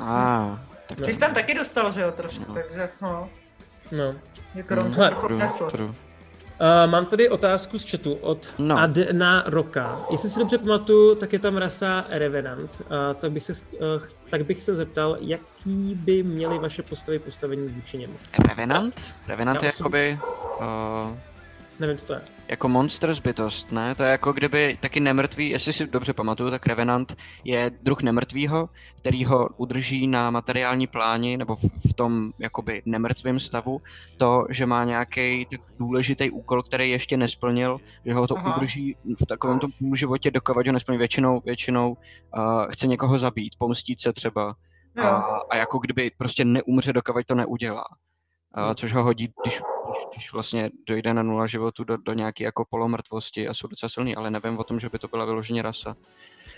A. 0.03 0.59
Tak 0.87 0.97
Ty 1.05 1.13
jsi 1.13 1.19
tam 1.19 1.33
taky 1.33 1.53
dostal, 1.53 1.91
že 1.91 2.01
jo, 2.01 2.11
trošku, 2.11 2.43
no. 2.47 2.53
takže 2.53 2.89
no. 3.01 3.29
No. 3.91 4.15
Jako 4.55 4.75
no. 4.75 4.81
Hele. 4.89 5.11
Uh, 6.61 6.91
mám 6.91 7.05
tady 7.05 7.29
otázku 7.29 7.79
z 7.79 7.91
chatu 7.91 8.13
od 8.13 8.49
no. 8.57 8.77
Adna 8.77 9.43
Roka. 9.47 9.99
Jestli 10.11 10.29
si 10.29 10.39
dobře 10.39 10.57
pamatuju, 10.57 11.15
tak 11.15 11.33
je 11.33 11.39
tam 11.39 11.57
rasa 11.57 12.05
Revenant. 12.09 12.81
Uh, 12.81 13.15
tak, 13.15 13.31
bych 13.31 13.43
se, 13.43 13.53
uh, 13.53 13.79
tak 14.29 14.45
bych 14.45 14.63
se 14.63 14.75
zeptal, 14.75 15.17
jaký 15.19 15.95
by 15.95 16.23
měly 16.23 16.59
vaše 16.59 16.83
postavy 16.83 17.19
postavení 17.19 17.67
vůči 17.67 17.97
němu. 17.97 18.13
Revenant? 18.47 19.15
Revenant 19.27 19.63
Já 19.63 19.67
je 19.67 19.73
jakoby... 19.79 20.19
Uh 20.59 21.17
Nevím, 21.79 21.97
co 21.97 22.07
to 22.07 22.13
je. 22.13 22.21
Jako 22.47 22.69
monster 22.69 23.13
zbytost, 23.13 23.71
ne? 23.71 23.95
To 23.95 24.03
je 24.03 24.11
jako 24.11 24.33
kdyby 24.33 24.77
taky 24.81 24.99
nemrtvý, 24.99 25.49
jestli 25.49 25.73
si 25.73 25.87
dobře 25.87 26.13
pamatuju, 26.13 26.49
tak 26.51 26.67
Revenant 26.67 27.17
je 27.43 27.71
druh 27.81 28.01
nemrtvýho, 28.01 28.69
který 28.97 29.25
ho 29.25 29.49
udrží 29.57 30.07
na 30.07 30.31
materiální 30.31 30.87
pláni 30.87 31.37
nebo 31.37 31.55
v, 31.55 31.93
tom 31.95 32.31
jakoby 32.39 32.81
nemrtvém 32.85 33.39
stavu, 33.39 33.81
to, 34.17 34.45
že 34.49 34.65
má 34.65 34.83
nějaký 34.83 35.47
důležitý 35.79 36.29
úkol, 36.29 36.63
který 36.63 36.89
ještě 36.89 37.17
nesplnil, 37.17 37.77
že 38.05 38.13
ho 38.13 38.27
to 38.27 38.37
Aha. 38.37 38.57
udrží 38.57 38.95
v 39.23 39.25
takovém 39.25 39.59
tom 39.59 39.71
životě, 39.95 40.31
dokud 40.31 40.67
ho 40.67 40.73
nesplní 40.73 40.97
většinou, 40.97 41.41
většinou 41.45 41.89
uh, 41.89 42.67
chce 42.69 42.87
někoho 42.87 43.17
zabít, 43.17 43.55
pomstit 43.57 44.01
se 44.01 44.13
třeba. 44.13 44.55
A, 44.97 45.07
a 45.49 45.57
jako 45.57 45.79
kdyby 45.79 46.11
prostě 46.17 46.45
neumře, 46.45 46.93
dokud 46.93 47.25
to 47.25 47.35
neudělá. 47.35 47.83
Uh, 48.57 48.73
což 48.73 48.93
ho 48.93 49.03
hodí, 49.03 49.33
když 49.43 49.61
když 50.13 50.33
vlastně 50.33 50.69
dojde 50.87 51.13
na 51.13 51.23
nula 51.23 51.47
životu 51.47 51.83
do, 51.83 51.97
do 51.97 52.13
nějaké 52.13 52.43
jako 52.43 52.65
polomrtvosti 52.69 53.47
a 53.47 53.53
jsou 53.53 53.67
docela 53.67 53.89
silný, 53.89 54.15
ale 54.15 54.31
nevím 54.31 54.59
o 54.59 54.63
tom, 54.63 54.79
že 54.79 54.89
by 54.89 54.99
to 54.99 55.07
byla 55.07 55.25
vyloženě 55.25 55.61
rasa. 55.61 55.95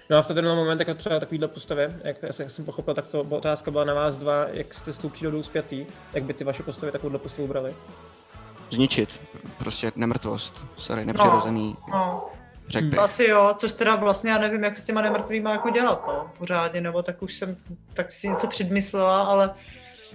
No 0.10 0.18
a 0.18 0.22
v 0.22 0.28
ten 0.28 0.46
moment, 0.46 0.80
jako 0.80 0.94
třeba 0.94 1.20
takovýhle 1.20 1.48
postavě, 1.48 2.00
jak, 2.04 2.18
jak 2.40 2.52
jsem 2.52 2.66
pochopil, 2.66 2.94
tak 2.94 3.08
to 3.08 3.22
otázka 3.22 3.72
byla 3.72 3.84
na 3.84 3.94
vás 3.94 4.18
dva, 4.18 4.46
jak 4.50 4.74
jste 4.74 4.94
s 4.94 4.98
tou 4.98 5.10
přírodou 5.10 5.44
zpětý, 5.44 5.86
jak 6.14 6.24
by 6.24 6.34
ty 6.34 6.44
vaše 6.44 6.64
postavy 6.64 6.92
takovouhle 6.92 7.20
postavu 7.20 7.48
brali? 7.48 7.76
Zničit, 8.72 9.22
prostě 9.58 9.92
nemrtvost, 9.96 10.66
sorry, 10.78 11.06
nepřirozený. 11.06 11.78
No, 11.88 11.98
no. 11.98 12.24
Řekl 12.68 12.88
bych. 12.88 13.00
Asi 13.00 13.24
jo, 13.24 13.54
což 13.58 13.74
teda 13.74 13.96
vlastně 13.96 14.32
já 14.32 14.38
nevím, 14.38 14.64
jak 14.64 14.80
s 14.80 14.84
těma 14.84 15.02
nemrtvýma 15.02 15.52
jako 15.52 15.70
dělat, 15.70 16.08
no, 16.08 16.32
pořádně, 16.38 16.82
nebo 16.82 17.04
tak 17.04 17.22
už 17.22 17.34
jsem 17.34 17.58
tak 17.94 18.14
si 18.14 18.30
něco 18.30 18.48
předmyslela, 18.48 19.24
ale 19.24 19.56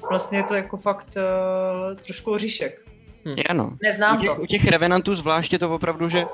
vlastně 0.08 0.38
je 0.38 0.42
to 0.42 0.54
jako 0.54 0.76
fakt 0.76 1.08
uh, 1.16 1.96
trošku 1.96 2.32
oříšek. 2.32 2.84
Hm. 3.24 3.32
Je, 3.36 3.54
no. 3.54 3.70
Neznám 3.82 4.16
u 4.16 4.20
těch, 4.20 4.30
to. 4.30 4.42
U 4.42 4.46
těch 4.46 4.68
revenantů 4.68 5.14
zvláště 5.14 5.58
to 5.58 5.74
opravdu, 5.74 6.08
že 6.08 6.26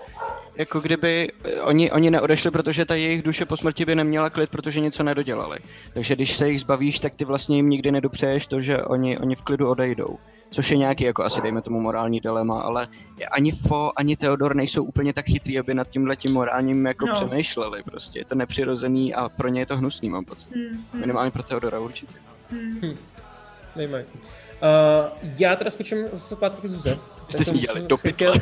jako 0.57 0.81
kdyby 0.81 1.33
eh, 1.45 1.61
oni, 1.61 1.91
oni 1.91 2.11
neodešli, 2.11 2.51
protože 2.51 2.85
ta 2.85 2.95
jejich 2.95 3.23
duše 3.23 3.45
po 3.45 3.57
smrti 3.57 3.85
by 3.85 3.95
neměla 3.95 4.31
klid, 4.31 4.51
protože 4.51 4.81
něco 4.81 5.03
nedodělali. 5.03 5.59
Takže 5.95 6.15
když 6.15 6.37
se 6.37 6.51
jich 6.51 6.61
zbavíš, 6.61 7.01
tak 7.01 7.15
ty 7.15 7.25
vlastně 7.25 7.57
jim 7.57 7.69
nikdy 7.69 7.93
nedopřeješ 7.93 8.47
to, 8.47 8.61
že 8.61 8.83
oni, 8.83 9.19
oni 9.19 9.37
v 9.37 9.43
klidu 9.43 9.71
odejdou. 9.71 10.19
Což 10.51 10.71
je 10.71 10.77
nějaký, 10.77 11.05
jako 11.05 11.25
asi 11.25 11.41
dejme 11.41 11.63
tomu 11.63 11.81
morální 11.81 12.21
dilema, 12.21 12.61
ale 12.61 12.89
ani 13.31 13.53
Fo, 13.53 13.93
ani 13.97 14.17
Theodor 14.17 14.57
nejsou 14.57 14.85
úplně 14.85 15.13
tak 15.13 15.27
chytrý, 15.27 15.59
aby 15.59 15.75
nad 15.75 15.89
tímhle 15.89 16.17
tím 16.17 16.33
morálním 16.33 16.87
jako 16.87 17.07
no. 17.07 17.13
přemýšleli 17.13 17.83
prostě. 17.83 18.19
Je 18.19 18.25
to 18.25 18.35
nepřirozený 18.35 19.15
a 19.15 19.29
pro 19.29 19.49
ně 19.49 19.61
je 19.61 19.67
to 19.67 19.77
hnusný, 19.77 20.09
mám 20.09 20.25
pocit. 20.25 20.49
Hmm, 20.55 20.65
hmm. 20.65 21.01
Minimálně 21.01 21.31
pro 21.31 21.43
Theodora 21.43 21.79
určitě. 21.79 22.15
Hmm. 22.51 22.79
Hmm. 22.83 22.97
Uh, 23.77 25.09
já 25.39 25.57
teda 25.57 25.71
skočím 25.71 26.09
zase 26.13 26.35
zpátky 26.35 26.69
k 26.69 26.71
Zuze. 26.71 26.99
Jste 27.29 27.45
si 27.45 27.59
dělali 27.59 27.83
do 27.83 27.97
pytle. 27.97 28.33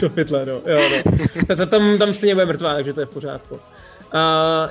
do 0.00 0.10
pytle, 0.10 0.46
no. 0.46 0.52
Jo, 0.52 1.02
no. 1.58 1.66
Tam, 1.66 1.98
tam 1.98 2.14
stejně 2.14 2.34
bude 2.34 2.46
mrtvá, 2.46 2.74
takže 2.74 2.92
to 2.92 3.00
je 3.00 3.06
v 3.06 3.10
pořádku. 3.10 3.54
Uh, 3.54 3.60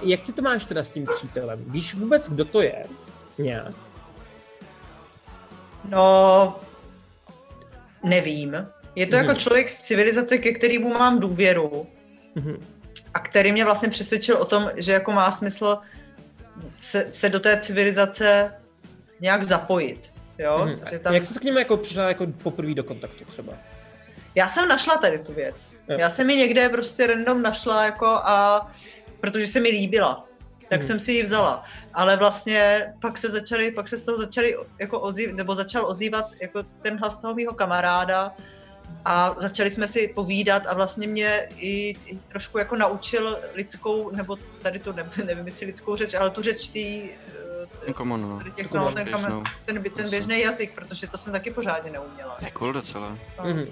jak 0.01 0.23
ty 0.23 0.33
to 0.33 0.41
máš 0.41 0.65
teda 0.65 0.83
s 0.83 0.89
tím 0.89 1.05
přítelem? 1.15 1.63
Víš 1.67 1.95
vůbec, 1.95 2.29
kdo 2.29 2.45
to 2.45 2.61
je? 2.61 2.85
Nějak? 3.37 3.73
No, 5.89 6.55
nevím. 8.03 8.67
Je 8.95 9.07
to 9.07 9.15
mm-hmm. 9.15 9.27
jako 9.27 9.39
člověk 9.39 9.69
z 9.69 9.81
civilizace, 9.81 10.37
ke 10.37 10.51
kterému 10.51 10.89
mám 10.89 11.19
důvěru. 11.19 11.87
Mm-hmm. 12.35 12.57
A 13.13 13.19
který 13.19 13.51
mě 13.51 13.65
vlastně 13.65 13.89
přesvědčil 13.89 14.37
o 14.37 14.45
tom, 14.45 14.71
že 14.75 14.91
jako 14.91 15.11
má 15.11 15.31
smysl 15.31 15.77
se, 16.79 17.05
se 17.09 17.29
do 17.29 17.39
té 17.39 17.57
civilizace 17.57 18.53
nějak 19.19 19.43
zapojit. 19.43 20.11
Jo? 20.37 20.57
Mm-hmm. 20.57 20.79
Takže 20.79 20.99
tam... 20.99 21.13
Jak 21.13 21.23
jsi 21.23 21.33
s 21.33 21.39
k 21.39 21.43
ním 21.43 21.57
jako 21.57 21.77
přišla 21.77 22.07
jako 22.07 22.27
poprvé 22.27 22.73
do 22.73 22.83
kontaktu 22.83 23.25
třeba? 23.25 23.53
Já 24.35 24.47
jsem 24.47 24.67
našla 24.67 24.97
tady 24.97 25.19
tu 25.19 25.33
věc. 25.33 25.71
Jo. 25.89 25.97
Já 25.99 26.09
jsem 26.09 26.29
ji 26.29 26.37
někde 26.37 26.69
prostě 26.69 27.07
random 27.07 27.41
našla 27.41 27.85
jako 27.85 28.05
a 28.05 28.67
protože 29.19 29.47
se 29.47 29.59
mi 29.59 29.69
líbila, 29.69 30.25
tak 30.69 30.81
mm. 30.81 30.87
jsem 30.87 30.99
si 30.99 31.11
ji 31.11 31.23
vzala. 31.23 31.63
Ale 31.93 32.17
vlastně 32.17 32.93
pak 33.01 33.17
se 33.17 33.29
začali, 33.29 33.71
pak 33.71 33.89
se 33.89 33.97
z 33.97 34.03
toho 34.03 34.17
začali 34.17 34.57
jako 34.79 34.99
ozývat, 34.99 35.35
nebo 35.35 35.55
začal 35.55 35.85
ozývat 35.85 36.31
jako 36.41 36.63
ten 36.81 36.97
hlas 36.99 37.21
toho 37.21 37.35
mýho 37.35 37.53
kamaráda 37.53 38.35
a 39.05 39.35
začali 39.39 39.71
jsme 39.71 39.87
si 39.87 40.07
povídat 40.07 40.63
a 40.67 40.73
vlastně 40.73 41.07
mě 41.07 41.49
i, 41.57 41.95
i 42.05 42.19
trošku 42.29 42.57
jako 42.57 42.75
naučil 42.75 43.39
lidskou, 43.53 44.11
nebo 44.11 44.37
tady 44.61 44.79
to 44.79 44.93
nevím, 44.93 45.11
nevím 45.25 45.45
jestli 45.45 45.65
lidskou 45.65 45.95
řeč, 45.95 46.13
ale 46.13 46.29
tu 46.29 46.41
řeč 46.41 46.69
tý, 46.69 47.09
Common, 47.97 48.21
no. 48.21 48.51
Těch, 48.55 48.71
no, 48.71 48.91
ten, 48.91 49.05
kamen, 49.05 49.43
ten, 49.65 49.83
ten 49.95 50.09
běžný 50.09 50.41
jazyk, 50.41 50.71
protože 50.75 51.07
to 51.07 51.17
jsem 51.17 51.33
taky 51.33 51.51
pořádně 51.51 51.91
neuměla. 51.91 52.37
Je 52.41 52.51
cool 52.51 52.73
docela. 52.73 53.17
No. 53.37 53.43
Mm-hmm. 53.43 53.67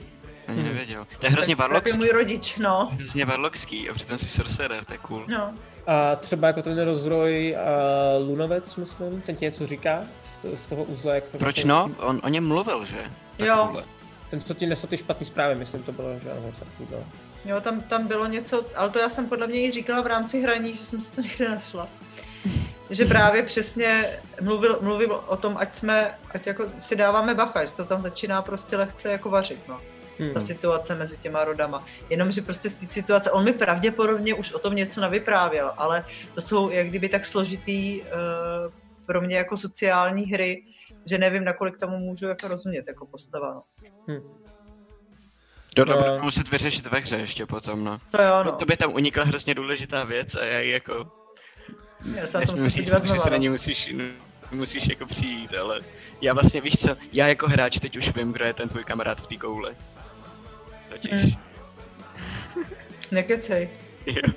Ani 0.48 0.64
nevěděl. 0.64 1.06
To 1.20 1.26
je 1.26 1.30
hrozně 1.30 1.56
varlokský. 1.56 1.98
To 1.98 2.04
je 2.04 2.08
můj 2.08 2.18
rodič, 2.20 2.58
no. 2.58 2.90
Hrozně 2.92 3.26
varlokský 3.26 3.90
a 3.90 3.94
přitom 3.94 4.18
si 4.18 4.30
sorcerer, 4.30 4.86
to 4.86 4.94
je 4.94 4.98
cool. 4.98 5.26
No. 5.28 5.54
A 5.88 6.16
třeba 6.16 6.48
jako 6.48 6.62
ten 6.62 6.82
rozroj 6.82 7.56
uh, 8.22 8.30
Lunovec, 8.30 8.76
myslím, 8.76 9.22
ten 9.22 9.36
ti 9.36 9.46
něco 9.46 9.68
říká 9.68 10.04
z, 10.22 10.40
z 10.56 10.68
toho 10.68 10.84
uzla, 10.84 11.16
jak 11.16 11.24
Proč 11.24 11.42
vlastně 11.42 11.66
no? 11.66 11.92
On 11.98 12.22
o 12.24 12.30
něm 12.30 12.48
mluvil, 12.48 12.86
že? 12.86 13.12
jo. 13.40 13.84
Ten, 14.32 14.42
co 14.42 14.54
ti 14.54 14.66
nesl 14.66 14.88
ty 14.88 14.98
špatný 14.98 15.26
zprávy, 15.26 15.56
myslím, 15.56 15.84
to 15.84 15.92
bylo, 15.92 16.20
že 16.20 16.32
ano, 16.32 16.52
bylo. 16.80 17.04
Jo, 17.46 17.62
tam, 17.62 17.82
tam 17.82 18.08
bylo 18.08 18.28
něco, 18.28 18.66
ale 18.76 18.90
to 18.90 19.00
já 19.00 19.10
jsem 19.10 19.30
podle 19.30 19.48
mě 19.48 19.62
i 19.62 19.72
říkala 19.72 20.02
v 20.02 20.08
rámci 20.08 20.42
hraní, 20.42 20.78
že 20.78 20.86
jsem 20.86 21.02
si 21.02 21.16
to 21.16 21.22
někde 21.22 21.50
našla 21.50 21.90
že 22.90 23.06
právě 23.06 23.44
přesně 23.44 24.20
mluvil, 24.42 24.80
mluvil 24.82 25.24
o 25.28 25.38
tom, 25.38 25.58
ať 25.58 25.76
jsme, 25.76 26.18
ať 26.34 26.48
jako 26.48 26.66
si 26.80 26.96
dáváme 26.96 27.36
bacha, 27.36 27.66
že 27.66 27.76
to 27.76 27.86
tam 27.86 28.02
začíná 28.02 28.42
prostě 28.42 28.78
lehce 28.78 29.12
jako 29.12 29.30
vařit, 29.30 29.68
no. 29.68 29.82
Hmm. 30.20 30.34
Ta 30.34 30.42
situace 30.42 30.96
mezi 30.96 31.18
těma 31.18 31.44
rodama. 31.44 31.86
Jenomže 32.10 32.42
prostě 32.42 32.70
z 32.70 32.76
té 32.76 32.90
situace, 32.90 33.32
on 33.32 33.44
mi 33.44 33.54
pravděpodobně 33.54 34.34
už 34.34 34.54
o 34.54 34.60
tom 34.60 34.76
něco 34.76 35.02
navyprávěl, 35.02 35.72
ale 35.78 36.06
to 36.36 36.42
jsou 36.42 36.70
jak 36.70 36.88
kdyby 36.88 37.10
tak 37.10 37.26
složitý 37.26 38.02
uh, 38.02 38.08
pro 39.06 39.22
mě 39.22 39.38
jako 39.38 39.58
sociální 39.58 40.24
hry, 40.24 40.64
že 41.06 41.18
nevím, 41.18 41.44
nakolik 41.44 41.78
tomu 41.78 41.98
můžu 41.98 42.28
jako 42.28 42.48
rozumět 42.48 42.88
jako 42.88 43.06
postava. 43.06 43.54
No. 43.54 43.64
Hmm. 44.08 44.22
To 45.76 45.86
no. 45.86 46.20
muset 46.22 46.48
vyřešit 46.48 46.86
ve 46.86 47.00
hře 47.00 47.18
ještě 47.18 47.46
potom, 47.46 47.84
no. 47.84 48.00
To 48.12 48.22
jo, 48.22 48.44
no. 48.44 48.52
To 48.52 48.66
by 48.66 48.78
tam 48.78 48.94
unikla 48.94 49.24
hrozně 49.24 49.56
důležitá 49.56 50.04
věc 50.04 50.36
a 50.36 50.44
já 50.44 50.60
jako 50.60 51.22
já 52.16 52.28
se 52.28 52.40
na 52.40 52.46
to 52.46 52.52
musím 52.52 52.70
říct, 52.70 52.86
že 52.86 53.20
se 53.20 53.30
na 53.30 53.38
ně 53.38 53.50
musíš, 53.50 53.96
musíš 54.52 54.90
jako 54.90 55.06
přijít, 55.06 55.54
ale 55.54 55.80
já 56.22 56.34
vlastně 56.34 56.62
víš 56.62 56.78
co, 56.78 56.98
já 57.12 57.28
jako 57.28 57.48
hráč 57.48 57.80
teď 57.80 57.98
už 57.98 58.16
vím, 58.16 58.32
kdo 58.32 58.46
je 58.46 58.54
ten 58.54 58.70
tvůj 58.70 58.84
kamarád 58.84 59.22
v 59.22 59.28
té 59.28 59.36
kouli. 59.36 59.76
Totiž. 60.90 61.36
Mm. 61.36 61.42
Nekecej. 63.12 63.70
Jo. 64.06 64.34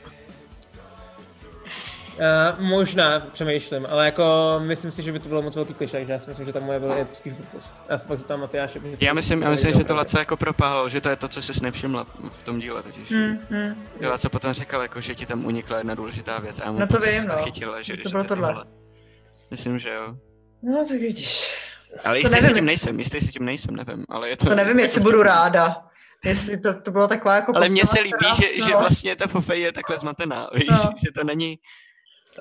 Uh, 2.15 2.61
možná 2.61 3.21
přemýšlím, 3.21 3.87
ale 3.91 4.05
jako 4.05 4.57
myslím 4.63 4.91
si, 4.91 5.03
že 5.03 5.13
by 5.13 5.19
to 5.19 5.29
bylo 5.29 5.43
moc 5.43 5.57
velký 5.57 5.75
kliše, 5.75 5.93
takže 5.93 6.13
já 6.13 6.19
si 6.19 6.31
myslím, 6.31 6.47
že 6.47 6.53
tam 6.53 6.63
moje 6.63 6.81
bylo 6.81 7.07
spíš 7.13 7.33
blbost. 7.33 7.83
Já 7.89 7.99
se 7.99 8.09
pak 8.09 8.19
zeptám 8.19 8.41
Matyáše. 8.41 8.81
Já 9.01 9.15
myslím, 9.15 9.43
já 9.43 9.51
myslím, 9.51 9.73
že 9.73 9.85
to 9.85 9.95
Laco 9.95 10.19
jako 10.19 10.37
propáhl, 10.37 10.89
že 10.89 11.01
to 11.01 11.09
je 11.09 11.17
to, 11.17 11.29
co 11.29 11.43
jsi 11.43 11.53
nevšimla 11.63 12.05
v 12.31 12.43
tom 12.43 12.61
díle 12.61 12.83
totiž. 12.83 13.11
Mm, 13.11 13.39
mm. 13.51 13.75
Laco 14.01 14.29
potom 14.31 14.53
řekl, 14.53 14.77
jako, 14.77 15.01
že 15.01 15.15
ti 15.15 15.27
tam 15.27 15.45
unikla 15.45 15.79
jedna 15.79 15.95
důležitá 15.95 16.39
věc 16.39 16.61
a 16.61 16.65
já 16.65 16.73
mu 16.73 16.79
no 16.79 16.87
to 16.87 16.99
vím, 16.99 17.27
no. 17.27 17.43
chytila, 17.43 17.83
že, 17.83 17.97
to 17.97 18.09
bylo 18.09 18.25
tohle. 18.25 18.65
Myslím, 19.51 19.79
že 19.79 19.91
jo. 19.91 20.15
No 20.63 20.85
tak 20.89 20.99
vidíš. 20.99 21.59
Ale 22.05 22.19
jistý 22.19 22.43
si 22.43 22.53
tím 22.53 22.65
nejsem, 22.65 22.99
jistý 22.99 23.21
si 23.21 23.33
tím 23.33 23.45
nejsem, 23.45 23.77
nevím, 23.77 24.05
ale 24.09 24.29
je 24.29 24.37
to... 24.37 24.47
To 24.47 24.55
nevím, 24.55 24.79
jestli 24.79 25.01
budu 25.01 25.23
ráda. 25.23 25.77
Jestli 26.25 26.61
to, 26.61 26.75
to 26.75 26.91
bylo 26.91 27.09
taková 27.09 27.35
jako 27.35 27.57
Ale 27.57 27.69
mně 27.69 27.87
se 27.87 28.01
líbí, 28.01 28.27
že, 28.37 28.49
no. 28.59 28.67
že 28.67 28.77
vlastně 28.77 29.17
ta 29.17 29.27
Fofej 29.27 29.61
je 29.61 29.73
takhle 29.73 29.99
zmatená, 29.99 30.49
víš, 30.55 30.69
no. 30.71 30.77
že 30.77 31.13
to 31.15 31.25
není, 31.25 31.59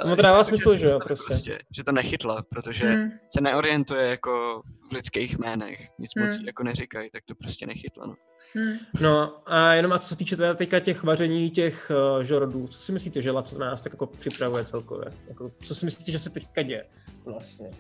No 0.06 0.16
to 0.16 0.22
dává 0.22 0.44
smysl, 0.44 0.78
že 0.78 0.88
jo, 0.88 1.00
prostě. 1.04 1.26
prostě. 1.28 1.60
Že 1.76 1.84
to 1.84 1.92
nechytla, 1.92 2.44
protože 2.50 2.86
hmm. 2.86 3.12
se 3.36 3.42
neorientuje 3.42 4.08
jako 4.08 4.62
v 4.90 4.94
lidských 4.94 5.38
jménech, 5.38 5.90
nic 6.00 6.12
hmm. 6.16 6.26
moc 6.26 6.40
jako 6.46 6.64
neříkají, 6.64 7.10
tak 7.10 7.24
to 7.26 7.36
prostě 7.36 7.68
nechytla, 7.68 8.06
no. 8.06 8.16
Hmm. 8.56 8.78
No 9.00 9.42
a 9.46 9.74
jenom 9.74 9.94
a 9.94 10.00
co 10.00 10.08
se 10.08 10.18
týče 10.18 10.38
teda 10.38 10.54
teďka 10.54 10.80
těch 10.80 11.04
vaření 11.04 11.52
těch 11.52 11.92
uh, 12.16 12.24
žorodů, 12.24 12.68
co 12.68 12.80
si 12.80 12.92
myslíte, 12.92 13.22
že 13.22 13.32
Laco 13.32 13.58
nás 13.58 13.82
tak 13.82 13.94
jako 13.94 14.06
připravuje 14.06 14.66
celkově? 14.66 15.06
Jako, 15.28 15.52
co 15.64 15.76
si 15.76 15.86
myslíte, 15.86 16.12
že 16.12 16.20
se 16.20 16.30
teďka 16.30 16.62
děje 16.62 16.86
vlastně? 17.26 17.72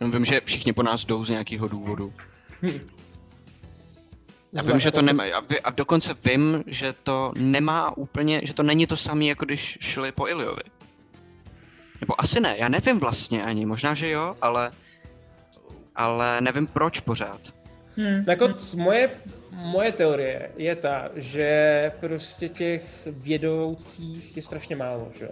No, 0.00 0.10
vím, 0.10 0.24
že 0.24 0.40
všichni 0.44 0.72
po 0.72 0.82
nás 0.82 1.04
jdou 1.04 1.24
z 1.24 1.28
nějakého 1.28 1.68
důvodu. 1.68 2.12
Hmm. 2.62 2.80
Já 4.52 4.62
vím, 4.62 4.80
že 4.80 4.90
to 4.90 5.02
nemá, 5.02 5.24
a 5.64 5.70
dokonce 5.70 6.14
vím, 6.24 6.64
že 6.66 6.94
to 7.02 7.32
nemá 7.36 7.96
úplně, 7.96 8.40
že 8.44 8.54
to 8.54 8.62
není 8.62 8.86
to 8.86 8.96
samé, 8.96 9.24
jako 9.24 9.44
když 9.44 9.78
šli 9.80 10.12
po 10.12 10.28
Iliovi. 10.28 10.62
Nebo 12.00 12.20
asi 12.20 12.40
ne, 12.40 12.54
já 12.58 12.68
nevím 12.68 13.00
vlastně 13.00 13.44
ani, 13.44 13.66
možná, 13.66 13.94
že 13.94 14.10
jo, 14.10 14.36
ale, 14.42 14.70
ale 15.94 16.40
nevím 16.40 16.66
proč 16.66 17.00
pořád. 17.00 17.40
Hmm. 17.96 18.24
Jako 18.28 18.48
moje, 18.76 19.10
moje 19.50 19.92
teorie 19.92 20.50
je 20.56 20.76
ta, 20.76 21.08
že 21.16 21.92
prostě 22.00 22.48
těch 22.48 23.06
vědoucích 23.06 24.36
je 24.36 24.42
strašně 24.42 24.76
málo, 24.76 25.08
že 25.18 25.28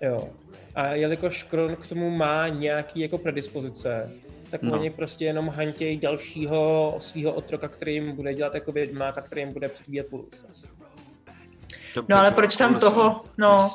jo. 0.00 0.28
A 0.74 0.86
jelikož 0.86 1.42
Kron 1.42 1.76
k 1.76 1.86
tomu 1.86 2.10
má 2.10 2.48
nějaký 2.48 3.00
jako 3.00 3.18
predispozice, 3.18 4.10
tak 4.50 4.62
no. 4.62 4.72
oni 4.72 4.90
prostě 4.90 5.24
jenom 5.24 5.48
hantějí 5.48 5.96
dalšího 5.96 6.94
svého 6.98 7.32
otroka, 7.32 7.68
který 7.68 7.94
jim 7.94 8.16
bude 8.16 8.34
dělat 8.34 8.54
jako 8.54 8.72
vědmáka, 8.72 9.20
který 9.20 9.42
jim 9.42 9.52
bude 9.52 9.68
předvíjet 9.68 10.06
budoucnost. 10.10 10.70
No 12.08 12.18
ale 12.18 12.30
proč 12.30 12.56
tam 12.56 12.74
toho, 12.74 13.20
no, 13.38 13.74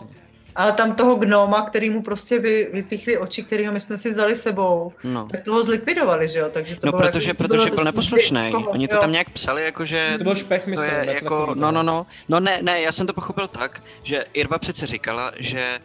ale 0.56 0.74
tam 0.74 0.96
toho 0.96 1.16
gnoma, 1.16 1.62
který 1.62 1.90
mu 1.90 2.02
prostě 2.02 2.40
vy, 2.40 2.70
vypíchli 2.74 3.18
oči, 3.18 3.44
kterýho 3.44 3.74
my 3.74 3.80
jsme 3.80 3.98
si 3.98 4.10
vzali 4.10 4.36
sebou, 4.36 4.94
no. 5.04 5.28
tak 5.32 5.44
toho 5.44 5.64
zlikvidovali, 5.64 6.28
že 6.28 6.40
jo? 6.40 6.50
Takže 6.54 6.76
to 6.76 6.88
no, 6.88 6.94
protože, 6.94 7.30
jako, 7.30 7.44
protože 7.44 7.72
byl 7.72 7.84
neposlušný. 7.84 8.54
Oni 8.68 8.88
to 8.88 8.96
jo. 8.96 9.02
tam 9.02 9.12
nějak 9.12 9.30
psali, 9.30 9.64
jako 9.64 9.86
že... 9.86 10.14
To 10.18 10.24
byl 10.24 10.36
špech, 10.36 10.68
myslím. 10.68 10.90
To 10.90 10.96
je 10.96 11.06
jako, 11.06 11.54
no, 11.58 11.72
no, 11.72 11.84
no. 11.84 12.06
No 12.30 12.40
ne, 12.40 12.60
ne, 12.62 12.82
já 12.82 12.92
jsem 12.92 13.08
to 13.08 13.14
pochopil 13.14 13.48
tak, 13.48 13.82
že 14.04 14.26
Irva 14.34 14.60
přece 14.60 14.86
říkala, 14.86 15.32
že 15.40 15.80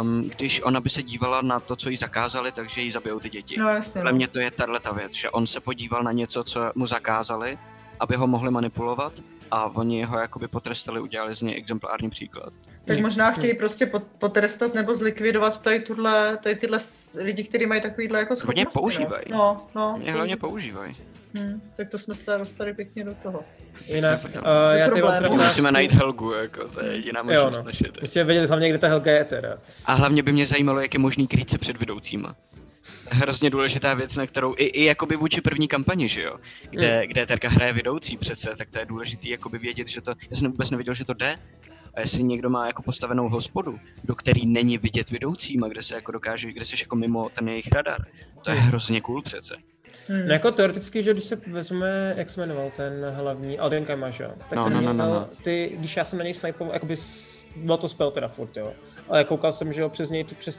um, 0.00 0.30
když 0.36 0.62
ona 0.62 0.80
by 0.80 0.90
se 0.90 1.02
dívala 1.02 1.42
na 1.42 1.60
to, 1.60 1.76
co 1.76 1.90
jí 1.90 1.96
zakázali, 1.96 2.52
takže 2.52 2.80
jí 2.80 2.90
zabijou 2.90 3.20
ty 3.20 3.30
děti. 3.30 3.56
No 3.58 3.68
jasně. 3.68 4.00
Pro 4.00 4.10
no. 4.10 4.16
mě 4.16 4.28
to 4.28 4.38
je 4.38 4.50
tahle 4.50 4.80
ta 4.80 4.92
věc, 4.92 5.12
že 5.12 5.30
on 5.30 5.46
se 5.46 5.60
podíval 5.60 6.02
na 6.02 6.12
něco, 6.12 6.44
co 6.44 6.72
mu 6.74 6.86
zakázali, 6.86 7.58
aby 8.00 8.16
ho 8.16 8.26
mohli 8.26 8.50
manipulovat 8.50 9.12
a 9.50 9.64
oni 9.64 10.04
ho 10.04 10.18
jakoby 10.18 10.48
potrestali, 10.48 11.00
udělali 11.00 11.34
z 11.34 11.42
něj 11.42 11.56
exemplární 11.56 12.10
příklad. 12.10 12.52
Tak 12.84 12.98
možná 12.98 13.30
chtějí 13.30 13.54
prostě 13.54 13.90
potrestat 14.18 14.74
nebo 14.74 14.94
zlikvidovat 14.94 15.62
tady, 15.62 15.80
tuhle, 15.80 16.38
tady 16.42 16.54
tyhle 16.54 16.78
lidi, 17.14 17.44
kteří 17.44 17.66
mají 17.66 17.80
takovýhle 17.80 18.18
jako 18.18 18.36
schopnosti. 18.36 18.60
Hodně 18.60 18.66
používají. 18.72 19.24
No, 19.30 19.66
no. 19.74 19.96
Mě 19.98 20.12
hlavně 20.12 20.36
používají. 20.36 20.94
Hmm, 21.34 21.60
tak 21.76 21.88
to 21.88 21.98
jsme 21.98 22.14
se 22.14 22.38
dostali 22.38 22.74
pěkně 22.74 23.04
do 23.04 23.14
toho. 23.14 23.44
Jinak, 23.86 24.24
uh, 24.24 24.30
já 24.72 24.90
ty 24.90 25.02
Musíme 25.28 25.72
najít 25.72 25.92
Helgu, 25.92 26.32
jako, 26.32 26.68
to 26.68 26.84
je 26.84 26.92
jediná 26.92 27.22
možnost 27.22 27.62
no. 27.64 27.90
Musíme 28.00 28.24
vědět 28.24 28.46
hlavně, 28.46 28.68
kde 28.68 28.78
ta 28.78 28.88
Helga 28.88 29.12
je 29.12 29.24
teda. 29.24 29.58
A 29.84 29.94
hlavně 29.94 30.22
by 30.22 30.32
mě 30.32 30.46
zajímalo, 30.46 30.80
jak 30.80 30.94
je 30.94 31.00
možný 31.00 31.26
krýt 31.26 31.50
se 31.50 31.58
před 31.58 31.76
vedoucíma. 31.76 32.36
hrozně 33.10 33.50
důležitá 33.50 33.94
věc, 33.94 34.16
na 34.16 34.26
kterou 34.26 34.54
i, 34.58 34.64
i 34.64 34.84
jakoby 34.84 35.16
vůči 35.16 35.40
první 35.40 35.68
kampani, 35.68 36.08
že 36.08 36.22
jo, 36.22 36.36
kde, 36.70 37.00
mm. 37.00 37.08
kde 37.08 37.26
Terka 37.26 37.48
hraje 37.48 37.72
vedoucí 37.72 38.16
přece, 38.16 38.50
tak 38.56 38.70
to 38.70 38.78
je 38.78 38.86
důležitý 38.86 39.28
jakoby 39.28 39.58
vědět, 39.58 39.88
že 39.88 40.00
to, 40.00 40.10
já 40.30 40.36
jsem 40.36 40.50
vůbec 40.50 40.70
nevěděl, 40.70 40.94
že 40.94 41.04
to 41.04 41.14
jde, 41.14 41.36
a 41.96 42.00
jestli 42.00 42.22
někdo 42.22 42.50
má 42.50 42.66
jako 42.66 42.82
postavenou 42.82 43.28
hospodu, 43.28 43.80
do 44.04 44.14
který 44.14 44.46
není 44.46 44.78
vidět 44.78 45.10
vedoucím 45.10 45.64
a 45.64 45.68
kde 45.68 45.82
se 45.82 45.94
jako 45.94 46.12
dokáže, 46.12 46.52
kde 46.52 46.64
jsi 46.64 46.76
jako 46.80 46.96
mimo 46.96 47.28
ten 47.28 47.48
jejich 47.48 47.72
radar, 47.72 48.06
to 48.42 48.50
je 48.50 48.56
hrozně 48.56 49.00
cool 49.00 49.22
přece. 49.22 49.56
Hmm. 50.08 50.26
No 50.26 50.32
jako 50.32 50.52
teoreticky, 50.52 51.02
že 51.02 51.12
když 51.12 51.24
se 51.24 51.36
vezme, 51.36 52.14
jak 52.16 52.30
se 52.30 52.40
jmenoval 52.40 52.70
ten 52.76 52.92
hlavní, 53.14 53.58
Alden 53.58 53.84
Kamaž, 53.84 54.20
jo? 54.20 54.30
Tak 54.48 54.56
no, 54.56 54.64
ten 54.64 54.72
no, 54.72 54.80
no, 54.80 54.92
no, 54.92 55.04
no. 55.04 55.28
ty, 55.42 55.76
když 55.78 55.96
já 55.96 56.04
jsem 56.04 56.18
na 56.18 56.24
něj 56.24 56.34
snipoval, 56.34 56.74
jakoby, 56.74 56.94
byl 57.56 57.76
to 57.76 57.88
spell 57.88 58.10
teda 58.10 58.28
furt, 58.28 58.56
jo. 58.56 58.72
Ale 59.08 59.24
koukal 59.24 59.52
jsem, 59.52 59.72
že 59.72 59.82
ho 59.82 59.88
přes 59.88 60.10
něj 60.10 60.24
tu 60.24 60.34
přes 60.34 60.56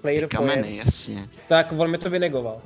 player 0.00 0.28
kameny, 0.28 0.76
jasně. 0.76 1.28
Tak 1.48 1.72
on 1.76 1.90
mi 1.90 1.98
to 1.98 2.10
vynegoval. 2.10 2.62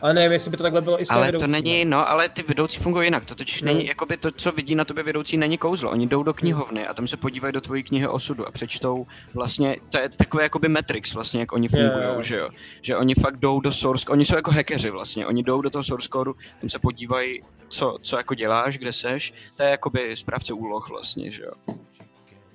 Ale 0.00 0.14
nevím, 0.14 0.32
jestli 0.32 0.50
by 0.50 0.56
to 0.56 0.62
takhle 0.62 0.80
bylo 0.80 1.00
i 1.00 1.04
s 1.06 1.10
Ale 1.10 1.26
vedoucí, 1.26 1.46
to 1.46 1.52
není, 1.52 1.84
no, 1.84 2.10
ale 2.10 2.28
ty 2.28 2.42
vedoucí 2.42 2.80
fungují 2.80 3.06
jinak. 3.06 3.24
To 3.24 3.34
totiž 3.34 3.62
no. 3.62 3.66
není, 3.66 3.86
jakoby 3.86 4.16
to, 4.16 4.30
co 4.30 4.52
vidí 4.52 4.74
na 4.74 4.84
tobě 4.84 5.02
vedoucí, 5.02 5.36
není 5.36 5.58
kouzlo. 5.58 5.90
Oni 5.90 6.06
jdou 6.06 6.22
do 6.22 6.34
knihovny 6.34 6.86
a 6.86 6.94
tam 6.94 7.08
se 7.08 7.16
podívají 7.16 7.52
do 7.52 7.60
tvojí 7.60 7.82
knihy 7.82 8.08
osudu 8.08 8.46
a 8.46 8.50
přečtou 8.50 9.06
vlastně, 9.34 9.76
to 9.90 9.98
je 9.98 10.08
takové 10.08 10.42
jakoby 10.42 10.68
Matrix 10.68 11.14
vlastně, 11.14 11.40
jak 11.40 11.52
oni 11.52 11.68
fungují, 11.68 12.04
yeah, 12.04 12.22
že 12.22 12.36
jo. 12.36 12.50
Že 12.82 12.96
oni 12.96 13.14
fakt 13.14 13.36
jdou 13.36 13.60
do 13.60 13.72
source, 13.72 14.06
oni 14.08 14.24
jsou 14.24 14.36
jako 14.36 14.50
hackeři 14.50 14.90
vlastně, 14.90 15.26
oni 15.26 15.42
jdou 15.42 15.60
do 15.60 15.70
toho 15.70 15.84
source 15.84 16.08
code, 16.12 16.30
tam 16.60 16.68
se 16.68 16.78
podívají, 16.78 17.42
co, 17.68 17.98
co 18.02 18.16
jako 18.16 18.34
děláš, 18.34 18.78
kde 18.78 18.92
seš, 18.92 19.32
to 19.56 19.62
je 19.62 19.70
jakoby 19.70 20.16
správce 20.16 20.52
úloh 20.52 20.88
vlastně, 20.88 21.30
že 21.30 21.42
jo. 21.42 21.52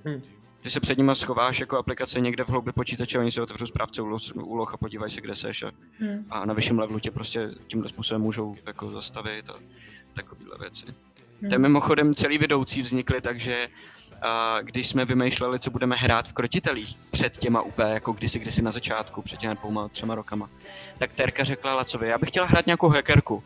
Hmm. 0.05 0.21
Ty 0.62 0.70
se 0.70 0.80
před 0.80 0.97
nimi 0.97 1.16
schováš 1.16 1.60
jako 1.60 1.78
aplikace 1.78 2.20
někde 2.20 2.43
v 2.43 2.49
hloubi 2.49 2.72
počítače, 2.72 3.20
oni 3.20 3.32
si 3.32 3.41
otevřou 3.41 3.66
správce 3.66 4.01
úloh 4.34 4.74
a 4.74 4.78
podívají 4.78 5.12
se, 5.12 5.22
kde 5.22 5.36
seš 5.36 5.64
a, 5.64 5.72
hmm. 5.99 6.26
a 6.30 6.45
na 6.45 6.53
vyšším 6.53 6.80
levelu 6.80 6.99
tě 6.99 7.12
prostě 7.12 7.49
tímto 7.68 7.89
způsobem 7.89 8.22
můžou 8.22 8.55
jako 8.66 8.91
zastavit 8.91 9.49
a 9.49 9.53
takovéhle 10.14 10.57
věci. 10.60 10.86
Hmm. 11.41 11.49
To 11.49 11.55
je 11.55 11.60
mimochodem 11.60 12.16
celý 12.16 12.38
vedoucí 12.38 12.82
vznikly, 12.82 13.22
takže 13.22 13.68
a 14.22 14.62
když 14.62 14.88
jsme 14.88 15.05
vymýšleli, 15.05 15.60
co 15.60 15.72
budeme 15.72 15.95
hrát 15.95 16.28
v 16.28 16.34
krotitelích 16.34 16.97
před 17.12 17.38
těma 17.38 17.62
úplně, 17.62 17.93
jako 17.93 18.12
kdysi, 18.14 18.39
kdysi 18.39 18.62
na 18.62 18.72
začátku, 18.72 19.22
před 19.22 19.39
těmi 19.39 19.55
dvouma, 19.55 19.88
třema 19.88 20.16
rokama, 20.16 20.49
tak 20.97 21.14
Terka 21.14 21.43
řekla 21.43 21.76
Lacovi, 21.76 22.07
já 22.07 22.18
bych 22.18 22.30
chtěla 22.30 22.45
hrát 22.45 22.66
nějakou 22.66 22.88
hackerku. 22.88 23.43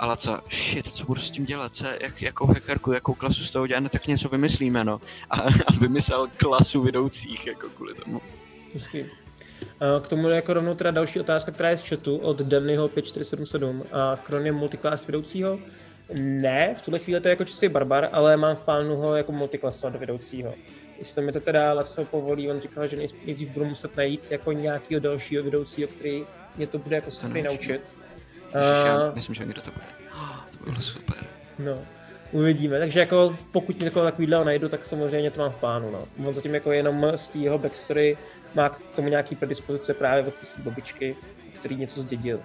A 0.00 0.06
Laca, 0.06 0.42
shit, 0.50 0.86
co 0.86 1.04
budu 1.04 1.20
s 1.20 1.30
tím 1.30 1.44
dělat, 1.44 1.74
co, 1.74 1.86
jak, 2.00 2.22
jakou 2.22 2.46
hackerku, 2.46 2.92
jakou 2.92 3.14
klasu 3.14 3.44
z 3.44 3.50
toho 3.50 3.66
dělat, 3.66 3.80
no, 3.80 3.88
tak 3.88 4.06
něco 4.06 4.28
vymyslíme, 4.28 4.84
no. 4.84 5.00
A, 5.30 5.40
a 5.40 5.72
vymyslel 5.80 6.28
klasu 6.36 6.82
vedoucích, 6.82 7.46
jako 7.46 7.68
kvůli 7.68 7.94
tomu. 7.94 8.20
K 10.02 10.08
tomu 10.08 10.28
jako 10.28 10.54
rovnou 10.54 10.74
teda 10.74 10.90
další 10.90 11.20
otázka, 11.20 11.52
která 11.52 11.70
je 11.70 11.76
z 11.76 11.88
chatu 11.88 12.16
od 12.16 12.40
Dannyho 12.42 12.88
5477. 12.88 13.82
A 13.92 14.16
Kron 14.16 14.46
je 14.46 14.52
multiclass 14.52 15.06
vedoucího? 15.06 15.58
Ne, 16.14 16.74
v 16.78 16.82
tuhle 16.82 16.98
chvíli 16.98 17.20
to 17.20 17.28
je 17.28 17.30
jako 17.30 17.44
čistý 17.44 17.68
barbar, 17.68 18.08
ale 18.12 18.36
mám 18.36 18.56
v 18.56 18.60
plánu 18.60 18.96
ho 18.96 19.16
jako 19.16 19.32
multiklasovat 19.32 19.92
do 19.92 19.98
vedoucího. 19.98 20.54
Jestli 20.98 21.22
mi 21.22 21.32
to 21.32 21.40
teda 21.40 21.72
Laco 21.72 22.04
povolí, 22.04 22.50
on 22.50 22.60
říkal, 22.60 22.88
že 22.88 22.96
nejdřív 22.96 23.48
budu 23.48 23.64
muset 23.64 23.96
najít 23.96 24.30
jako 24.30 24.52
nějakého 24.52 25.00
dalšího 25.00 25.44
vedoucího, 25.44 25.88
který 25.88 26.24
mě 26.56 26.66
to 26.66 26.78
bude 26.78 26.96
jako 26.96 27.10
schopný 27.10 27.42
naučit. 27.42 27.80
Ježiš, 28.58 28.84
já 28.84 29.12
myslím, 29.14 29.34
že 29.34 29.44
někdo 29.44 29.62
to 29.62 29.70
bude. 29.70 29.86
To 30.58 30.70
bylo 30.70 30.82
super. 30.82 31.16
No, 31.58 31.78
uvidíme. 32.32 32.78
Takže 32.78 33.00
jako 33.00 33.36
pokud 33.52 33.80
někoho 33.80 34.04
takovýhle 34.04 34.44
najdu, 34.44 34.68
tak 34.68 34.84
samozřejmě 34.84 35.30
to 35.30 35.40
mám 35.40 35.50
v 35.50 35.56
plánu. 35.56 35.90
No. 35.90 36.04
On 36.28 36.34
zatím 36.34 36.54
jako 36.54 36.72
jenom 36.72 37.12
z 37.14 37.28
té 37.28 37.38
jeho 37.38 37.58
backstory 37.58 38.16
má 38.54 38.68
k 38.68 38.82
tomu 38.96 39.08
nějaký 39.08 39.36
predispozice 39.36 39.94
právě 39.94 40.24
od 40.24 40.34
té 40.34 40.62
babičky, 40.62 41.16
který 41.54 41.76
něco 41.76 42.00
zdědil. 42.00 42.40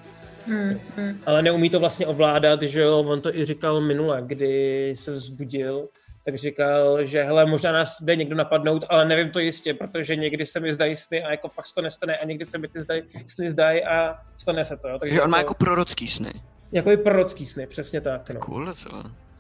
Hmm, 0.48 0.80
hmm. 0.98 1.22
Ale 1.26 1.42
neumí 1.42 1.70
to 1.70 1.80
vlastně 1.80 2.08
ovládat, 2.08 2.62
že 2.62 2.82
jo, 2.82 3.00
on 3.00 3.22
to 3.22 3.36
i 3.36 3.46
říkal 3.46 3.82
minule, 3.82 4.22
kdy 4.26 4.94
se 4.96 5.12
vzbudil, 5.12 5.88
tak 6.26 6.36
říkal, 6.36 7.04
že 7.04 7.24
hele, 7.24 7.46
možná 7.46 7.72
nás 7.72 8.02
jde 8.02 8.16
někdo 8.16 8.36
napadnout, 8.36 8.86
ale 8.90 9.06
nevím 9.06 9.32
to 9.32 9.40
jistě, 9.40 9.74
protože 9.74 10.16
někdy 10.16 10.46
se 10.46 10.60
mi 10.60 10.74
zdají 10.74 10.96
sny 10.96 11.24
a 11.24 11.32
jako 11.32 11.50
pak 11.50 11.68
se 11.68 11.76
to 11.76 11.82
nestane 11.82 12.18
a 12.18 12.26
někdy 12.26 12.46
se 12.46 12.58
mi 12.58 12.68
ty 12.68 12.82
zdají, 12.82 13.04
sny 13.26 13.52
zdají 13.52 13.84
a 13.84 14.16
stane 14.38 14.66
se 14.66 14.78
to. 14.78 14.88
Jo. 14.88 15.00
Takže 15.00 15.22
on 15.22 15.30
má 15.30 15.38
jako, 15.38 15.50
jako 15.50 15.54
prorocký 15.54 16.08
sny. 16.08 16.32
Jako 16.72 16.92
i 16.92 16.98
prorocký 16.98 17.46
sny, 17.46 17.68
přesně 17.68 18.02
tak. 18.02 18.30
No. 18.30 18.40
Cool, 18.40 18.74
co? 18.74 18.90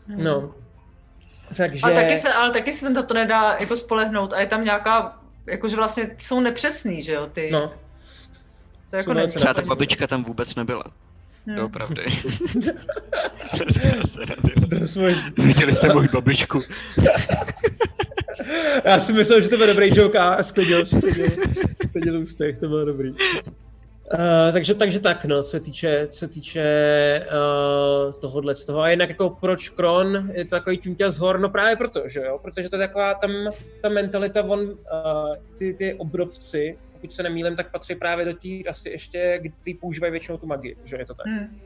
No. 0.07 0.55
Takže... 1.57 1.81
Ale 1.83 1.93
taky 1.93 2.17
se, 2.17 2.33
ale 2.33 2.51
taky 2.51 2.73
se 2.73 2.89
na 2.89 3.03
to 3.03 3.13
nedá 3.13 3.57
jako 3.59 3.75
spolehnout 3.75 4.33
a 4.33 4.39
je 4.39 4.47
tam 4.47 4.63
nějaká, 4.63 5.19
jakože 5.47 5.75
vlastně 5.75 6.15
jsou 6.19 6.39
nepřesný, 6.39 7.03
že 7.03 7.13
jo, 7.13 7.27
ty. 7.33 7.51
No. 7.51 7.73
To 8.89 8.95
jako 8.95 9.27
Třeba 9.27 9.53
ta 9.53 9.61
babička 9.61 10.07
tam 10.07 10.23
vůbec 10.23 10.55
nebyla. 10.55 10.83
Hmm. 11.45 11.57
Jo, 11.57 11.69
pravdy. 11.69 12.05
Viděli 15.37 15.75
jste 15.75 15.93
moji 15.93 16.07
babičku. 16.13 16.61
Já 18.85 18.99
si 18.99 19.13
myslel, 19.13 19.41
že 19.41 19.49
to 19.49 19.57
byl 19.57 19.67
dobrý 19.67 19.89
joke 19.93 20.19
a 20.19 20.43
sklidil, 20.43 20.85
sklidil, 20.85 21.27
sklidil 21.87 22.19
úspěch, 22.19 22.57
to 22.57 22.67
bylo 22.67 22.85
dobrý. 22.85 23.11
Uh, 23.11 23.17
takže, 24.51 24.75
takže 24.75 24.99
tak, 24.99 25.25
no, 25.25 25.43
co 25.43 25.49
se 25.49 25.59
týče, 25.59 26.07
co 26.11 26.19
se 26.19 26.27
týče 26.27 26.65
uh, 27.25 28.13
tohohle 28.13 28.55
z 28.55 28.65
toho. 28.65 28.81
A 28.81 28.89
jinak 28.89 29.09
jako 29.09 29.29
proč 29.29 29.69
Kron 29.69 30.31
je 30.33 30.45
to 30.45 30.49
takový 30.49 30.77
ťuťa 30.77 31.09
z 31.09 31.17
hor, 31.17 31.39
no 31.39 31.49
právě 31.49 31.75
proto, 31.75 32.01
že 32.05 32.19
jo, 32.19 32.39
protože 32.41 32.69
to 32.69 32.75
je 32.75 32.87
taková 32.87 33.13
tam, 33.13 33.31
ta 33.81 33.89
mentalita, 33.89 34.43
on, 34.43 34.59
uh, 34.59 34.75
ty, 35.57 35.73
ty 35.73 35.93
obrovci, 35.93 36.77
pokud 37.05 37.13
se 37.13 37.23
nemýlím, 37.23 37.55
tak 37.55 37.71
patří 37.71 37.95
právě 37.95 38.25
do 38.25 38.33
té 38.33 38.47
rasy 38.65 38.89
ještě, 38.89 39.39
kdy 39.41 39.73
používají 39.73 40.11
většinou 40.11 40.37
tu 40.37 40.47
magii, 40.47 40.77
že 40.83 40.97
je 40.97 41.05
to 41.05 41.13
tak. 41.13 41.27
Hmm. 41.27 41.61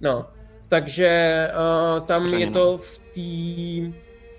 No, 0.00 0.26
takže 0.68 1.48
uh, 1.96 2.06
tam 2.06 2.22
Pořadě, 2.22 2.44
je 2.44 2.50
to 2.50 2.78
v 2.78 2.98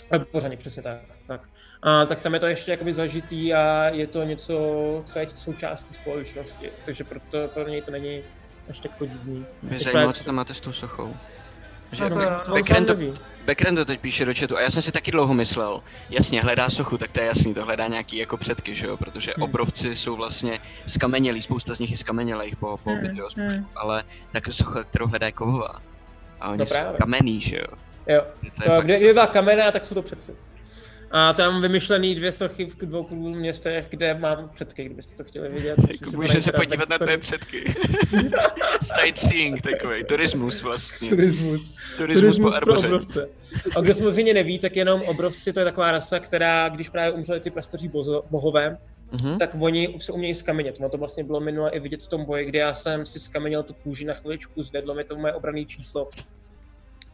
té... 0.10 0.20
Pořádně, 0.32 0.58
přesně 0.58 0.84
tak. 0.84 1.00
tak. 1.28 1.42
A, 1.82 2.06
tak 2.06 2.22
tam 2.22 2.34
je 2.34 2.40
to 2.40 2.48
ještě 2.48 2.72
jakoby 2.72 2.94
zažitý 2.94 3.54
a 3.54 3.90
je 3.90 4.08
to 4.08 4.24
něco, 4.24 4.54
co 5.06 5.20
je 5.20 5.28
součástí 5.36 5.94
společnosti, 5.94 6.70
takže 6.86 7.04
proto 7.04 7.48
pro 7.54 7.68
něj 7.68 7.82
to 7.82 7.92
není 7.92 8.22
až 8.70 8.80
tak 8.80 8.98
podivný. 8.98 9.46
Mě 9.64 9.80
zajímalo, 9.80 10.14
co 10.14 10.24
tam 10.24 10.36
máte 10.36 10.54
s 10.54 10.62
tou 10.62 10.72
sochou. 10.72 11.14
Že 11.94 12.10
Backend, 12.50 12.88
to, 12.88 12.96
Backend 13.46 13.78
to 13.78 13.86
teď 13.86 14.00
píše 14.00 14.26
do 14.26 14.34
chatu 14.40 14.58
a 14.58 14.62
já 14.62 14.70
jsem 14.70 14.82
si 14.82 14.92
taky 14.92 15.12
dlouho 15.12 15.34
myslel, 15.34 15.84
jasně, 16.10 16.42
hledá 16.42 16.70
sochu, 16.70 16.98
tak 16.98 17.12
to 17.12 17.20
je 17.20 17.26
jasný, 17.26 17.54
to 17.54 17.66
hledá 17.66 17.88
nějaký 17.88 18.18
jako 18.18 18.38
předky, 18.38 18.76
že 18.76 18.88
jo, 18.88 18.98
protože 18.98 19.34
hmm. 19.38 19.44
obrovci 19.44 19.96
jsou 19.96 20.16
vlastně 20.16 20.60
skamenělí, 20.88 21.42
spousta 21.42 21.76
z 21.76 21.80
nich 21.80 21.92
je 21.92 21.98
skamenělých 21.98 22.56
po, 22.56 22.78
po 22.84 22.90
hmm. 22.90 23.02
bitvě 23.02 23.24
hmm. 23.38 23.66
ale 23.76 24.04
tak 24.32 24.54
socha, 24.54 24.84
kterou 24.84 25.08
hledá 25.08 25.26
je 25.26 25.32
kovová. 25.32 25.82
A 26.42 26.50
oni 26.50 26.58
no 26.58 26.66
jsou 26.66 26.78
kamenný, 27.00 27.42
že 27.42 27.58
jo. 27.58 27.68
Jo, 28.08 28.26
to, 28.64 28.70
to 28.70 28.82
kde, 28.82 28.98
kdyby 28.98 29.14
byla 29.14 29.28
kamenná, 29.28 29.72
tak 29.72 29.86
jsou 29.86 29.96
to 29.96 30.02
přeci. 30.02 30.36
A 31.16 31.34
tam 31.34 31.62
vymyšlený 31.62 32.16
dvě 32.16 32.32
sochy 32.32 32.66
v 32.66 32.78
dvou 32.78 33.04
klubů 33.04 33.30
městech, 33.30 33.88
kde 33.90 34.14
mám 34.14 34.50
předky, 34.56 34.86
kdybyste 34.86 35.16
to 35.16 35.24
chtěli 35.24 35.48
vidět. 35.50 35.80
Jako 36.02 36.12
můžeme 36.16 36.42
se 36.42 36.52
podívat 36.52 36.90
na 36.90 36.98
tvoje 36.98 37.18
předky. 37.18 37.64
Sightseeing 39.02 39.62
takový, 39.62 40.04
turismus 40.04 40.64
vlastně. 40.64 41.10
Turismus. 41.10 41.74
Turismus, 41.98 42.22
turismus 42.22 42.60
pro 42.60 42.80
obrovce. 42.80 43.30
A 43.76 43.82
kdo 43.82 43.94
samozřejmě 43.94 44.34
neví, 44.34 44.60
tak 44.60 44.76
jenom 44.76 45.02
obrovci 45.02 45.54
to 45.54 45.60
je 45.60 45.64
taková 45.64 45.92
rasa, 45.92 46.20
která, 46.20 46.70
když 46.70 46.90
právě 46.90 47.12
umřeli 47.12 47.40
ty 47.40 47.50
prastaří 47.50 47.92
bohové, 48.30 48.78
mm-hmm. 49.12 49.38
tak 49.38 49.56
oni 49.60 49.96
se 50.00 50.12
umějí 50.12 50.34
skamenět. 50.34 50.80
No 50.80 50.90
to 50.90 50.98
vlastně 50.98 51.24
bylo 51.24 51.40
minule 51.40 51.72
i 51.72 51.80
vidět 51.80 52.04
v 52.04 52.08
tom 52.08 52.26
boji, 52.26 52.46
kdy 52.46 52.58
já 52.58 52.74
jsem 52.74 53.06
si 53.06 53.20
skamenil 53.20 53.64
tu 53.64 53.74
kůži 53.74 54.06
na 54.06 54.14
chviličku, 54.14 54.64
zvedlo 54.64 54.96
mi 54.96 55.04
to 55.04 55.16
moje 55.16 55.34
obrané 55.34 55.66
číslo. 55.66 56.10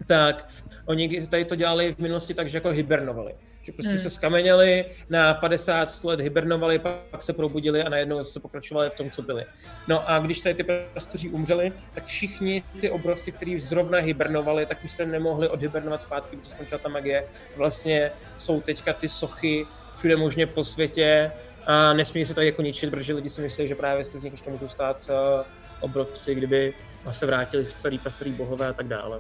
Tak 0.08 0.50
oni 0.86 1.28
tady 1.28 1.45
to 1.45 1.56
dělali 1.56 1.95
v 1.95 2.00
minulosti 2.00 2.34
tak, 2.34 2.50
že 2.50 2.58
jako 2.58 2.70
hibernovali 2.70 3.34
že 3.70 3.74
prostě 3.74 3.91
hmm. 3.91 3.99
se 3.99 4.09
skameněli, 4.09 4.86
na 5.09 5.34
50 5.34 6.03
let 6.03 6.20
hibernovali, 6.20 6.80
pak 6.80 7.22
se 7.22 7.34
probudili 7.34 7.84
a 7.84 7.89
najednou 7.89 8.24
se 8.24 8.39
pokračovali 8.39 8.89
v 8.89 8.95
tom, 8.95 9.09
co 9.09 9.22
byli. 9.22 9.45
No 9.88 10.09
a 10.09 10.20
když 10.20 10.39
se 10.39 10.53
ty 10.53 10.63
prastaří 10.63 11.30
umřeli, 11.30 11.74
tak 11.93 12.05
všichni 12.05 12.63
ty 12.82 12.89
obrovci, 12.89 13.32
kteří 13.32 13.59
zrovna 13.59 13.99
hibernovali, 13.99 14.65
tak 14.65 14.84
už 14.84 14.91
se 14.91 15.05
nemohli 15.05 15.49
odhibernovat 15.49 16.01
zpátky, 16.01 16.38
protože 16.38 16.49
skončila 16.49 16.80
ta 16.80 16.89
magie. 16.89 17.28
Vlastně 17.55 18.11
jsou 18.38 18.61
teďka 18.61 18.93
ty 18.93 19.09
sochy 19.09 19.65
všude 19.97 20.17
možně 20.17 20.47
po 20.47 20.63
světě 20.63 21.32
a 21.65 21.93
nesmí 21.93 22.26
se 22.26 22.34
to 22.34 22.41
jako 22.41 22.61
ničit, 22.61 22.89
protože 22.89 23.13
lidi 23.13 23.30
si 23.30 23.41
myslí, 23.41 23.67
že 23.67 23.76
právě 23.76 24.05
se 24.05 24.20
z 24.20 24.24
nich 24.24 24.34
ještě 24.34 24.49
můžou 24.49 24.70
stát 24.70 25.09
uh, 25.09 25.45
obrovci, 25.80 26.36
kdyby 26.36 26.74
se 27.11 27.26
vrátili 27.26 27.65
celý 27.65 27.99
pasarý 27.99 28.32
bohové 28.32 28.67
a 28.67 28.74
tak 28.74 28.88
dále. 28.88 29.20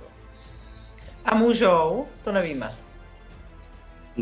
A 1.25 1.35
můžou? 1.35 2.07
To 2.23 2.31
nevíme. 2.31 2.88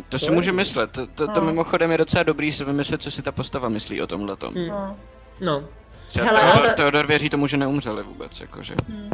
To, 0.01 0.09
to 0.09 0.19
si 0.19 0.31
může 0.31 0.51
myslet. 0.51 0.91
To, 0.91 1.07
to, 1.07 1.27
to 1.27 1.41
no. 1.41 1.47
mimochodem 1.47 1.91
je 1.91 1.97
docela 1.97 2.23
dobrý 2.23 2.51
si 2.51 2.65
vymyslet, 2.65 3.01
co 3.01 3.11
si 3.11 3.21
ta 3.21 3.31
postava 3.31 3.69
myslí 3.69 4.01
o 4.01 4.07
tomhle 4.07 4.35
tom. 4.35 4.53
Hmm. 4.53 4.67
No. 4.67 4.97
no. 5.41 5.63
Třeba 6.07 6.25
Hele, 6.25 6.41
Teodor, 6.41 6.65
ale... 6.65 6.73
Teodor 6.73 7.07
věří 7.07 7.29
tomu, 7.29 7.47
že 7.47 7.57
neumřeli 7.57 8.03
vůbec, 8.03 8.41
jakože. 8.41 8.75
Hmm. 8.89 9.09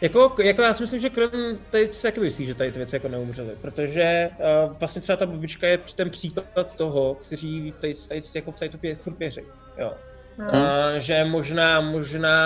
Jako, 0.00 0.34
jako 0.42 0.62
já 0.62 0.74
si 0.74 0.82
myslím, 0.82 1.00
že 1.00 1.10
Kron 1.10 1.30
tady 1.70 1.88
si 1.92 2.02
taky 2.02 2.20
myslí, 2.20 2.46
že 2.46 2.54
tady 2.54 2.72
ty 2.72 2.78
věci 2.78 2.96
jako 2.96 3.08
neumřely, 3.08 3.50
protože 3.60 4.30
uh, 4.66 4.76
vlastně 4.78 5.02
třeba 5.02 5.16
ta 5.16 5.26
babička 5.26 5.66
je 5.66 5.78
ten 5.94 6.10
příklad 6.10 6.76
toho, 6.76 7.14
kteří 7.14 7.74
tady, 7.80 7.94
tady, 8.08 8.20
jako 8.34 8.52
tady 8.52 8.68
to 8.68 8.78
pě, 8.78 8.94
furt 8.96 9.14
pěří, 9.14 9.40
jo. 9.78 9.92
Hmm. 10.38 10.48
Uh, 10.48 10.98
že 10.98 11.24
možná, 11.24 11.80
možná 11.80 12.38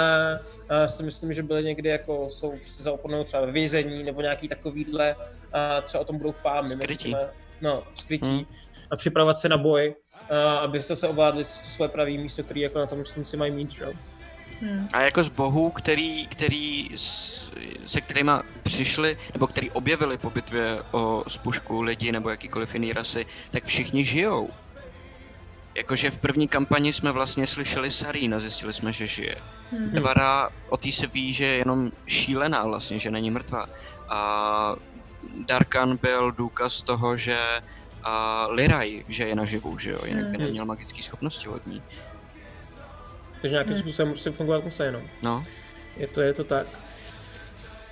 uh, 0.71 0.87
si 0.87 1.03
myslím, 1.03 1.33
že 1.33 1.43
byly 1.43 1.65
někdy 1.65 1.89
jako 1.89 2.31
jsou 2.31 2.55
za 2.77 2.93
oponou 2.93 3.25
třeba 3.25 3.47
ve 3.47 3.53
vězení 3.53 4.03
nebo 4.03 4.21
nějaký 4.21 4.49
takovýhle, 4.49 5.15
uh, 5.15 5.83
třeba 5.83 6.03
o 6.03 6.05
tom 6.05 6.19
budou 6.19 6.33
fámy. 6.33 6.69
Skrytí. 6.69 7.05
Těma, 7.05 7.19
no, 7.61 7.83
skrytí. 7.95 8.27
Hmm. 8.27 8.47
A 8.91 8.97
připravovat 8.97 9.39
se 9.39 9.49
na 9.49 9.59
boj, 9.59 9.95
uh, 10.31 10.37
aby 10.37 10.83
se 10.83 10.97
se 10.97 11.09
ovládli 11.09 11.45
svoje 11.45 11.89
pravý 11.89 12.19
místo, 12.19 12.43
který 12.43 12.61
jako 12.61 12.79
na 12.79 12.87
tom 12.87 13.05
si 13.05 13.37
mají 13.37 13.53
mít, 13.53 13.71
že? 13.71 13.87
Hmm. 14.61 14.89
A 14.93 15.01
jako 15.01 15.23
z 15.23 15.29
bohů, 15.29 15.71
který, 15.71 16.27
který 16.27 16.89
se 17.87 18.01
kterými 18.01 18.33
přišli, 18.63 19.19
nebo 19.33 19.47
který 19.47 19.71
objevili 19.71 20.19
po 20.19 20.31
bitvě 20.31 20.83
o 20.91 21.25
spušku 21.29 21.83
lidi 21.83 22.13
nebo 22.13 22.31
jakýkoliv 22.31 22.75
jiný 22.75 22.93
rasy, 22.93 23.27
tak 23.51 23.65
všichni 23.65 24.05
žijou. 24.05 24.51
Jakože 25.75 26.11
v 26.11 26.19
první 26.19 26.49
kampani 26.49 26.93
jsme 26.93 27.13
vlastně 27.13 27.47
slyšeli 27.47 27.91
Sarina, 27.91 28.41
zjistili 28.41 28.73
jsme, 28.73 28.93
že 28.93 29.07
žije. 29.07 29.37
Mm-hmm. 29.73 29.97
Evara, 29.97 30.51
o 30.69 30.77
té 30.77 30.93
se 30.93 31.07
ví, 31.07 31.33
že 31.33 31.45
je 31.45 31.55
jenom 31.55 31.93
šílená 32.07 32.65
vlastně, 32.65 32.99
že 32.99 33.11
není 33.11 33.31
mrtvá. 33.31 33.67
A 34.09 34.77
Darkan 35.35 35.99
byl 36.03 36.33
důkaz 36.33 36.83
toho, 36.83 37.17
že 37.17 37.39
a 38.03 38.47
Liraj, 38.51 39.05
že 39.09 39.25
je 39.25 39.35
naživu, 39.35 39.79
že 39.79 39.91
jo, 39.91 39.99
jinak 40.05 40.27
by 40.27 40.39
neměl 40.39 40.65
magické 40.65 41.03
schopnosti 41.03 41.49
od 41.49 41.67
ní. 41.67 41.83
Takže 43.41 43.53
nějakým 43.55 43.73
hmm. 43.73 43.83
způsobem 43.83 44.09
musí 44.09 44.31
fungovat 44.31 44.65
musí 44.65 44.83
jenom. 44.83 45.03
No. 45.23 45.45
Je 45.97 46.07
to, 46.07 46.21
je 46.21 46.33
to 46.33 46.45
tak. 46.45 46.67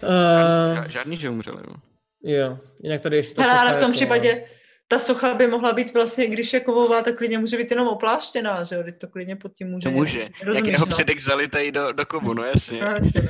Uh, 0.03 0.85
žádný, 0.85 1.17
že 1.17 1.31
umřeli, 1.31 1.63
jo. 1.69 1.75
Jo, 2.23 2.59
jinak 2.83 3.01
tady 3.01 3.17
ještě 3.17 3.35
ta 3.35 3.43
Hele, 3.43 3.59
ale 3.59 3.71
v 3.71 3.75
tom 3.75 3.83
jako... 3.83 3.93
případě 3.93 4.45
ta 4.89 4.99
socha 4.99 5.35
by 5.35 5.47
mohla 5.47 5.73
být 5.73 5.95
vlastně, 5.95 6.27
když 6.27 6.53
je 6.53 6.61
kovová, 6.61 7.03
tak 7.03 7.17
klidně 7.17 7.39
může 7.39 7.57
být 7.57 7.71
jenom 7.71 7.89
opláštěná, 7.89 8.65
že 8.65 8.77
jo? 8.77 8.83
to 8.99 9.09
klidně 9.09 9.37
pod 9.37 9.53
tím 9.55 9.71
může. 9.71 9.89
To 9.89 9.91
může. 9.91 10.29
Jak 10.55 10.67
jeho 10.67 10.87
no? 10.87 10.93
předek 10.93 11.21
zalitej 11.21 11.73
do, 11.73 11.93
do 11.93 12.07
kovu, 12.07 12.35
no 12.35 12.45
jasně. 12.45 12.81
No, 12.81 12.87
jasně. 12.87 13.29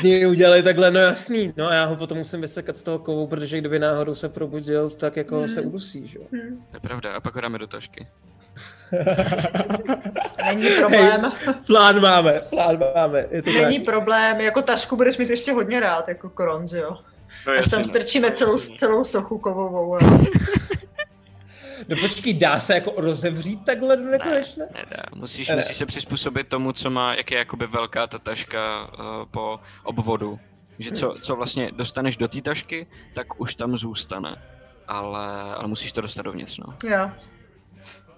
z 0.00 0.02
něj 0.02 0.26
udělali 0.26 0.62
takhle, 0.62 0.90
no 0.90 1.00
jasný. 1.00 1.52
No 1.56 1.66
a 1.66 1.74
já 1.74 1.84
ho 1.84 1.96
potom 1.96 2.18
musím 2.18 2.40
vysekat 2.40 2.76
z 2.76 2.82
toho 2.82 2.98
kovu, 2.98 3.26
protože 3.26 3.58
kdyby 3.58 3.78
náhodou 3.78 4.14
se 4.14 4.28
probudil, 4.28 4.90
tak 4.90 5.16
jako 5.16 5.38
hmm. 5.38 5.48
se 5.48 5.60
udusí, 5.60 6.08
že 6.08 6.18
jo? 6.18 6.24
Hmm. 6.32 6.64
To 6.70 6.76
je 6.76 6.80
pravda, 6.80 7.12
a 7.12 7.20
pak 7.20 7.34
ho 7.34 7.40
dáme 7.40 7.58
do 7.58 7.66
tašky. 7.66 8.06
Není 10.46 10.68
problém. 10.70 11.32
Hej, 11.46 11.54
plán 11.66 12.00
máme, 12.00 12.40
plán 12.50 12.78
máme. 12.94 13.26
Je 13.30 13.42
to 13.42 13.52
Není 13.52 13.78
tak. 13.78 13.84
problém, 13.84 14.40
jako 14.40 14.62
tašku 14.62 14.96
budeš 14.96 15.18
mít 15.18 15.30
ještě 15.30 15.52
hodně 15.52 15.80
rád, 15.80 16.08
jako 16.08 16.30
koron, 16.30 16.68
že 16.68 16.78
jo? 16.78 16.96
No, 17.46 17.52
Až 17.52 17.68
tam 17.68 17.78
no. 17.78 17.84
strčíme 17.84 18.30
no, 18.30 18.36
celou, 18.36 18.58
celou 18.58 19.04
sochu 19.04 19.38
kovovou. 19.38 19.98
No 21.88 21.96
počkej, 22.00 22.34
dá 22.34 22.60
se 22.60 22.74
jako 22.74 22.92
rozevřít 22.96 23.64
takhle 23.64 23.96
do 23.96 24.02
nekonečna? 24.02 24.64
Ne, 24.74 24.80
nedá. 24.90 25.02
Musíš, 25.14 25.48
ne. 25.48 25.56
musíš 25.56 25.76
se 25.76 25.86
přizpůsobit 25.86 26.48
tomu, 26.48 26.72
co 26.72 26.90
má, 26.90 27.14
jak 27.14 27.30
je 27.30 27.38
jakoby 27.38 27.66
velká 27.66 28.06
ta 28.06 28.18
taška 28.18 28.90
uh, 28.92 29.04
po 29.30 29.60
obvodu. 29.82 30.40
Že 30.78 30.90
co, 30.90 31.14
co 31.20 31.36
vlastně 31.36 31.70
dostaneš 31.72 32.16
do 32.16 32.28
té 32.28 32.40
tašky, 32.42 32.86
tak 33.14 33.40
už 33.40 33.54
tam 33.54 33.76
zůstane. 33.76 34.42
Ale, 34.88 35.54
ale 35.54 35.68
musíš 35.68 35.92
to 35.92 36.00
dostat 36.00 36.22
dovnitř, 36.22 36.58
no. 36.58 36.74
Jo. 36.90 37.10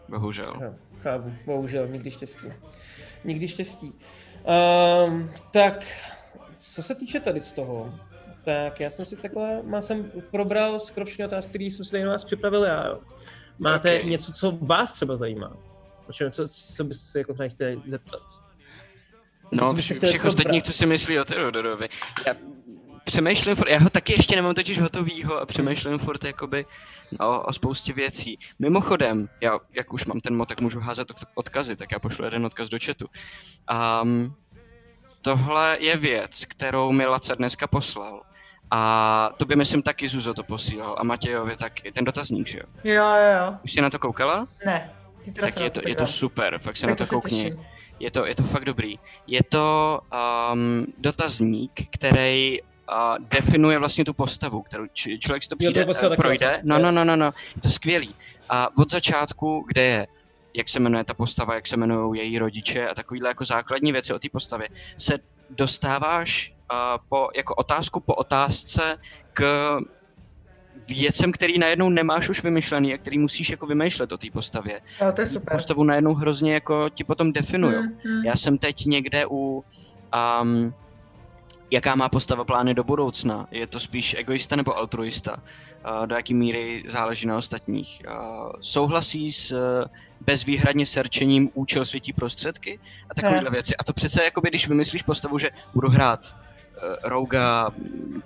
Bohužel. 0.09 0.59
Jo, 0.63 0.75
chápu, 1.03 1.35
bohužel, 1.47 1.89
nikdy 1.89 2.11
štěstí. 2.11 2.47
Nikdy 3.25 3.49
štěstí. 3.49 3.93
Um, 5.07 5.31
tak, 5.51 5.85
co 6.59 6.83
se 6.83 6.95
týče 6.95 7.21
tady 7.21 7.41
z 7.41 7.53
toho, 7.53 7.95
tak 8.47 8.81
já 8.81 8.91
jsem 8.91 9.07
si 9.07 9.17
takhle, 9.17 9.63
má 9.63 9.83
jsem 9.83 10.13
probral 10.31 10.81
skoro 10.81 11.07
všechny 11.07 11.25
otázky, 11.25 11.51
které 11.51 11.65
jsem 11.65 11.85
si 11.85 11.91
tady 11.91 12.05
na 12.05 12.11
vás 12.11 12.25
připravil 12.25 12.65
já. 12.65 12.87
Jo. 12.87 13.01
Máte 13.59 13.97
okay. 13.97 14.11
něco, 14.11 14.33
co 14.33 14.59
vás 14.61 14.93
třeba 14.93 15.17
zajímá? 15.17 15.57
O 16.09 16.13
čem, 16.13 16.33
co, 16.33 16.49
co 16.49 16.85
byste 16.85 17.11
se 17.11 17.19
jako 17.19 17.35
chtěli 17.49 17.81
zeptat? 17.85 18.23
No, 19.53 19.75
všech, 19.75 19.99
všech 19.99 20.25
ostatních, 20.25 20.63
co 20.63 20.73
si 20.73 20.87
myslí 20.87 21.19
o 21.19 21.25
Teodorovi. 21.25 21.89
Já 22.27 22.35
přemýšlím, 23.05 23.57
já 23.69 23.81
ho 23.81 23.91
taky 23.91 24.13
ještě 24.13 24.37
nemám 24.37 24.55
totiž 24.55 24.81
hotovýho 24.81 25.41
a 25.41 25.47
přemýšlím 25.47 25.99
furt 25.99 26.25
jakoby 26.25 26.67
o, 27.21 27.41
o 27.41 27.53
spoustě 27.53 27.93
věcí. 27.93 28.39
Mimochodem, 28.59 29.29
já, 29.41 29.59
jak 29.73 29.93
už 29.93 30.05
mám 30.05 30.21
ten 30.21 30.37
mod, 30.37 30.49
tak 30.49 30.61
můžu 30.61 30.81
házet 30.81 31.09
odkazy, 31.35 31.77
tak 31.77 31.93
já 31.93 31.99
pošlu 31.99 32.25
jeden 32.25 32.47
odkaz 32.47 32.69
do 32.69 32.79
chatu. 32.85 33.07
Um, 34.03 34.35
tohle 35.23 35.77
je 35.81 35.97
věc, 35.97 36.45
kterou 36.45 36.93
mi 36.93 37.07
Laca 37.07 37.35
dneska 37.35 37.67
poslal. 37.67 38.23
A 38.71 39.31
to 39.37 39.45
by 39.45 39.57
myslím 39.57 39.83
taky 39.83 40.09
Zuzo 40.09 40.35
to 40.35 40.43
posílal 40.43 40.97
a 40.99 41.05
Matějovi 41.05 41.57
taky, 41.57 41.93
ten 41.93 42.05
dotazník, 42.05 42.49
že 42.49 42.59
jo? 42.59 42.65
Jo, 42.85 43.05
jo, 43.05 43.47
jo. 43.47 43.55
Už 43.65 43.73
jsi 43.73 43.81
na 43.81 43.91
to 43.91 43.99
koukala? 43.99 44.49
Ne. 44.67 44.91
Tak 45.41 45.61
je 45.61 45.71
to, 45.71 45.81
je 45.89 45.97
to 45.97 46.07
super, 46.07 46.59
fakt 46.59 46.77
se 46.77 46.87
tak 46.87 46.91
na 47.01 47.07
to 47.07 47.11
koukni. 47.15 47.57
Je 48.01 48.11
to, 48.11 48.27
je 48.27 48.35
to 48.35 48.43
fakt 48.43 48.65
dobrý. 48.65 48.99
Je 49.27 49.43
to 49.43 50.01
um, 50.53 50.87
dotazník, 50.99 51.73
který 51.91 52.61
uh, 52.63 52.67
definuje 53.19 53.79
vlastně 53.79 54.05
tu 54.05 54.15
postavu, 54.15 54.63
kterou 54.63 54.87
č- 54.93 55.19
člověk 55.19 55.43
si 55.43 55.49
to 55.49 55.57
přijde, 55.57 55.81
jo, 55.81 55.95
to 56.01 56.11
uh, 56.11 56.17
projde. 56.17 56.61
No, 56.63 56.79
no, 56.79 56.91
no, 56.93 57.05
no, 57.05 57.17
no, 57.17 57.27
je 57.57 57.63
to 57.63 57.69
skvělý. 57.71 58.15
A 58.49 58.79
od 58.79 58.91
začátku, 58.91 59.65
kde 59.69 59.83
je 59.83 60.07
jak 60.55 60.69
se 60.69 60.81
jmenuje 60.81 61.05
ta 61.05 61.15
postava, 61.15 61.55
jak 61.55 61.67
se 61.67 61.77
jmenují 61.77 62.21
její 62.21 62.39
rodiče 62.39 62.89
a 62.89 62.95
takovýhle 62.95 63.29
jako 63.29 63.45
základní 63.45 63.93
věci 63.93 64.13
o 64.15 64.19
té 64.19 64.29
postavě, 64.33 64.69
se 64.97 65.19
dostáváš 65.51 66.53
po, 67.09 67.29
jako 67.37 67.55
otázku 67.55 68.01
po 68.01 68.15
otázce 68.15 68.99
k 69.33 69.79
věcem, 70.89 71.33
který 71.33 71.59
najednou 71.59 71.89
nemáš 71.89 72.29
už 72.29 72.43
vymyšlený 72.43 72.95
a 72.95 72.99
který 72.99 73.19
musíš 73.19 73.51
jako 73.51 73.67
vymýšlet 73.67 74.13
o 74.13 74.19
té 74.19 74.27
postavě. 74.33 74.81
Jo, 75.01 75.13
to 75.13 75.21
je 75.21 75.27
super. 75.27 75.57
Postavu 75.57 75.85
najednou 75.85 76.15
hrozně 76.15 76.55
jako 76.55 76.89
ti 76.89 77.05
potom 77.05 77.33
definují. 77.33 77.77
Mm, 77.77 78.13
mm. 78.13 78.25
Já 78.25 78.37
jsem 78.37 78.59
teď 78.59 78.87
někde 78.87 79.27
u 79.27 79.65
um, 80.43 80.75
jaká 81.71 81.95
má 81.95 82.09
postava 82.09 82.45
plány 82.45 82.75
do 82.75 82.85
budoucna. 82.85 83.47
Je 83.51 83.67
to 83.67 83.81
spíš 83.81 84.15
egoista 84.19 84.57
nebo 84.57 84.79
altruista? 84.79 85.37
Uh, 85.37 86.07
do 86.07 86.15
jaký 86.15 86.35
míry 86.35 86.85
záleží 86.89 87.27
na 87.27 87.37
ostatních? 87.37 88.03
Uh, 88.09 88.53
souhlasí 88.61 89.33
s 89.33 89.53
uh, 89.53 89.59
bezvýhradně 90.21 90.87
serčením 90.87 91.51
účel 91.55 91.85
světí 91.85 92.13
prostředky 92.13 92.81
a 93.11 93.15
takovéhle 93.15 93.51
věci. 93.51 93.77
A 93.77 93.85
to 93.85 93.93
přece, 93.93 94.25
jakoby, 94.25 94.49
když 94.49 94.69
vymyslíš 94.69 95.03
postavu, 95.03 95.39
že 95.39 95.51
budu 95.75 95.89
hrát 95.89 96.37
Rouga 97.05 97.71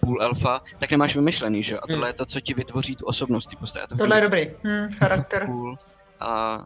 půl 0.00 0.22
elfa, 0.22 0.62
tak 0.78 0.90
nemáš 0.90 1.16
vymyšlený, 1.16 1.62
že 1.62 1.74
jo? 1.74 1.80
A 1.82 1.86
tohle 1.86 1.96
hmm. 1.96 2.06
je 2.06 2.12
to, 2.12 2.26
co 2.26 2.40
ti 2.40 2.54
vytvoří 2.54 2.96
tu 2.96 3.06
osobnost 3.06 3.46
té 3.46 3.56
postavy. 3.56 3.86
To 3.86 3.96
tohle 3.96 4.16
je 4.16 4.22
dobrý. 4.22 4.50
Hmm, 4.62 4.92
charakter. 4.98 5.46
Cool. 5.46 5.78
A 6.20 6.64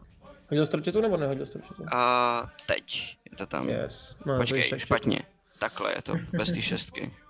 Hodil 0.49 0.65
jsi 0.65 1.01
nebo 1.01 1.17
nehodil 1.17 1.45
jsi 1.45 1.59
A 1.91 2.43
teď 2.65 3.17
je 3.31 3.37
to 3.37 3.45
tam. 3.45 3.69
Yes. 3.69 4.17
No, 4.25 4.37
Počkej, 4.37 4.71
špatně. 4.77 5.19
Takhle 5.59 5.91
je 5.91 6.01
to, 6.01 6.15
bez 6.31 6.51
té 6.51 6.61
šestky. 6.61 7.13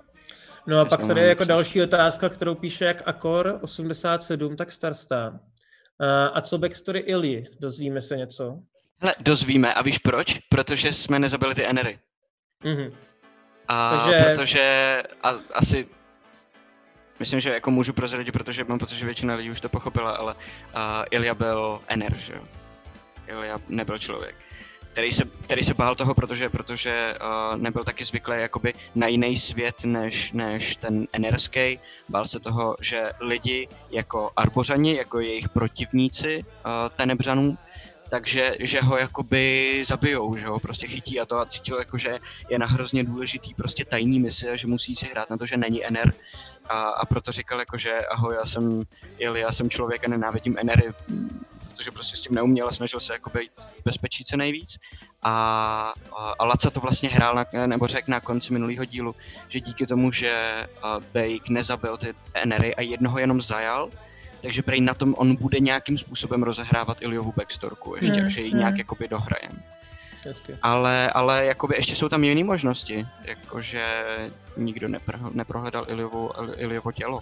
No 0.68 0.80
a 0.80 0.86
pak 0.86 1.08
tady 1.08 1.22
je 1.22 1.28
jako 1.28 1.44
další 1.44 1.82
otázka, 1.82 2.30
kterou 2.30 2.56
píše 2.56 2.86
jak 2.86 3.02
Akor 3.06 3.60
87, 3.62 4.56
tak 4.56 4.72
Starstar. 4.72 5.40
A 6.34 6.42
co 6.42 6.58
backstory 6.58 7.00
Ili? 7.00 7.44
Dozvíme 7.60 8.02
se 8.02 8.18
něco? 8.18 8.60
Hele, 9.00 9.16
dozvíme. 9.20 9.74
A 9.74 9.82
víš 9.82 9.98
proč? 9.98 10.40
Protože 10.50 10.94
jsme 10.94 11.20
nezabili 11.20 11.56
ty 11.56 11.66
Enery. 11.66 12.00
Mm-hmm. 12.64 12.92
A 13.68 13.98
Takže... 13.98 14.20
protože 14.24 15.04
a, 15.24 15.34
asi 15.54 15.88
Myslím, 17.20 17.40
že 17.40 17.50
jako 17.54 17.72
můžu 17.72 17.94
prozradit, 17.94 18.32
protože 18.32 18.64
mám 18.64 18.80
pocit, 18.80 18.96
že 18.96 19.06
většina 19.06 19.36
lidí 19.36 19.52
už 19.52 19.62
to 19.62 19.70
pochopila, 19.70 20.12
ale 20.12 20.34
uh, 20.34 20.40
Ilya 21.12 21.34
byl 21.34 21.80
Ener, 21.88 22.18
že 22.18 22.34
jo? 22.34 22.44
Ilya 23.28 23.60
nebyl 23.68 24.00
člověk 24.00 24.36
který 24.96 25.12
se, 25.12 25.24
který 25.42 25.64
se 25.64 25.74
bál 25.74 25.96
toho, 25.96 26.14
protože, 26.14 26.50
protože 26.50 27.16
uh, 27.22 27.58
nebyl 27.62 27.84
taky 27.84 28.04
zvyklý 28.04 28.36
jakoby 28.38 28.74
na 28.96 29.08
jiný 29.08 29.38
svět 29.38 29.86
než, 29.86 30.32
než 30.32 30.76
ten 30.76 31.08
enerský. 31.14 31.80
Bál 32.10 32.26
se 32.26 32.40
toho, 32.40 32.76
že 32.82 33.12
lidi 33.20 33.68
jako 33.92 34.32
arbořani, 34.36 34.96
jako 34.96 35.20
jejich 35.20 35.50
protivníci 35.50 36.44
uh, 36.44 36.72
tenebřanů, 36.96 37.58
takže 38.10 38.56
že 38.60 38.82
ho 38.82 38.98
jakoby 38.98 39.84
zabijou, 39.86 40.36
že 40.36 40.48
ho 40.48 40.60
prostě 40.60 40.88
chytí 40.88 41.20
a 41.20 41.26
to 41.26 41.40
a 41.40 41.46
cítil 41.46 41.78
jako, 41.78 41.98
že 41.98 42.18
je 42.50 42.60
na 42.60 42.66
hrozně 42.66 43.04
důležitý 43.04 43.54
prostě 43.54 43.86
tajný 43.86 44.20
mise 44.20 44.50
a 44.50 44.56
že 44.56 44.68
musí 44.68 44.96
si 44.96 45.06
hrát 45.06 45.30
na 45.30 45.38
to, 45.38 45.46
že 45.46 45.58
není 45.58 45.86
Ener 45.86 46.14
a, 46.70 46.82
a 46.82 47.06
proto 47.06 47.32
říkal 47.32 47.60
jako, 47.60 47.78
že 47.78 48.06
ahoj, 48.06 48.36
já 48.36 48.46
jsem 48.46 48.84
Ili, 49.18 49.40
já 49.40 49.52
jsem 49.52 49.70
člověk 49.70 50.06
a 50.06 50.10
nenávidím 50.10 50.56
Enery, 50.60 50.94
protože 51.72 51.92
prostě 51.92 52.18
s 52.18 52.22
tím 52.22 52.36
neuměl 52.36 52.68
a 52.68 52.72
snažil 52.72 53.00
se 53.00 53.14
jako 53.14 53.30
být 53.30 53.52
v 53.80 53.84
bezpečí 53.86 54.24
co 54.24 54.38
nejvíc. 54.38 54.78
A, 55.24 55.94
a 56.40 56.46
Laca 56.46 56.70
to 56.70 56.80
vlastně 56.80 57.10
hrál, 57.10 57.36
na, 57.36 57.68
nebo 57.68 57.88
řekl 57.88 58.12
na 58.12 58.20
konci 58.20 58.54
minulého 58.54 58.86
dílu, 58.86 59.16
že 59.50 59.60
díky 59.60 59.88
tomu, 59.88 60.12
že 60.12 60.64
Bake 61.14 61.50
nezabil 61.50 61.98
ty 61.98 62.14
Enery 62.34 62.76
a 62.76 62.82
jednoho 62.82 63.20
jenom 63.20 63.42
zajal, 63.42 63.90
takže 64.46 64.62
prej 64.62 64.82
na 64.82 64.94
tom 64.94 65.16
on 65.18 65.36
bude 65.36 65.60
nějakým 65.60 65.98
způsobem 65.98 66.44
rozehrávat 66.44 67.02
Iliovu 67.02 67.34
backstorku 67.36 67.96
ještě, 67.96 68.22
hmm. 68.22 68.30
že 68.30 68.42
ji 68.42 68.54
nějak 68.54 68.72
hmm. 68.72 68.80
jakoby 68.80 69.08
dohrajem. 69.08 69.64
Ale, 70.62 71.10
ale 71.10 71.46
jakoby 71.46 71.76
ještě 71.76 71.96
jsou 71.96 72.10
tam 72.10 72.24
jiné 72.24 72.44
možnosti, 72.44 73.06
jakože 73.24 74.06
nikdo 74.58 74.88
nepro, 74.88 75.18
neprohledal 75.34 75.86
Iliovu, 75.90 76.32
Iliovo 76.56 76.92
tělo 76.92 77.20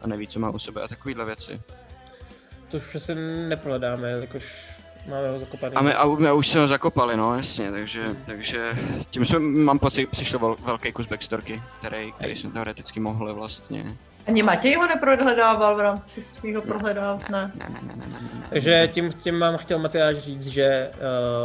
a 0.00 0.06
neví, 0.06 0.26
co 0.26 0.40
má 0.40 0.50
u 0.50 0.58
sebe 0.58 0.82
a 0.82 0.88
takovéhle 0.88 1.24
věci 1.24 1.60
to 2.70 2.76
už 2.76 2.94
asi 2.94 3.14
neprohledáme, 3.48 4.10
jakož 4.10 4.70
Máme 5.08 5.30
ho 5.30 5.40
zakopaný. 5.40 5.74
A 5.74 5.82
my, 5.82 5.94
a 5.94 6.06
my 6.06 6.32
už 6.32 6.48
jsme 6.48 6.60
ho 6.60 6.68
zakopali, 6.68 7.16
no 7.16 7.36
jasně, 7.36 7.70
takže, 7.70 8.02
hmm. 8.06 8.22
takže 8.26 8.72
tím 9.10 9.26
jsme, 9.26 9.38
mám 9.38 9.78
pocit, 9.78 10.10
přišel 10.10 10.38
vel, 10.38 10.56
velký 10.64 10.92
kus 10.92 11.06
backstorky, 11.06 11.62
který, 11.78 12.12
který 12.12 12.36
jsme 12.36 12.50
teoreticky 12.50 13.00
mohli 13.00 13.32
vlastně. 13.32 13.96
Ani 14.26 14.42
Matěj 14.42 14.74
ho 14.74 14.86
neprohledával 14.86 15.76
v 15.76 15.80
rámci 15.80 16.24
svého 16.24 16.62
prohledávat, 16.62 17.28
ne. 17.28 17.52
Ne, 17.54 17.66
ne, 17.68 17.80
ne, 17.82 17.96
ne, 17.96 18.06
ne, 18.06 18.20
ne. 18.34 18.46
Takže 18.50 18.90
tím, 18.92 19.12
tím 19.12 19.38
mám 19.38 19.56
chtěl 19.56 19.78
Matyáš 19.78 20.16
říct, 20.16 20.46
že 20.46 20.90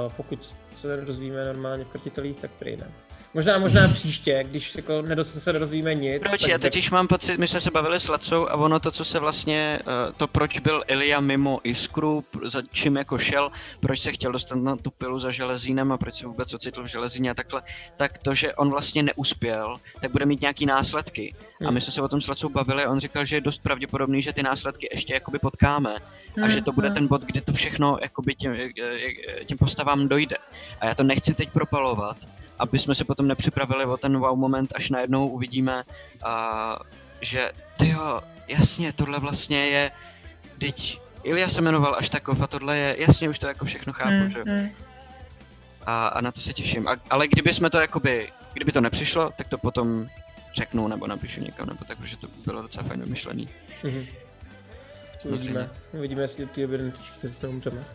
uh, 0.06 0.12
pokud 0.18 0.56
se 0.76 1.06
rozvíjíme 1.06 1.46
normálně 1.46 1.84
v 1.84 1.88
krtitelích, 1.88 2.38
tak 2.38 2.52
prý 2.52 2.78
ne. 2.78 2.92
Možná, 3.36 3.58
možná 3.58 3.88
příště, 3.88 4.44
když 4.48 4.76
jako 4.76 5.02
nedos, 5.02 5.44
se 5.44 5.54
nedozvíme 5.54 5.94
nic. 5.94 6.24
Proč? 6.24 6.48
Já 6.48 6.58
totiž 6.58 6.92
mám 6.92 7.08
pocit, 7.08 7.38
my 7.38 7.48
jsme 7.48 7.60
se 7.60 7.72
bavili 7.72 8.00
s 8.00 8.08
Lacou 8.08 8.48
a 8.48 8.54
ono 8.54 8.80
to, 8.80 8.92
co 8.92 9.06
se 9.06 9.20
vlastně, 9.20 9.80
eh, 9.82 10.14
to 10.18 10.28
proč 10.28 10.60
byl 10.60 10.84
Ilia 10.88 11.20
mimo 11.20 11.60
Iskru, 11.64 12.24
za 12.44 12.62
čím 12.72 12.96
jako 12.96 13.18
šel, 13.18 13.52
proč 13.80 14.00
se 14.00 14.12
chtěl 14.12 14.32
dostat 14.32 14.56
na 14.56 14.76
tu 14.76 14.92
pilu 14.92 15.20
za 15.20 15.32
železínem 15.32 15.92
a 15.92 15.98
proč 15.98 16.16
se 16.16 16.28
vůbec 16.28 16.54
ocitl 16.54 16.84
v 16.84 16.88
železíně 16.88 17.32
a 17.32 17.34
takhle, 17.34 17.62
tak 17.98 18.18
to, 18.18 18.36
že 18.36 18.54
on 18.54 18.70
vlastně 18.70 19.04
neuspěl, 19.04 19.76
tak 20.02 20.12
bude 20.12 20.26
mít 20.26 20.42
nějaký 20.42 20.66
následky. 20.66 21.36
Hmm. 21.60 21.68
A 21.68 21.72
my 21.72 21.82
jsme 21.82 21.94
se 21.94 22.02
o 22.02 22.08
tom 22.08 22.22
s 22.22 22.28
Lacou 22.28 22.50
bavili 22.50 22.84
a 22.84 22.90
on 22.90 23.00
říkal, 23.00 23.26
že 23.26 23.36
je 23.36 23.42
dost 23.42 23.64
pravděpodobný, 23.64 24.22
že 24.22 24.34
ty 24.34 24.44
následky 24.44 24.88
ještě 24.92 25.14
jakoby 25.14 25.40
potkáme 25.40 25.96
hmm. 26.36 26.46
a 26.46 26.50
že 26.50 26.62
to 26.62 26.72
bude 26.72 26.88
hmm. 26.88 26.96
ten 26.96 27.08
bod, 27.08 27.22
kdy 27.22 27.42
to 27.42 27.54
všechno 27.54 27.98
jakoby 28.02 28.36
těm, 28.36 28.56
těm 29.46 29.58
postavám 29.58 30.08
dojde. 30.08 30.38
A 30.80 30.86
já 30.86 30.96
to 30.96 31.04
nechci 31.04 31.34
teď 31.34 31.50
propalovat, 31.50 32.18
aby 32.60 32.80
jsme 32.80 32.96
se 32.96 33.04
potom 33.04 33.28
nepřipravili 33.28 33.86
o 33.86 33.98
ten 33.98 34.18
wow 34.18 34.38
moment, 34.38 34.74
až 34.76 34.90
najednou 34.90 35.28
uvidíme, 35.28 35.84
uh, 36.26 36.32
že 37.22 37.52
tyjo, 37.78 38.22
jasně, 38.48 38.94
tohle 38.94 39.20
vlastně 39.20 39.68
je, 39.68 39.92
teď 40.60 41.00
Ilja 41.24 41.50
se 41.50 41.62
jmenoval 41.62 41.96
až 42.00 42.10
takov 42.10 42.42
a 42.42 42.48
tohle 42.48 42.78
je, 42.78 42.96
jasně, 43.00 43.30
už 43.30 43.40
to 43.40 43.48
jako 43.48 43.66
všechno 43.66 43.94
chápu, 43.94 44.12
mm, 44.12 44.32
že 44.32 44.44
mm. 44.46 44.70
A, 45.86 46.08
a 46.08 46.22
na 46.22 46.32
to 46.32 46.42
se 46.42 46.54
těším. 46.54 46.88
A, 46.88 46.96
ale 47.10 47.28
kdyby 47.28 47.54
jsme 47.54 47.70
to 47.70 47.80
jakoby, 47.80 48.30
kdyby 48.54 48.72
to 48.72 48.82
nepřišlo, 48.82 49.32
tak 49.38 49.48
to 49.48 49.58
potom 49.58 50.08
řeknu 50.56 50.88
nebo 50.88 51.08
napíšu 51.08 51.42
někam, 51.42 51.68
nebo 51.68 51.86
tak, 51.86 51.98
protože 51.98 52.18
to 52.18 52.28
bylo 52.46 52.62
docela 52.62 52.88
fajn 52.88 53.02
vymyšlený. 53.02 53.50
Mm-hmm. 53.84 54.08
Uvidíme, 55.24 55.70
uvidíme, 55.92 56.22
jestli 56.22 56.46
ty 56.48 56.66
obě 56.66 56.92
se 57.28 57.48
umřeme. 57.48 57.86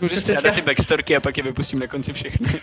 Můžu 0.00 0.20
střídat 0.20 0.54
ty 0.54 0.62
backstorky 0.62 1.16
a 1.16 1.20
pak 1.20 1.36
je 1.36 1.42
vypustím 1.42 1.78
na 1.78 1.86
konci 1.86 2.12
všechny. 2.12 2.60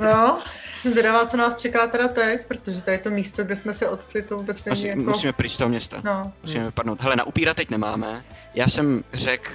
no, 0.00 0.42
zvědavá, 0.90 1.26
co 1.26 1.36
nás 1.36 1.60
čeká 1.60 1.86
teda 1.86 2.08
teď, 2.08 2.46
protože 2.46 2.82
tady 2.82 2.94
je 2.94 2.98
to 2.98 3.10
místo, 3.10 3.44
kde 3.44 3.56
jsme 3.56 3.74
se 3.74 3.88
odstli, 3.88 4.22
to 4.22 4.36
vůbec 4.36 4.64
není 4.64 4.86
jako... 4.86 5.00
Musíme 5.00 5.32
pryč 5.32 5.52
z 5.52 5.56
toho 5.56 5.68
města. 5.68 6.00
No. 6.04 6.32
Musíme 6.42 6.64
vypadnout. 6.64 7.00
Hele, 7.00 7.16
na 7.16 7.24
upíra 7.24 7.54
teď 7.54 7.70
nemáme. 7.70 8.24
Já 8.54 8.68
jsem 8.68 9.04
řekl 9.12 9.50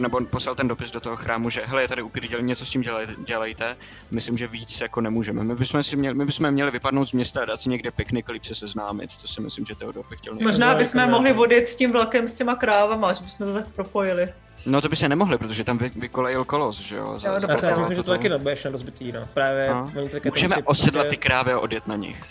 nebo 0.00 0.20
poslal 0.24 0.54
ten 0.54 0.68
dopis 0.68 0.90
do 0.90 1.00
toho 1.00 1.16
chrámu, 1.16 1.50
že 1.50 1.62
hele, 1.64 1.82
je 1.82 1.88
tady 1.88 2.02
upír, 2.02 2.42
něco 2.42 2.66
s 2.66 2.70
tím 2.70 2.82
dělej, 2.82 3.06
dělejte. 3.26 3.76
Myslím, 4.10 4.38
že 4.38 4.46
víc 4.46 4.80
jako 4.80 5.00
nemůžeme. 5.00 5.44
My 5.44 5.54
bychom, 5.54 5.82
si 5.82 5.96
měli, 5.96 6.14
my 6.14 6.26
bychom 6.26 6.50
měli 6.50 6.70
vypadnout 6.70 7.08
z 7.08 7.12
města 7.12 7.42
a 7.42 7.44
dát 7.44 7.60
si 7.60 7.68
někde 7.68 7.90
piknik, 7.90 8.28
líp 8.28 8.44
se 8.44 8.54
seznámit. 8.54 9.16
To 9.16 9.28
si 9.28 9.40
myslím, 9.40 9.64
že 9.64 9.74
Teodor 9.74 10.04
by 10.10 10.16
chtěl. 10.16 10.34
Možná 10.34 10.74
bychom 10.74 11.10
mohli 11.10 11.32
vodit 11.32 11.68
s 11.68 11.76
tím 11.76 11.92
vlakem, 11.92 12.28
s 12.28 12.34
těma 12.34 12.54
krávama, 12.54 13.12
že 13.12 13.24
bychom 13.24 13.46
to 13.46 13.54
tak 13.54 13.66
propojili. 13.68 14.32
No 14.66 14.80
to 14.80 14.88
by 14.88 14.96
se 14.96 15.08
nemohli, 15.08 15.38
protože 15.38 15.64
tam 15.64 15.78
vy, 15.78 15.90
vykolejil 15.96 16.44
kolos, 16.44 16.80
že 16.80 16.96
jo? 16.96 17.18
Za, 17.18 17.28
já, 17.28 17.40
já 17.50 17.72
si 17.72 17.80
myslím, 17.80 17.96
že 17.96 18.02
to 18.02 18.10
taky 18.10 18.28
nebudeš 18.28 18.64
na 18.64 18.70
rozbitý, 18.70 19.12
no. 19.12 19.20
Právě 19.34 19.68
no. 19.70 19.92
Můžeme 20.24 20.56
osedlat 20.56 21.06
ty 21.08 21.16
krávy 21.16 21.52
a 21.52 21.58
odjet 21.58 21.86
na 21.86 21.96
nich. 21.96 22.24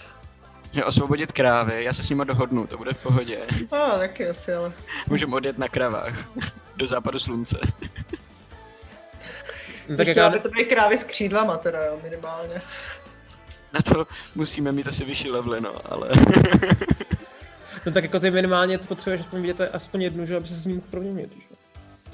Že 0.76 0.86
osvobodit 0.86 1.32
krávy, 1.32 1.84
já 1.84 1.94
se 1.94 2.04
s 2.04 2.10
nima 2.10 2.24
dohodnu, 2.24 2.68
to 2.68 2.78
bude 2.78 2.94
v 2.94 3.04
pohodě. 3.04 3.38
A, 3.72 3.98
taky 3.98 4.30
asi, 4.30 4.54
ale... 4.54 4.72
Můžeme 5.08 5.36
odjet 5.36 5.58
na 5.58 5.68
kravách, 5.68 6.30
do 6.76 6.88
západu 6.88 7.20
slunce. 7.20 7.58
No, 9.90 9.98
tak 9.98 10.08
chtěla, 10.08 10.28
aby 10.28 10.40
to 10.40 10.50
byly 10.50 10.66
krávy 10.66 10.98
s 10.98 11.04
křídlama 11.04 11.58
teda, 11.58 11.86
jo, 11.86 12.00
minimálně. 12.04 12.62
Na 13.74 13.82
to 13.82 14.08
musíme 14.36 14.72
mít 14.72 14.88
asi 14.88 15.06
vyšší 15.06 15.32
levely, 15.32 15.62
no, 15.62 15.92
ale... 15.92 16.10
no 17.86 17.92
tak 17.92 18.04
jako 18.04 18.20
ty 18.20 18.32
minimálně 18.32 18.78
to 18.78 18.88
potřebuješ 18.88 19.22
aspoň 19.22 19.42
vidět 19.42 19.62
aspoň 19.74 20.02
jednu, 20.02 20.26
že 20.26 20.36
aby 20.36 20.48
se 20.48 20.56
s 20.56 20.66
ním 20.66 20.76
mohl 20.76 20.88
proměnit, 20.92 21.32
že? 21.34 21.55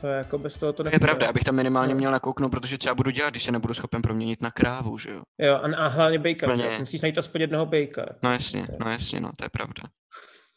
To 0.02 0.08
je 0.08 0.18
jako 0.18 0.38
bez 0.38 0.58
toho 0.58 0.74
to 0.74 0.84
Je 0.92 1.00
pravda, 1.00 1.30
abych 1.30 1.44
tam 1.44 1.56
minimálně 1.56 1.96
měl 1.96 2.12
nakouknout, 2.12 2.52
protože 2.52 2.78
třeba 2.78 2.96
budu 2.96 3.12
dělat, 3.12 3.30
když 3.30 3.44
se 3.44 3.52
nebudu 3.52 3.74
schopen 3.74 4.02
proměnit 4.02 4.42
na 4.42 4.52
krávu, 4.52 4.98
že 4.98 5.12
jo? 5.12 5.22
Jo, 5.40 5.56
a, 5.56 5.76
a 5.78 5.88
hlavně 5.88 6.20
bejka, 6.20 6.56
že? 6.56 6.80
Musíš 6.80 7.02
najít 7.02 7.18
aspoň 7.18 7.42
jednoho 7.42 7.66
bejka. 7.66 8.06
No 8.24 8.32
jasně, 8.32 8.68
to 8.68 8.74
no 8.86 8.92
jasně, 8.92 9.20
no, 9.20 9.32
to 9.36 9.46
je 9.46 9.50
pravda. 9.50 9.84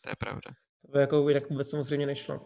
To 0.00 0.10
je 0.10 0.14
pravda. 0.18 0.50
To 0.86 0.92
by 0.92 1.00
jako 1.00 1.28
jinak 1.28 1.50
vůbec 1.50 1.70
samozřejmě 1.70 2.06
nešlo. 2.06 2.34
uh... 2.34 2.40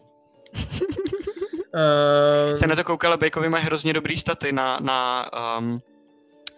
Jsem 2.55 2.69
na 2.69 2.75
to 2.75 2.83
koukal, 2.83 3.17
bejkovi 3.17 3.49
mají 3.49 3.65
hrozně 3.65 3.93
dobrý 3.93 4.17
staty 4.17 4.51
na, 4.51 4.79
na 4.79 5.29
um, 5.59 5.79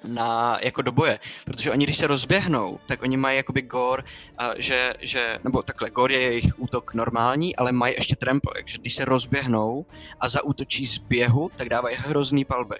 na, 0.03 0.59
jako 0.61 0.81
do 0.81 0.91
boje, 0.91 1.19
protože 1.45 1.71
oni 1.71 1.85
když 1.85 1.97
se 1.97 2.07
rozběhnou, 2.07 2.79
tak 2.85 3.01
oni 3.01 3.17
mají 3.17 3.37
jakoby 3.37 3.61
gor, 3.61 4.03
uh, 4.41 4.53
že, 4.57 4.93
že, 4.99 5.39
nebo 5.43 5.63
takhle, 5.63 5.89
gor 5.89 6.11
je 6.11 6.21
jejich 6.21 6.59
útok 6.59 6.93
normální, 6.93 7.55
ale 7.55 7.71
mají 7.71 7.93
ještě 7.97 8.15
trample, 8.15 8.53
takže 8.55 8.77
když 8.77 8.95
se 8.95 9.05
rozběhnou 9.05 9.85
a 10.19 10.29
zaútočí 10.29 10.85
z 10.85 10.97
běhu, 10.97 11.51
tak 11.55 11.69
dávají 11.69 11.95
hrozný 11.99 12.45
palby. 12.45 12.75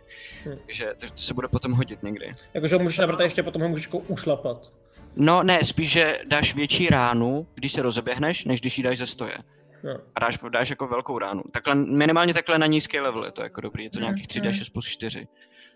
Hmm. 0.46 0.58
Takže 0.66 0.94
to, 1.00 1.08
to, 1.08 1.18
se 1.18 1.34
bude 1.34 1.48
potom 1.48 1.72
hodit 1.72 2.04
někdy. 2.04 2.32
Jakože 2.54 2.78
můžeš 2.78 2.98
nabrat 2.98 3.20
a 3.20 3.24
ještě 3.24 3.44
potom 3.44 3.62
ho 3.62 3.70
můžeš 3.70 3.86
jako 3.86 3.98
ušlapat. 3.98 4.72
No 5.16 5.44
ne, 5.44 5.66
spíš, 5.66 5.92
že 5.92 6.20
dáš 6.28 6.56
větší 6.56 6.90
ránu, 6.90 7.48
když 7.56 7.72
se 7.72 7.82
rozeběhneš, 7.82 8.46
než 8.46 8.62
když 8.62 8.78
ji 8.78 8.84
dáš 8.84 8.98
ze 8.98 9.06
stoje. 9.08 9.38
No. 9.84 9.98
A 10.16 10.20
dáš, 10.20 10.40
dáš 10.50 10.70
jako 10.70 10.88
velkou 10.88 11.20
ránu. 11.20 11.44
Takhle, 11.52 11.76
minimálně 11.76 12.34
takhle 12.34 12.60
na 12.60 12.66
nízké 12.66 13.02
level 13.02 13.26
je 13.26 13.32
to 13.32 13.42
jako 13.44 13.62
dobrý, 13.62 13.84
je 13.84 13.90
to 13.90 14.00
hmm, 14.00 14.06
nějakých 14.06 14.28
3D6 14.28 14.56
hmm. 14.56 14.66
plus 14.74 14.86
4. 14.86 15.28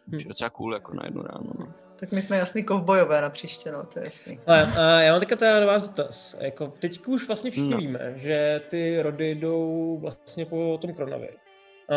Hmm. 0.08 0.20
Je 0.20 0.26
docela 0.26 0.50
cool 0.50 0.74
jako 0.74 0.94
na 0.94 1.06
jednu 1.06 1.22
ráno. 1.22 1.52
No. 1.60 1.74
Tak 2.00 2.12
my 2.12 2.22
jsme 2.22 2.38
jasný 2.38 2.64
kovbojové 2.64 3.22
na 3.22 3.30
příště, 3.30 3.72
no, 3.72 3.84
to 3.84 4.00
je 4.00 4.06
jasný. 4.06 4.40
Ale, 4.48 4.64
a 4.64 5.02
já 5.02 5.12
mám 5.12 5.20
teďka 5.20 5.36
teda 5.36 5.60
na 5.60 5.66
vás 5.66 5.90
dotaz. 5.90 6.36
Jako, 6.40 6.68
teď 6.68 7.06
už 7.08 7.28
vlastně 7.28 7.52
všichni 7.52 7.70
no. 7.70 7.78
víme, 7.78 8.14
že 8.16 8.62
ty 8.70 9.02
rody 9.02 9.36
jdou 9.36 9.98
vlastně 10.02 10.46
po 10.46 10.78
tom 10.82 10.94
Kronovi. 10.94 11.30
A 11.30 11.96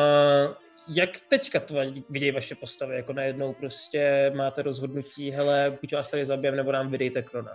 jak 0.88 1.10
teďka 1.28 1.60
to 1.60 1.74
vidějí 2.10 2.32
vaše 2.32 2.54
postavy? 2.54 2.96
Jako 2.96 3.12
najednou 3.12 3.52
prostě 3.52 4.32
máte 4.36 4.62
rozhodnutí, 4.62 5.30
hele, 5.30 5.78
buď 5.80 5.94
vás 5.94 6.10
tady 6.10 6.24
zabijem, 6.24 6.56
nebo 6.56 6.72
nám 6.72 6.90
vydejte 6.90 7.22
Krona. 7.22 7.52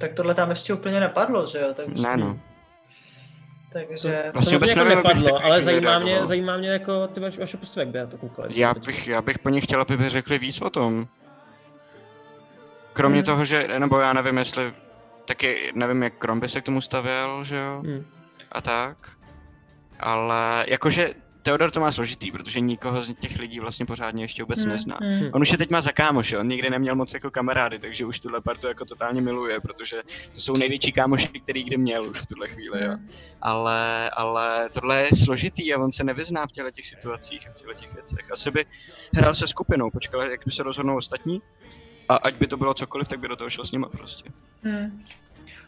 Tak 0.00 0.14
tohle 0.14 0.34
tam 0.34 0.50
ještě 0.50 0.74
úplně 0.74 1.00
nepadlo, 1.00 1.46
že 1.46 1.58
jo? 1.58 1.74
Takže... 1.74 2.02
Ne, 2.02 2.16
no. 2.16 2.40
Takže 3.72 4.22
to 4.26 4.32
vlastně 4.32 4.56
vůbec 4.56 4.70
jako 4.70 4.84
nepadlo, 4.84 5.44
ale 5.44 5.62
zajímá 5.62 5.98
mě, 5.98 6.26
zajímá 6.26 6.56
mě 6.56 6.68
jako 6.68 7.06
ty 7.06 7.20
vaše, 7.20 7.40
vaše 7.40 7.56
postavy, 7.56 7.82
jak 7.82 7.88
by 7.88 7.98
já 7.98 8.06
to 8.06 8.18
koukal. 8.18 8.44
Já 8.48 8.74
bych, 8.74 9.08
já 9.08 9.22
bych 9.22 9.38
po 9.38 9.48
nich 9.48 9.64
chtěl, 9.64 9.80
aby 9.80 9.96
by 9.96 10.08
řekli 10.08 10.38
víc 10.38 10.60
o 10.60 10.70
tom. 10.70 11.06
Kromě 12.92 13.18
hmm. 13.18 13.26
toho, 13.26 13.44
že, 13.44 13.68
nebo 13.78 13.98
já 13.98 14.12
nevím, 14.12 14.38
jestli, 14.38 14.72
taky 15.24 15.72
nevím, 15.74 16.02
jak 16.02 16.14
Krom 16.18 16.40
by 16.40 16.48
se 16.48 16.60
k 16.60 16.64
tomu 16.64 16.80
stavěl, 16.80 17.44
že 17.44 17.56
jo, 17.56 17.82
hmm. 17.84 18.06
a 18.52 18.60
tak. 18.60 18.96
Ale 20.00 20.64
jakože 20.68 21.14
Teodor 21.42 21.70
to 21.70 21.80
má 21.80 21.92
složitý, 21.92 22.32
protože 22.32 22.60
nikoho 22.60 23.02
z 23.02 23.14
těch 23.14 23.38
lidí 23.38 23.60
vlastně 23.60 23.86
pořádně 23.86 24.24
ještě 24.24 24.42
vůbec 24.42 24.58
hmm. 24.58 24.68
nezná. 24.68 24.98
Hmm. 25.02 25.30
On 25.32 25.42
už 25.42 25.52
je 25.52 25.58
teď 25.58 25.70
má 25.70 25.80
za 25.80 25.92
kámoše, 25.92 26.38
on 26.38 26.48
nikdy 26.48 26.70
neměl 26.70 26.96
moc 26.96 27.14
jako 27.14 27.30
kamarády, 27.30 27.78
takže 27.78 28.06
už 28.06 28.20
tuhle 28.20 28.40
partu 28.40 28.66
jako 28.66 28.84
totálně 28.84 29.20
miluje, 29.20 29.60
protože 29.60 30.02
to 30.34 30.40
jsou 30.40 30.56
největší 30.56 30.92
kámoši, 30.92 31.28
který 31.28 31.64
kdy 31.64 31.76
měl 31.76 32.04
už 32.04 32.18
v 32.18 32.26
tuhle 32.26 32.48
chvíli. 32.48 32.84
Jo. 32.84 32.96
Ale, 33.40 34.10
ale 34.10 34.68
tohle 34.72 35.02
je 35.02 35.08
složitý 35.24 35.74
a 35.74 35.78
on 35.78 35.92
se 35.92 36.04
nevyzná 36.04 36.46
v 36.46 36.52
těchto 36.52 36.70
těch 36.70 36.86
situacích 36.86 37.48
a 37.48 37.52
v 37.52 37.54
těchto 37.54 37.74
těch 37.74 37.94
věcech. 37.94 38.32
Asi 38.32 38.50
by 38.50 38.64
hrál 39.14 39.34
se 39.34 39.46
skupinou, 39.46 39.90
počkal, 39.90 40.22
jak 40.22 40.40
by 40.44 40.50
se 40.50 40.62
rozhodnou 40.62 40.96
ostatní 40.96 41.42
a 42.08 42.16
ať 42.16 42.34
by 42.34 42.46
to 42.46 42.56
bylo 42.56 42.74
cokoliv, 42.74 43.08
tak 43.08 43.20
by 43.20 43.28
do 43.28 43.36
toho 43.36 43.50
šel 43.50 43.64
s 43.64 43.72
nima 43.72 43.88
prostě. 43.88 44.30
Hmm. 44.62 45.04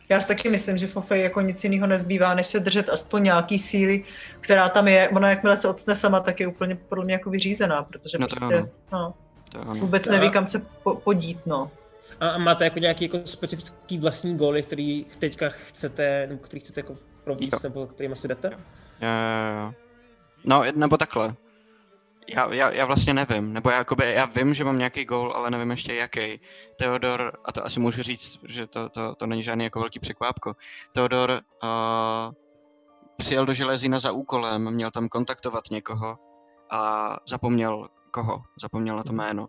Já 0.08 0.20
si 0.20 0.28
taky 0.28 0.50
myslím, 0.50 0.78
že 0.78 0.86
Fofej 0.86 1.22
jako 1.22 1.40
nic 1.40 1.64
jiného 1.64 1.86
nezbývá, 1.86 2.34
než 2.34 2.46
se 2.46 2.60
držet 2.60 2.88
aspoň 2.88 3.22
nějaký 3.22 3.58
síly, 3.58 4.04
která 4.40 4.68
tam 4.68 4.88
je. 4.88 5.08
Ona 5.08 5.30
jakmile 5.30 5.56
se 5.56 5.68
odstne 5.68 5.94
sama, 5.94 6.20
tak 6.20 6.40
je 6.40 6.46
úplně 6.46 6.74
podle 6.74 7.04
mě 7.04 7.14
jako 7.14 7.30
vyřízená, 7.30 7.82
protože 7.82 8.18
no 8.18 8.26
to 8.28 8.36
prostě 8.36 8.56
ano. 8.92 9.14
No, 9.54 9.64
to 9.64 9.80
vůbec 9.80 10.08
neví, 10.08 10.30
kam 10.30 10.46
se 10.46 10.66
po, 10.82 10.94
podít, 10.94 11.46
no. 11.46 11.70
A 12.20 12.38
máte 12.38 12.64
jako 12.64 12.78
nějaký 12.78 13.04
jako 13.04 13.18
specifický 13.24 13.98
vlastní 13.98 14.36
góly, 14.36 14.62
který 14.62 15.06
teďka 15.18 15.48
chcete, 15.48 16.26
nebo 16.26 16.40
který 16.40 16.60
chcete 16.60 16.80
jako 16.80 16.96
províct, 17.24 17.62
nebo 17.62 17.86
kterým 17.86 18.12
asi 18.12 18.28
jdete? 18.28 18.50
Jo. 18.50 18.58
Jo, 19.00 19.08
jo, 19.08 19.60
jo. 19.60 19.74
No, 20.44 20.62
nebo 20.74 20.96
takhle. 20.96 21.34
Já, 22.26 22.54
já, 22.54 22.70
já 22.70 22.86
vlastně 22.86 23.14
nevím, 23.14 23.52
nebo 23.52 23.70
já, 23.70 23.78
jakoby, 23.78 24.12
já 24.14 24.24
vím, 24.24 24.54
že 24.54 24.64
mám 24.64 24.78
nějaký 24.78 25.04
gól, 25.04 25.32
ale 25.36 25.50
nevím 25.50 25.70
ještě 25.70 25.94
jaký. 25.94 26.40
Teodor, 26.78 27.32
a 27.44 27.52
to 27.52 27.64
asi 27.64 27.80
můžu 27.80 28.02
říct, 28.02 28.38
že 28.48 28.66
to, 28.66 28.88
to, 28.88 29.14
to 29.14 29.26
není 29.26 29.42
žádný 29.42 29.64
jako 29.64 29.80
velký 29.80 30.00
překvápko, 30.00 30.56
Teodor 30.92 31.30
uh, 31.30 32.34
přijel 33.16 33.46
do 33.46 33.52
Železína 33.52 33.98
za 33.98 34.12
úkolem, 34.12 34.70
měl 34.70 34.90
tam 34.90 35.08
kontaktovat 35.08 35.64
někoho 35.70 36.18
a 36.70 37.16
zapomněl 37.28 37.88
koho, 38.10 38.42
zapomněl 38.62 38.96
na 38.96 39.02
to 39.02 39.12
jméno. 39.12 39.48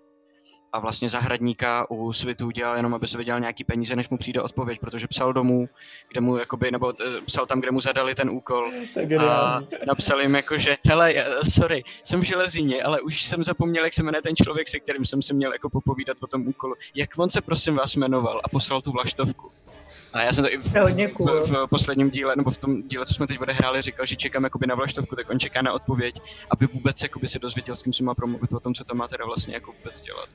A 0.76 0.80
vlastně 0.80 1.10
zahradníka 1.10 1.90
u 1.90 2.14
svitu 2.14 2.52
dělal 2.52 2.76
jenom, 2.76 2.94
aby 2.94 3.08
se 3.08 3.18
vydělal 3.18 3.40
nějaký 3.40 3.64
peníze, 3.64 3.96
než 3.96 4.10
mu 4.10 4.18
přijde 4.18 4.42
odpověď, 4.42 4.80
protože 4.80 5.08
psal 5.08 5.34
domů, 5.34 5.70
kde 6.12 6.22
mu 6.22 6.38
jakoby, 6.38 6.72
nebo 6.72 6.94
eh, 7.02 7.22
psal 7.26 7.46
tam, 7.46 7.62
kde 7.62 7.72
mu 7.72 7.82
zadali 7.82 8.16
ten 8.16 8.30
úkol 8.30 8.72
a 9.20 9.62
napsal 9.88 10.22
jim 10.22 10.36
jako, 10.36 10.58
že 10.58 10.78
hele, 10.88 11.14
sorry, 11.50 11.84
jsem 12.04 12.20
v 12.20 12.24
železíně, 12.24 12.84
ale 12.84 13.02
už 13.02 13.24
jsem 13.24 13.44
zapomněl, 13.44 13.84
jak 13.84 13.94
se 13.94 14.04
jmenuje 14.04 14.22
ten 14.22 14.36
člověk, 14.36 14.68
se 14.68 14.80
kterým 14.80 15.06
jsem 15.06 15.22
se 15.22 15.34
měl 15.34 15.54
jako 15.54 15.70
popovídat 15.70 16.18
o 16.22 16.28
tom 16.28 16.48
úkolu. 16.48 16.76
Jak 16.96 17.10
on 17.18 17.30
se 17.30 17.42
prosím 17.42 17.76
vás 17.76 17.96
jmenoval 17.96 18.42
a 18.44 18.50
poslal 18.50 18.82
tu 18.82 18.92
vlaštovku. 18.92 19.52
A 20.16 20.22
já 20.22 20.34
jsem 20.34 20.44
to 20.44 20.54
i 20.54 20.58
v, 20.58 20.64
v, 20.64 20.74
v, 20.74 21.50
v, 21.50 21.68
posledním 21.70 22.10
díle, 22.10 22.34
nebo 22.36 22.52
v 22.52 22.58
tom 22.58 22.84
díle, 22.84 23.06
co 23.06 23.14
jsme 23.14 23.28
teď 23.28 23.40
odehráli, 23.40 23.82
říkal, 23.82 24.06
že 24.06 24.16
čekám 24.16 24.44
jakoby 24.44 24.68
na 24.68 24.76
vlaštovku, 24.76 25.16
tak 25.16 25.30
on 25.30 25.40
čeká 25.40 25.62
na 25.62 25.74
odpověď, 25.74 26.22
aby 26.50 26.68
vůbec 26.68 27.04
jakoby 27.04 27.28
si 27.28 27.40
dozvěděl, 27.40 27.76
s 27.76 27.82
kým 27.82 27.94
si 27.94 28.04
má 28.04 28.16
promluvit 28.16 28.54
o 28.54 28.60
tom, 28.60 28.74
co 28.74 28.84
tam 28.84 28.98
má 28.98 29.08
teda 29.08 29.26
vlastně 29.26 29.54
jako 29.54 29.72
vůbec 29.72 30.02
dělat. 30.02 30.30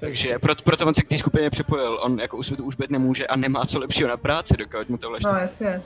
Takže 0.00 0.38
proto, 0.38 0.62
proto 0.62 0.86
on 0.86 0.94
se 0.94 1.02
k 1.02 1.08
té 1.08 1.18
skupině 1.18 1.50
připojil. 1.50 2.00
On 2.02 2.20
jako 2.20 2.36
u 2.36 2.40
už 2.62 2.74
být 2.74 2.90
nemůže 2.90 3.26
a 3.26 3.36
nemá 3.36 3.66
co 3.66 3.78
lepšího 3.78 4.08
na 4.08 4.16
práci, 4.16 4.54
dokud 4.56 4.88
mu 4.88 4.98
to. 4.98 5.10
No 5.10 5.38
jasně. 5.38 5.82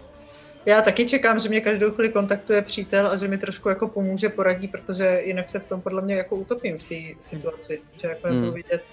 Já 0.67 0.83
taky 0.83 1.07
čekám, 1.07 1.41
že 1.41 1.49
mě 1.49 1.61
každou 1.61 1.91
chvíli 1.91 2.09
kontaktuje 2.09 2.63
přítel 2.63 3.07
a 3.07 3.17
že 3.17 3.29
mi 3.29 3.39
trošku 3.39 3.69
jako 3.69 3.89
pomůže, 3.89 4.29
poradí, 4.29 4.69
protože 4.69 5.21
jinak 5.25 5.49
se 5.49 5.59
v 5.59 5.69
tom 5.69 5.81
podle 5.81 6.03
mě 6.03 6.15
jako 6.15 6.37
utopím 6.37 6.79
v 6.79 6.89
té 6.89 6.95
situaci, 7.21 7.81
že 8.03 8.09
jako 8.09 8.29
hmm. 8.29 8.53
vidět. 8.53 8.85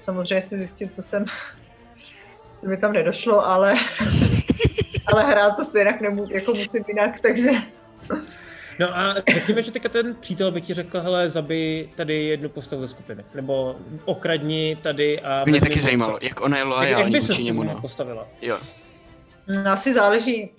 Samozřejmě 0.00 0.42
si 0.42 0.56
zjistit, 0.56 0.94
co 0.94 1.02
jsem 1.02 1.24
co 2.60 2.68
mi 2.68 2.76
tam 2.76 2.92
nedošlo, 2.92 3.46
ale, 3.46 3.74
ale 5.06 5.24
hrát 5.24 5.56
to 5.56 5.64
stejně 5.64 5.98
nemů, 6.00 6.26
jako 6.30 6.54
musím 6.54 6.84
jinak, 6.88 7.20
takže... 7.20 7.50
No 8.80 8.98
a 8.98 9.14
řekněme, 9.32 9.62
že 9.62 9.72
teďka 9.72 9.88
ten 9.88 10.16
přítel 10.20 10.50
by 10.50 10.60
ti 10.60 10.74
řekl, 10.74 11.00
hele, 11.00 11.28
zabij 11.28 11.88
tady 11.96 12.24
jednu 12.24 12.48
postavu 12.48 12.82
ze 12.82 12.88
skupiny, 12.88 13.24
nebo 13.34 13.76
okradni 14.04 14.78
tady 14.82 15.20
a... 15.20 15.44
Mě 15.44 15.60
taky 15.60 15.80
zajímalo, 15.80 16.18
jak 16.22 16.40
ona 16.40 16.58
je 16.58 16.64
loajální 16.64 17.18
vůči 17.20 17.44
němu, 17.44 17.62
no. 17.62 17.80
postavila. 17.80 18.28
Jo. 18.42 18.58
No, 19.48 19.70
asi 19.70 19.94
záleží, 19.94 20.50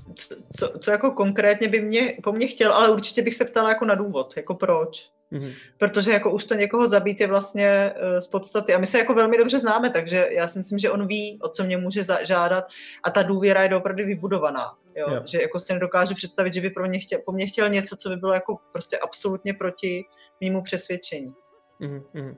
co, 0.58 0.80
co 0.80 0.92
jako 0.92 1.12
konkrétně 1.12 1.68
by 1.68 1.82
mě, 1.82 2.14
po 2.24 2.32
mně 2.32 2.48
chtěl, 2.48 2.74
ale 2.74 2.90
určitě 2.90 3.22
bych 3.22 3.36
se 3.36 3.46
ptala 3.46 3.70
jako 3.70 3.86
na 3.86 3.96
důvod, 3.96 4.34
jako 4.36 4.54
proč. 4.54 5.10
Mm-hmm. 5.32 5.54
Protože 5.78 6.12
jako 6.12 6.32
už 6.32 6.46
to 6.46 6.56
někoho 6.56 6.88
zabít 6.88 7.22
je 7.22 7.28
vlastně 7.28 7.94
uh, 7.96 8.20
z 8.20 8.28
podstaty. 8.28 8.74
A 8.74 8.78
my 8.78 8.86
se 8.86 8.98
jako 8.98 9.14
velmi 9.14 9.38
dobře 9.38 9.60
známe, 9.60 9.90
takže 9.90 10.28
já 10.32 10.48
si 10.48 10.60
myslím, 10.60 10.80
že 10.80 10.92
on 10.92 11.08
ví, 11.08 11.40
o 11.42 11.50
co 11.50 11.64
mě 11.64 11.78
může 11.78 12.02
žádat 12.22 12.68
a 13.04 13.12
ta 13.12 13.24
důvěra 13.24 13.64
je 13.64 13.76
opravdu 13.76 14.06
vybudovaná. 14.06 14.74
Jo? 14.96 15.10
Jo. 15.10 15.22
Že 15.26 15.42
jako 15.42 15.60
si 15.60 15.74
nedokážu 15.74 16.16
představit, 16.16 16.54
že 16.54 16.62
by 16.62 16.70
pro 16.70 16.88
mě 16.88 17.00
chtěl, 17.00 17.20
po 17.26 17.32
mně 17.32 17.48
chtěl 17.48 17.70
něco, 17.70 17.96
co 17.96 18.10
by 18.10 18.16
bylo 18.16 18.34
jako 18.34 18.58
prostě 18.72 18.98
absolutně 18.98 19.54
proti 19.54 20.06
mému 20.42 20.64
přesvědčení. 20.64 21.36
Mm-hmm. 21.82 22.36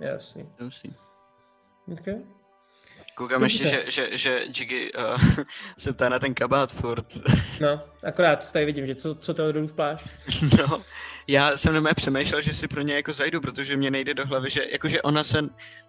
Jasný. 0.00 0.52
Jasný. 0.60 0.96
Okay. 1.92 2.14
Koukám 3.16 3.42
ještě, 3.42 3.68
že, 3.68 3.84
že, 3.88 4.18
že 4.18 4.44
Jiggy 4.46 4.92
uh, 4.92 5.20
se 5.78 5.92
ptá 5.92 6.08
na 6.08 6.18
ten 6.18 6.34
kabát 6.34 6.72
furt. 6.72 7.06
No, 7.60 7.80
akorát 8.04 8.52
tady 8.52 8.64
vidím, 8.64 8.86
že 8.86 8.94
co, 8.94 9.14
co 9.14 9.34
to 9.34 9.52
v 9.52 9.74
pláš. 9.74 10.04
No, 10.58 10.82
já 11.28 11.56
jsem 11.56 11.82
na 11.82 11.94
přemýšlel, 11.94 12.40
že 12.40 12.52
si 12.52 12.68
pro 12.68 12.80
ně 12.80 12.94
jako 12.94 13.12
zajdu, 13.12 13.40
protože 13.40 13.76
mě 13.76 13.90
nejde 13.90 14.14
do 14.14 14.26
hlavy, 14.26 14.50
že 14.50 14.64
jakože 14.72 15.02
ona 15.02 15.24
se, 15.24 15.38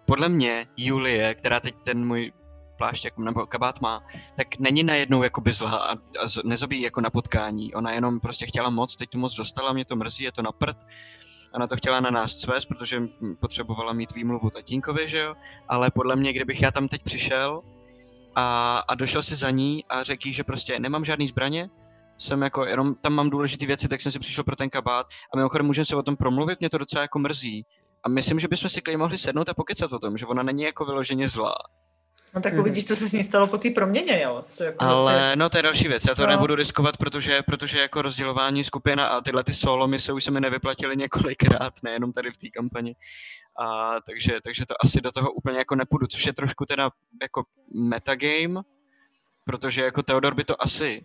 podle 0.06 0.28
mě, 0.28 0.66
Julie, 0.76 1.34
která 1.34 1.60
teď 1.60 1.74
ten 1.84 2.06
můj 2.06 2.32
plášť 2.78 3.04
jako, 3.04 3.22
nebo 3.22 3.46
kabát 3.46 3.80
má, 3.80 4.02
tak 4.36 4.58
není 4.58 4.82
najednou 4.82 5.22
by 5.40 5.52
zlá 5.52 5.76
a, 5.76 5.92
a 5.92 6.26
nezabíjí 6.44 6.82
jako 6.82 7.00
na 7.00 7.10
potkání. 7.10 7.74
Ona 7.74 7.92
jenom 7.92 8.20
prostě 8.20 8.46
chtěla 8.46 8.70
moc, 8.70 8.96
teď 8.96 9.10
tu 9.10 9.18
moc 9.18 9.34
dostala, 9.34 9.72
mě 9.72 9.84
to 9.84 9.96
mrzí, 9.96 10.24
je 10.24 10.32
to 10.32 10.42
na 10.42 10.52
prd. 10.52 10.76
Ona 11.54 11.66
to 11.66 11.76
chtěla 11.76 12.00
na 12.00 12.10
nás 12.10 12.32
svést, 12.32 12.68
protože 12.68 13.02
potřebovala 13.40 13.92
mít 13.92 14.12
výmluvu 14.12 14.50
tatínkovi, 14.50 15.08
že 15.08 15.18
jo? 15.18 15.34
Ale 15.68 15.90
podle 15.90 16.16
mě, 16.16 16.32
kdybych 16.32 16.62
já 16.62 16.70
tam 16.70 16.88
teď 16.88 17.02
přišel 17.02 17.62
a, 18.34 18.78
a 18.88 18.94
došel 18.94 19.22
si 19.22 19.34
za 19.34 19.50
ní 19.50 19.84
a 19.88 20.02
řekl 20.02 20.32
že 20.32 20.44
prostě 20.44 20.80
nemám 20.80 21.04
žádný 21.04 21.26
zbraně, 21.26 21.70
jsem 22.18 22.42
jako, 22.42 22.64
jenom 22.64 22.94
tam 22.94 23.12
mám 23.12 23.30
důležité 23.30 23.66
věci, 23.66 23.88
tak 23.88 24.00
jsem 24.00 24.12
si 24.12 24.18
přišel 24.18 24.44
pro 24.44 24.56
ten 24.56 24.70
kabát 24.70 25.06
a 25.34 25.36
mimochodem 25.36 25.66
můžeme 25.66 25.84
se 25.84 25.96
o 25.96 26.02
tom 26.02 26.16
promluvit, 26.16 26.60
mě 26.60 26.70
to 26.70 26.78
docela 26.78 27.02
jako 27.02 27.18
mrzí. 27.18 27.66
A 28.04 28.08
myslím, 28.08 28.38
že 28.38 28.48
bychom 28.48 28.70
si 28.70 28.80
klidně 28.80 28.98
mohli 28.98 29.18
sednout 29.18 29.48
a 29.48 29.54
pokecat 29.54 29.92
o 29.92 29.98
tom, 29.98 30.16
že 30.16 30.26
ona 30.26 30.42
není 30.42 30.62
jako 30.62 30.84
vyloženě 30.84 31.28
zlá. 31.28 31.54
No 32.34 32.40
tak 32.40 32.54
uvidíš, 32.54 32.86
co 32.86 32.96
se 32.96 33.08
s 33.08 33.12
ní 33.12 33.24
stalo 33.24 33.46
po 33.46 33.58
té 33.58 33.70
proměně, 33.70 34.22
jo. 34.22 34.44
To 34.58 34.64
jako 34.64 34.84
Ale 34.84 35.14
zase... 35.14 35.36
no 35.36 35.48
to 35.50 35.56
je 35.56 35.62
další 35.62 35.88
věc, 35.88 36.04
já 36.08 36.14
to 36.14 36.22
no. 36.22 36.28
nebudu 36.28 36.54
riskovat, 36.54 36.96
protože, 36.96 37.42
protože 37.42 37.78
jako 37.78 38.02
rozdělování 38.02 38.64
skupina 38.64 39.06
a 39.06 39.20
tyhle 39.20 39.44
ty 39.44 39.54
solo 39.54 39.88
mise 39.88 40.12
už 40.12 40.24
se 40.24 40.30
mi 40.30 40.40
nevyplatily 40.40 40.96
několikrát, 40.96 41.72
nejenom 41.82 42.12
tady 42.12 42.30
v 42.30 42.36
té 42.36 42.48
kampani. 42.48 42.94
A, 43.60 43.96
takže, 44.06 44.38
takže 44.44 44.66
to 44.66 44.74
asi 44.84 45.00
do 45.00 45.10
toho 45.10 45.32
úplně 45.32 45.58
jako 45.58 45.74
nepůjdu, 45.74 46.06
což 46.06 46.26
je 46.26 46.32
trošku 46.32 46.64
teda 46.64 46.90
jako 47.22 47.44
metagame, 47.74 48.60
protože 49.44 49.82
jako 49.82 50.02
Theodor 50.02 50.34
by 50.34 50.44
to 50.44 50.62
asi 50.62 51.04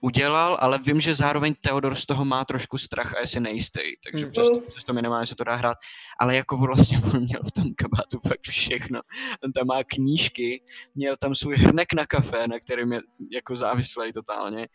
udělal, 0.00 0.58
ale 0.60 0.78
vím, 0.78 1.00
že 1.00 1.14
zároveň 1.14 1.54
Theodor 1.60 1.94
z 1.94 2.06
toho 2.06 2.24
má 2.24 2.44
trošku 2.44 2.78
strach 2.78 3.14
a 3.14 3.20
je 3.20 3.26
si 3.26 3.40
nejistý, 3.40 3.80
takže 4.04 4.26
mm. 4.26 4.32
přesto, 4.32 4.60
přesto 4.60 4.92
minimálně 4.92 5.26
se 5.26 5.34
to 5.34 5.44
dá 5.44 5.54
hrát. 5.54 5.76
Ale 6.20 6.36
jako 6.36 6.56
vlastně 6.56 7.00
on 7.14 7.22
měl 7.22 7.40
v 7.44 7.52
tom 7.52 7.74
kabátu 7.74 8.20
fakt 8.28 8.48
všechno. 8.48 9.00
On 9.44 9.52
tam 9.52 9.66
má 9.66 9.84
knížky, 9.84 10.62
měl 10.94 11.16
tam 11.16 11.34
svůj 11.34 11.56
hrnek 11.56 11.92
na 11.92 12.06
kafe, 12.06 12.48
na 12.48 12.60
kterým 12.60 12.92
je 12.92 13.00
jako 13.32 13.56
závislý 13.56 14.12
totálně. 14.12 14.68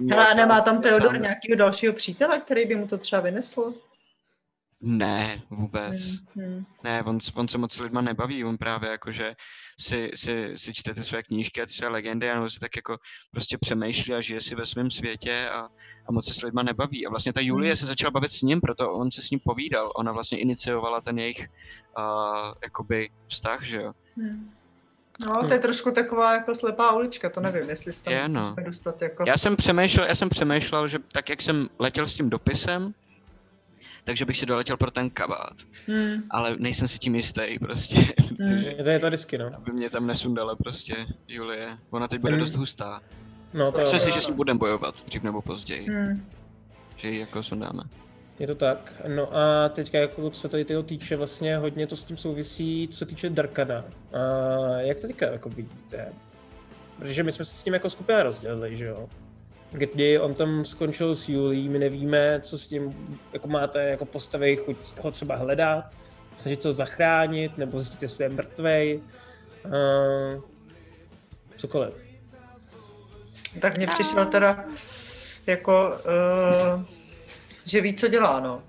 Měl 0.00 0.20
Ale 0.20 0.34
nemá 0.34 0.60
tam 0.60 0.82
Theodor 0.82 1.12
tam... 1.12 1.22
nějakého 1.22 1.56
dalšího 1.56 1.92
přítele, 1.92 2.40
který 2.40 2.66
by 2.66 2.76
mu 2.76 2.88
to 2.88 2.98
třeba 2.98 3.22
vynesl? 3.22 3.74
Ne, 4.82 5.42
vůbec. 5.50 6.02
Hmm, 6.34 6.46
hmm. 6.46 6.64
Ne, 6.84 7.02
on, 7.02 7.18
on 7.34 7.48
se 7.48 7.58
moc 7.58 7.72
s 7.72 7.80
lidma 7.80 8.00
nebaví, 8.00 8.44
on 8.44 8.58
právě 8.58 8.90
jako, 8.90 9.12
že 9.12 9.34
si, 9.80 10.10
si, 10.14 10.52
si 10.56 10.74
čte 10.74 10.94
ty 10.94 11.04
své 11.04 11.22
knížky 11.22 11.62
a 11.62 11.66
ty 11.66 11.72
své 11.72 11.88
legendy 11.88 12.30
a 12.30 12.48
si 12.48 12.60
tak 12.60 12.76
jako 12.76 12.96
prostě 13.30 13.58
přemýšlí 13.58 14.14
a 14.14 14.20
žije 14.20 14.40
si 14.40 14.54
ve 14.54 14.66
svém 14.66 14.90
světě 14.90 15.48
a, 15.48 15.68
a 16.06 16.12
moc 16.12 16.28
se 16.28 16.34
s 16.34 16.42
lidma 16.42 16.62
nebaví. 16.62 17.06
A 17.06 17.10
vlastně 17.10 17.32
ta 17.32 17.40
Julie 17.40 17.72
hmm. 17.72 17.76
se 17.76 17.86
začala 17.86 18.10
bavit 18.10 18.32
s 18.32 18.42
ním, 18.42 18.60
proto 18.60 18.92
on 18.92 19.10
se 19.10 19.22
s 19.22 19.30
ním 19.30 19.40
povídal. 19.40 19.92
Ona 19.96 20.12
vlastně 20.12 20.38
iniciovala 20.38 21.00
ten 21.00 21.18
jejich 21.18 21.48
uh, 21.98 22.54
jakoby 22.62 23.10
vztah, 23.26 23.62
že 23.62 23.82
jo. 23.82 23.92
Hmm. 24.16 24.50
No, 25.26 25.48
to 25.48 25.52
je 25.52 25.58
trošku 25.58 25.90
taková 25.90 26.32
jako 26.32 26.54
slepá 26.54 26.92
ulička, 26.92 27.30
to 27.30 27.40
nevím, 27.40 27.70
jestli 27.70 27.92
se 27.92 28.04
tam 28.04 28.12
je, 28.12 28.28
no. 28.28 28.56
dostat 28.64 29.02
jako... 29.02 29.24
Já 29.26 29.36
jsem 29.36 29.56
přemýšlel, 29.56 30.06
já 30.06 30.14
jsem 30.14 30.28
přemýšlel, 30.28 30.88
že 30.88 30.98
tak 30.98 31.28
jak 31.28 31.42
jsem 31.42 31.68
letěl 31.78 32.06
s 32.06 32.14
tím 32.14 32.30
dopisem, 32.30 32.94
takže 34.04 34.24
bych 34.24 34.36
si 34.36 34.46
doletěl 34.46 34.76
pro 34.76 34.90
ten 34.90 35.10
kabát. 35.10 35.54
Hmm. 35.86 36.22
Ale 36.30 36.56
nejsem 36.58 36.88
si 36.88 36.98
tím 36.98 37.14
jistý 37.14 37.58
prostě. 37.58 37.96
Hmm. 38.40 38.64
to 38.84 38.90
je 38.90 38.98
to 38.98 39.08
risky, 39.08 39.38
no. 39.38 39.50
Aby 39.54 39.72
mě 39.72 39.90
tam 39.90 40.06
nesundala 40.06 40.56
prostě 40.56 41.06
Julie. 41.28 41.78
Ona 41.90 42.08
teď 42.08 42.20
bude 42.20 42.32
hmm. 42.32 42.40
dost 42.40 42.54
hustá. 42.54 43.00
No, 43.54 43.72
to 43.72 43.78
Myslím 43.78 44.00
si, 44.00 44.10
že 44.10 44.20
s 44.20 44.28
ní 44.28 44.34
budeme 44.34 44.58
bojovat 44.58 45.04
dřív 45.06 45.22
nebo 45.22 45.42
později. 45.42 45.88
Hmm. 45.88 46.26
Že 46.96 47.10
ji 47.10 47.20
jako 47.20 47.42
sundáme. 47.42 47.82
Je 48.38 48.46
to 48.46 48.54
tak. 48.54 48.92
No 49.08 49.36
a 49.36 49.68
teďka, 49.68 49.98
jako 49.98 50.30
co 50.30 50.48
tady 50.48 50.64
toho 50.64 50.82
týče, 50.82 51.16
vlastně 51.16 51.56
hodně 51.56 51.86
to 51.86 51.96
s 51.96 52.04
tím 52.04 52.16
souvisí, 52.16 52.88
co 52.88 52.98
se 52.98 53.06
týče 53.06 53.30
Darkana. 53.30 53.84
A 54.12 54.18
jak 54.80 55.00
to 55.00 55.06
teďka 55.06 55.26
jako 55.26 55.48
vidíte? 55.48 56.12
Protože 56.98 57.22
my 57.22 57.32
jsme 57.32 57.44
se 57.44 57.54
s 57.54 57.62
tím 57.62 57.74
jako 57.74 57.90
skupina 57.90 58.22
rozdělili, 58.22 58.76
že 58.76 58.86
jo? 58.86 59.08
Kdy 59.72 60.18
on 60.18 60.34
tam 60.34 60.64
skončil 60.64 61.16
s 61.16 61.28
Julí, 61.28 61.68
my 61.68 61.78
nevíme, 61.78 62.40
co 62.40 62.58
s 62.58 62.68
tím 62.68 63.16
jako 63.32 63.48
máte 63.48 63.84
jako 63.84 64.04
postavy, 64.04 64.56
chuť 64.56 64.76
ho 64.98 65.10
třeba 65.10 65.36
hledat, 65.36 65.96
snažit 66.36 66.62
se 66.62 66.68
ho 66.68 66.74
zachránit, 66.74 67.58
nebo 67.58 67.78
zjistit, 67.78 68.02
jestli 68.02 68.24
je 68.24 68.28
mrtvej, 68.28 69.00
uh, 69.64 70.42
cokoliv. 71.56 71.94
Tak 73.60 73.76
mně 73.76 73.86
přišlo 73.86 74.24
teda 74.24 74.64
jako, 75.46 75.92
uh, 76.74 76.82
že 77.66 77.80
ví, 77.80 77.94
co 77.94 78.08
dělá, 78.08 78.40
no. 78.40 78.62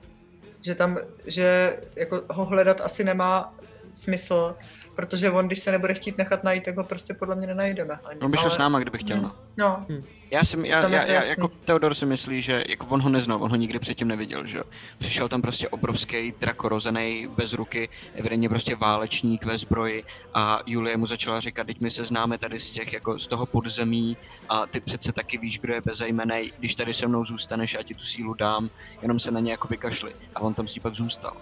Že 0.61 0.75
tam, 0.75 0.97
že 1.25 1.77
jako 1.95 2.23
ho 2.29 2.45
hledat 2.45 2.81
asi 2.81 3.03
nemá 3.03 3.55
smysl, 3.93 4.55
protože 5.01 5.31
on, 5.31 5.47
když 5.47 5.59
se 5.59 5.71
nebude 5.71 5.93
chtít 5.93 6.17
nechat 6.17 6.43
najít, 6.43 6.63
tak 6.63 6.77
ho 6.77 6.83
prostě 6.83 7.13
podle 7.13 7.35
mě 7.35 7.47
nenajdeme. 7.47 7.97
Ani. 8.09 8.19
On 8.19 8.31
by 8.31 8.37
šel 8.37 8.45
ale... 8.45 8.55
s 8.55 8.57
náma, 8.57 8.79
kdyby 8.79 8.97
chtěl, 8.97 9.21
no. 9.21 9.31
no. 9.57 9.85
Hm. 9.89 10.03
Já, 10.31 10.43
jsem, 10.43 10.65
já, 10.65 10.87
já, 10.87 11.03
já, 11.03 11.23
jako 11.23 11.47
Teodor 11.47 11.95
si 11.95 12.05
myslí, 12.05 12.41
že 12.41 12.63
jako 12.69 12.85
on 12.85 13.01
ho 13.01 13.09
neznal, 13.09 13.43
on 13.43 13.49
ho 13.49 13.55
nikdy 13.55 13.79
předtím 13.79 14.07
neviděl, 14.07 14.45
že 14.45 14.57
jo. 14.57 14.63
Přišel 14.97 15.29
tam 15.29 15.41
prostě 15.41 15.69
obrovský 15.69 16.33
drakorozený 16.39 17.27
bez 17.37 17.53
ruky, 17.53 17.89
evidentně 18.15 18.49
prostě 18.49 18.75
válečník 18.75 19.45
ve 19.45 19.57
zbroji 19.57 20.03
a 20.33 20.59
Julie 20.65 20.97
mu 20.97 21.05
začala 21.05 21.39
říkat, 21.39 21.67
teď 21.67 21.81
my 21.81 21.91
se 21.91 22.03
známe 22.03 22.37
tady 22.37 22.59
z 22.59 22.71
těch, 22.71 22.93
jako 22.93 23.19
z 23.19 23.27
toho 23.27 23.45
podzemí 23.45 24.17
a 24.49 24.67
ty 24.67 24.79
přece 24.79 25.11
taky 25.11 25.37
víš, 25.37 25.59
kdo 25.59 25.73
je 25.73 25.81
bezejmenej, 25.85 26.51
když 26.59 26.75
tady 26.75 26.93
se 26.93 27.07
mnou 27.07 27.25
zůstaneš, 27.25 27.73
já 27.73 27.83
ti 27.83 27.93
tu 27.93 28.03
sílu 28.03 28.33
dám, 28.33 28.69
jenom 29.01 29.19
se 29.19 29.31
na 29.31 29.39
ně 29.39 29.51
jako 29.51 29.67
vykašli. 29.67 30.11
A 30.35 30.39
on 30.39 30.53
tam 30.53 30.67
si 30.67 30.79
pak 30.79 30.95
zůstal 30.95 31.33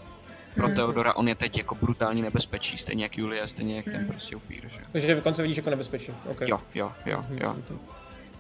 pro 0.56 0.68
hmm. 0.68 0.76
Teodora 0.76 1.14
on 1.14 1.28
je 1.28 1.36
teď 1.36 1.58
jako 1.58 1.76
brutální 1.76 2.22
nebezpečí, 2.22 2.78
stejně 2.78 3.04
jak 3.04 3.18
Julia, 3.18 3.48
stejně 3.48 3.76
jak 3.76 3.86
ten 3.86 3.96
hmm. 3.96 4.08
prostě 4.08 4.36
upír, 4.36 4.64
že? 4.68 4.80
Takže 4.92 5.16
dokonce 5.16 5.42
vidíš 5.42 5.58
jako 5.58 5.70
nebezpečí, 5.70 6.12
okay. 6.32 6.50
Jo, 6.50 6.62
jo, 6.76 6.92
jo, 7.06 7.26
hmm, 7.30 7.38
jo. 7.38 7.56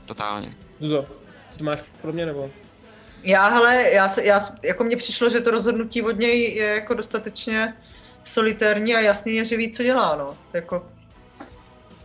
Totálně. 0.05 0.53
Zuzo, 0.80 1.05
ty 1.51 1.57
to 1.57 1.64
máš 1.64 1.84
pro 2.01 2.14
mě, 2.14 2.26
nebo? 2.26 2.49
Já, 3.24 3.47
hele, 3.47 3.91
já, 3.91 4.10
se, 4.10 4.24
já, 4.24 4.49
jako 4.64 4.84
mně 4.84 4.97
přišlo, 4.97 5.30
že 5.30 5.41
to 5.41 5.51
rozhodnutí 5.51 6.01
od 6.01 6.20
něj 6.20 6.55
je 6.55 6.66
jako 6.66 6.93
dostatečně 6.93 7.74
solitérní 8.26 8.95
a 8.95 8.99
jasný 8.99 9.45
že 9.45 9.57
ví, 9.57 9.72
co 9.72 9.84
dělá, 9.84 10.16
no. 10.16 10.38
Jako, 10.53 10.86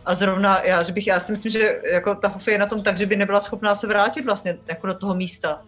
a 0.05 0.15
zrovna 0.15 0.61
já, 0.63 0.83
že 0.83 0.93
bych, 0.93 1.07
já 1.07 1.19
si 1.19 1.31
myslím, 1.31 1.51
že 1.51 1.81
jako 1.91 2.15
ta 2.15 2.27
Hofy 2.27 2.51
je 2.51 2.57
na 2.57 2.65
tom 2.65 2.83
tak, 2.83 2.97
že 2.97 3.05
by 3.05 3.15
nebyla 3.15 3.41
schopná 3.41 3.75
se 3.75 3.87
vrátit 3.87 4.25
vlastně 4.25 4.57
jako 4.67 4.87
do 4.87 4.93
toho 4.93 5.15
místa. 5.15 5.61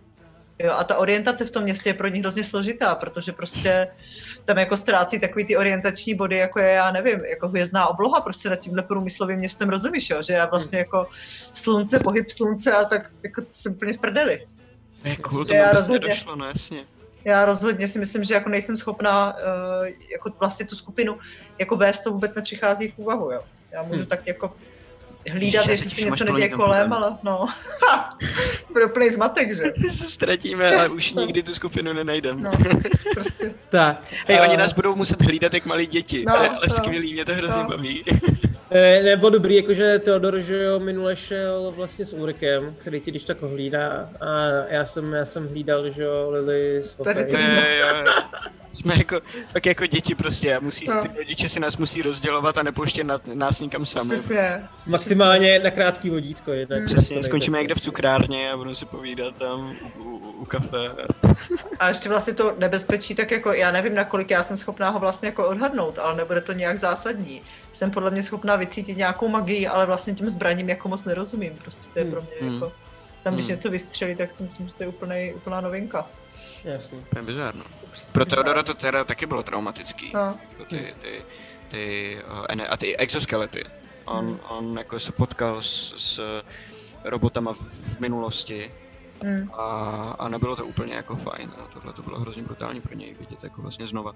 Jo, 0.59 0.71
a 0.71 0.83
ta 0.83 0.97
orientace 0.97 1.45
v 1.45 1.51
tom 1.51 1.63
městě 1.63 1.89
je 1.89 1.93
pro 1.93 2.07
ní 2.07 2.19
hrozně 2.19 2.43
složitá, 2.43 2.95
protože 2.95 3.31
prostě 3.31 3.87
tam 4.45 4.57
jako 4.57 4.77
ztrácí 4.77 5.19
takový 5.19 5.45
ty 5.45 5.57
orientační 5.57 6.15
body, 6.15 6.37
jako 6.37 6.59
je, 6.59 6.69
já 6.69 6.91
nevím, 6.91 7.25
jako 7.25 7.47
hvězdná 7.47 7.87
obloha 7.87 8.21
prostě 8.21 8.49
nad 8.49 8.55
tímhle 8.55 8.83
průmyslovým 8.83 9.39
městem, 9.39 9.69
rozumíš, 9.69 10.09
jo? 10.09 10.23
že 10.23 10.33
já 10.33 10.45
vlastně 10.45 10.79
jako 10.79 11.07
slunce, 11.53 11.99
pohyb 11.99 12.29
slunce 12.29 12.71
a 12.71 12.85
tak 12.85 13.11
jako 13.23 13.41
jsem 13.53 13.71
úplně 13.71 13.93
v 13.93 13.97
prdeli. 13.97 14.47
Je 15.03 15.17
cool, 15.17 15.45
to 15.45 15.53
já 15.53 15.71
rozhodně, 15.71 16.09
došlo, 16.09 16.35
no 16.35 16.45
jasně. 16.45 16.85
Já 17.25 17.45
rozhodně 17.45 17.87
si 17.87 17.99
myslím, 17.99 18.23
že 18.23 18.33
jako 18.33 18.49
nejsem 18.49 18.77
schopná 18.77 19.33
uh, 19.33 19.87
jako 20.11 20.31
vlastně 20.39 20.65
tu 20.65 20.75
skupinu 20.75 21.17
jako 21.59 21.75
vést, 21.75 22.01
to 22.01 22.11
vůbec 22.11 22.35
nepřichází 22.35 22.91
v 22.91 22.99
úvahu, 22.99 23.31
jo. 23.31 23.41
Já 23.71 23.83
můžu 23.83 23.99
hmm. 23.99 24.05
tak 24.05 24.27
jako 24.27 24.53
hlídat, 25.31 25.67
Ježiš, 25.67 25.85
jestli 25.85 26.01
se 26.01 26.09
něco 26.09 26.23
neděje 26.23 26.49
kolem, 26.49 26.93
ale 26.93 27.17
no. 27.23 27.47
Bude 28.73 28.85
úplný 28.85 29.09
zmatek, 29.09 29.55
že? 29.55 29.63
se 29.91 30.07
ztratíme 30.07 30.75
a 30.75 30.87
už 30.87 31.13
nikdy 31.13 31.43
tu 31.43 31.53
skupinu 31.53 31.93
nenajdeme. 31.93 32.41
No, 32.41 32.51
prostě. 33.13 33.51
tak. 33.69 33.97
Hej, 34.27 34.37
uh... 34.37 34.43
oni 34.43 34.57
nás 34.57 34.73
budou 34.73 34.95
muset 34.95 35.21
hlídat 35.21 35.53
jak 35.53 35.65
malí 35.65 35.87
děti, 35.87 36.25
no, 36.27 36.37
ale, 36.37 36.49
ale 36.49 36.65
no, 36.69 36.75
skvělý, 36.75 37.13
mě 37.13 37.25
to 37.25 37.33
hrozně 37.33 37.63
no. 37.63 37.69
baví. 37.69 38.03
Ne, 38.71 39.03
nebo 39.03 39.29
dobrý, 39.29 39.55
jakože 39.55 39.99
Teodor, 39.99 40.39
že 40.39 40.63
jo, 40.63 40.79
minule 40.79 41.15
šel 41.15 41.73
vlastně 41.75 42.05
s 42.05 42.13
Ulrikem, 42.13 42.75
který 42.77 43.01
ti 43.01 43.11
když 43.11 43.23
tak 43.23 43.41
hlídá 43.41 44.09
a 44.21 44.47
já 44.69 44.85
jsem, 44.85 45.13
já 45.13 45.25
jsem 45.25 45.47
hlídal, 45.47 45.89
že 45.89 46.03
jo, 46.03 46.27
Lily 46.29 46.77
s 46.77 46.95
Tady 46.95 47.37
Jsme 48.73 48.93
jako, 48.97 49.21
tak 49.53 49.65
jako 49.65 49.85
děti 49.85 50.15
prostě 50.15 50.55
a 50.55 50.59
musí, 50.59 50.85
no. 50.87 51.01
ty 51.01 51.17
rodiče 51.17 51.49
si 51.49 51.59
nás 51.59 51.77
musí 51.77 52.01
rozdělovat 52.01 52.57
a 52.57 52.63
nepouštět 52.63 53.07
na, 53.07 53.21
nás 53.33 53.59
nikam 53.59 53.85
sami. 53.85 54.15
Přesně. 54.15 54.63
Maximálně 54.87 55.59
na 55.59 55.71
krátký 55.71 56.09
vodítko. 56.09 56.51
Jednak 56.51 56.79
mm. 56.79 56.85
Přesně, 56.85 57.23
skončíme 57.23 57.57
někde 57.57 57.75
v 57.75 57.81
cukrárně 57.81 58.51
a 58.51 58.57
budeme 58.57 58.75
si 58.75 58.85
povídat 58.85 59.37
tam 59.37 59.75
u, 59.99 60.03
u, 60.03 60.17
u 60.17 60.45
kafe. 60.45 60.77
A 61.79 61.87
ještě 61.87 62.09
vlastně 62.09 62.33
to 62.33 62.55
nebezpečí, 62.57 63.15
tak 63.15 63.31
jako 63.31 63.53
já 63.53 63.71
nevím, 63.71 63.95
nakolik 63.95 64.31
já 64.31 64.43
jsem 64.43 64.57
schopná 64.57 64.89
ho 64.89 64.99
vlastně 64.99 65.27
jako 65.27 65.47
odhadnout, 65.47 65.99
ale 65.99 66.15
nebude 66.15 66.41
to 66.41 66.53
nějak 66.53 66.79
zásadní. 66.79 67.41
Jsem 67.73 67.91
podle 67.91 68.11
mě 68.11 68.23
schopná 68.23 68.55
vycítit 68.57 68.97
nějakou 68.97 69.27
magii, 69.27 69.67
ale 69.67 69.85
vlastně 69.85 70.13
tím 70.13 70.29
zbraním 70.29 70.69
jako 70.69 70.89
moc 70.89 71.05
nerozumím. 71.05 71.53
Prostě 71.53 71.93
to 71.93 71.99
je 71.99 72.05
pro 72.05 72.21
mě 72.21 72.31
hmm. 72.41 72.53
jako... 72.53 72.71
Tam, 73.23 73.33
když 73.33 73.45
hmm. 73.45 73.55
něco 73.55 73.69
vystřelí, 73.69 74.15
tak 74.15 74.31
si 74.31 74.43
myslím, 74.43 74.67
že 74.67 74.73
to 74.73 74.83
je 74.83 74.89
úplnej, 74.89 75.33
úplná 75.35 75.61
novinka. 75.61 76.07
Jasně. 76.63 76.99
To 77.13 77.19
je 77.19 77.23
bizarno. 77.23 77.63
Pro 78.11 78.25
Teodora 78.25 78.63
to 78.63 78.73
teda 78.73 79.03
taky 79.03 79.25
bylo 79.25 79.43
traumatický. 79.43 80.11
No. 80.13 80.39
Ty, 80.69 80.93
ty, 81.01 81.21
ty, 81.67 82.17
uh, 82.49 82.65
a 82.69 82.77
ty 82.77 82.97
exoskelety. 82.97 83.63
On, 84.05 84.25
hmm. 84.25 84.39
on 84.49 84.77
jako 84.77 84.99
se 84.99 85.11
potkal 85.11 85.61
s, 85.61 85.93
s 85.97 86.43
robotama 87.03 87.53
v 87.53 87.99
minulosti 87.99 88.71
hmm. 89.23 89.51
a, 89.53 89.65
a 90.19 90.27
nebylo 90.27 90.55
to 90.55 90.65
úplně 90.65 90.93
jako 90.93 91.15
fajn. 91.15 91.51
A 91.57 91.67
tohle 91.73 91.93
to 91.93 92.01
bylo 92.01 92.19
hrozně 92.19 92.43
brutální 92.43 92.81
pro 92.81 92.95
něj 92.95 93.15
vidět 93.19 93.43
jako 93.43 93.61
vlastně 93.61 93.87
znova. 93.87 94.15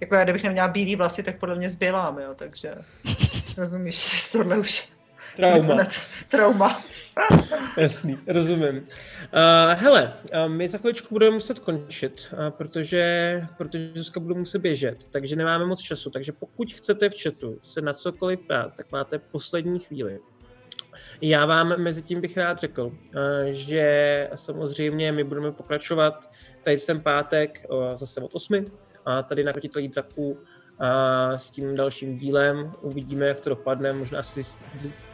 Jako 0.00 0.14
já, 0.14 0.24
kdybych 0.24 0.44
neměla 0.44 0.68
bílý 0.68 0.96
vlasy, 0.96 1.22
tak 1.22 1.38
podle 1.38 1.54
mě 1.54 1.68
zbělám, 1.68 2.18
jo, 2.18 2.34
takže 2.34 2.74
rozumíš, 3.56 4.10
že 4.10 4.32
tohle 4.32 4.58
už 4.58 4.92
Trauma. 5.36 5.84
Trauma. 6.30 6.82
Jasný, 7.76 8.18
rozumím. 8.26 8.76
Uh, 8.76 9.74
hele, 9.74 10.14
uh, 10.44 10.52
my 10.52 10.68
za 10.68 10.78
chviličku 10.78 11.08
budeme 11.10 11.34
muset 11.34 11.58
končit, 11.58 12.26
uh, 12.32 12.50
protože, 12.50 13.46
protože 13.58 13.90
Zuzka 13.94 14.20
bude 14.20 14.34
muset 14.34 14.58
běžet, 14.58 15.04
takže 15.10 15.36
nemáme 15.36 15.66
moc 15.66 15.80
času, 15.80 16.10
takže 16.10 16.32
pokud 16.32 16.72
chcete 16.72 17.10
v 17.10 17.22
chatu 17.22 17.58
se 17.62 17.80
na 17.80 17.92
cokoliv 17.92 18.40
ptát, 18.40 18.74
tak 18.76 18.92
máte 18.92 19.18
poslední 19.18 19.78
chvíli. 19.78 20.18
Já 21.20 21.46
vám 21.46 21.78
mezi 21.78 22.02
tím 22.02 22.20
bych 22.20 22.36
rád 22.36 22.58
řekl, 22.58 22.82
uh, 22.82 22.92
že 23.50 24.28
samozřejmě 24.34 25.12
my 25.12 25.24
budeme 25.24 25.52
pokračovat 25.52 26.30
tady 26.62 26.76
ten 26.76 27.00
pátek 27.00 27.66
uh, 27.68 27.94
zase 27.94 28.20
od 28.20 28.34
8 28.34 28.66
a 29.06 29.22
tady 29.22 29.44
na 29.44 29.52
Krotitelí 29.52 29.88
draků 29.88 30.38
a 30.78 31.38
s 31.38 31.50
tím 31.50 31.74
dalším 31.74 32.18
dílem. 32.18 32.72
Uvidíme, 32.80 33.26
jak 33.26 33.40
to 33.40 33.50
dopadne. 33.50 33.92
Možná 33.92 34.22
si 34.22 34.42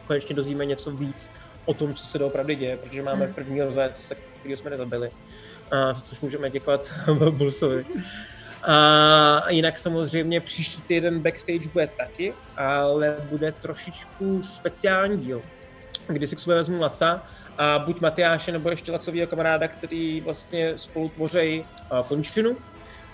konečně 0.07 0.35
dozvíme 0.35 0.65
něco 0.65 0.91
víc 0.91 1.31
o 1.65 1.73
tom, 1.73 1.93
co 1.93 2.05
se 2.05 2.19
doopravdy 2.19 2.55
děje, 2.55 2.77
protože 2.77 3.03
máme 3.03 3.25
hmm. 3.25 3.33
první 3.33 3.61
rozhled, 3.61 4.15
který 4.39 4.55
jsme 4.55 4.69
nezabili, 4.69 5.09
a 5.71 5.93
za 5.93 6.01
což 6.01 6.21
můžeme 6.21 6.49
děkovat 6.49 6.93
Bulsovi. 7.29 7.85
A 8.63 9.51
jinak 9.51 9.77
samozřejmě 9.77 10.41
příští 10.41 10.81
týden 10.81 11.19
backstage 11.19 11.69
bude 11.73 11.87
taky, 11.87 12.33
ale 12.57 13.15
bude 13.29 13.51
trošičku 13.51 14.43
speciální 14.43 15.17
díl, 15.17 15.41
kdy 16.07 16.27
si 16.27 16.35
k 16.35 16.39
sobě 16.39 16.55
vezmu 16.55 16.81
Laca 16.81 17.23
a 17.57 17.79
buď 17.79 18.01
Matyáše 18.01 18.51
nebo 18.51 18.69
ještě 18.69 18.91
Lacovýho 18.91 19.27
kamaráda, 19.27 19.67
který 19.67 20.21
vlastně 20.21 20.77
spolu 20.77 21.09
tvoří 21.09 21.65
končinu 22.07 22.57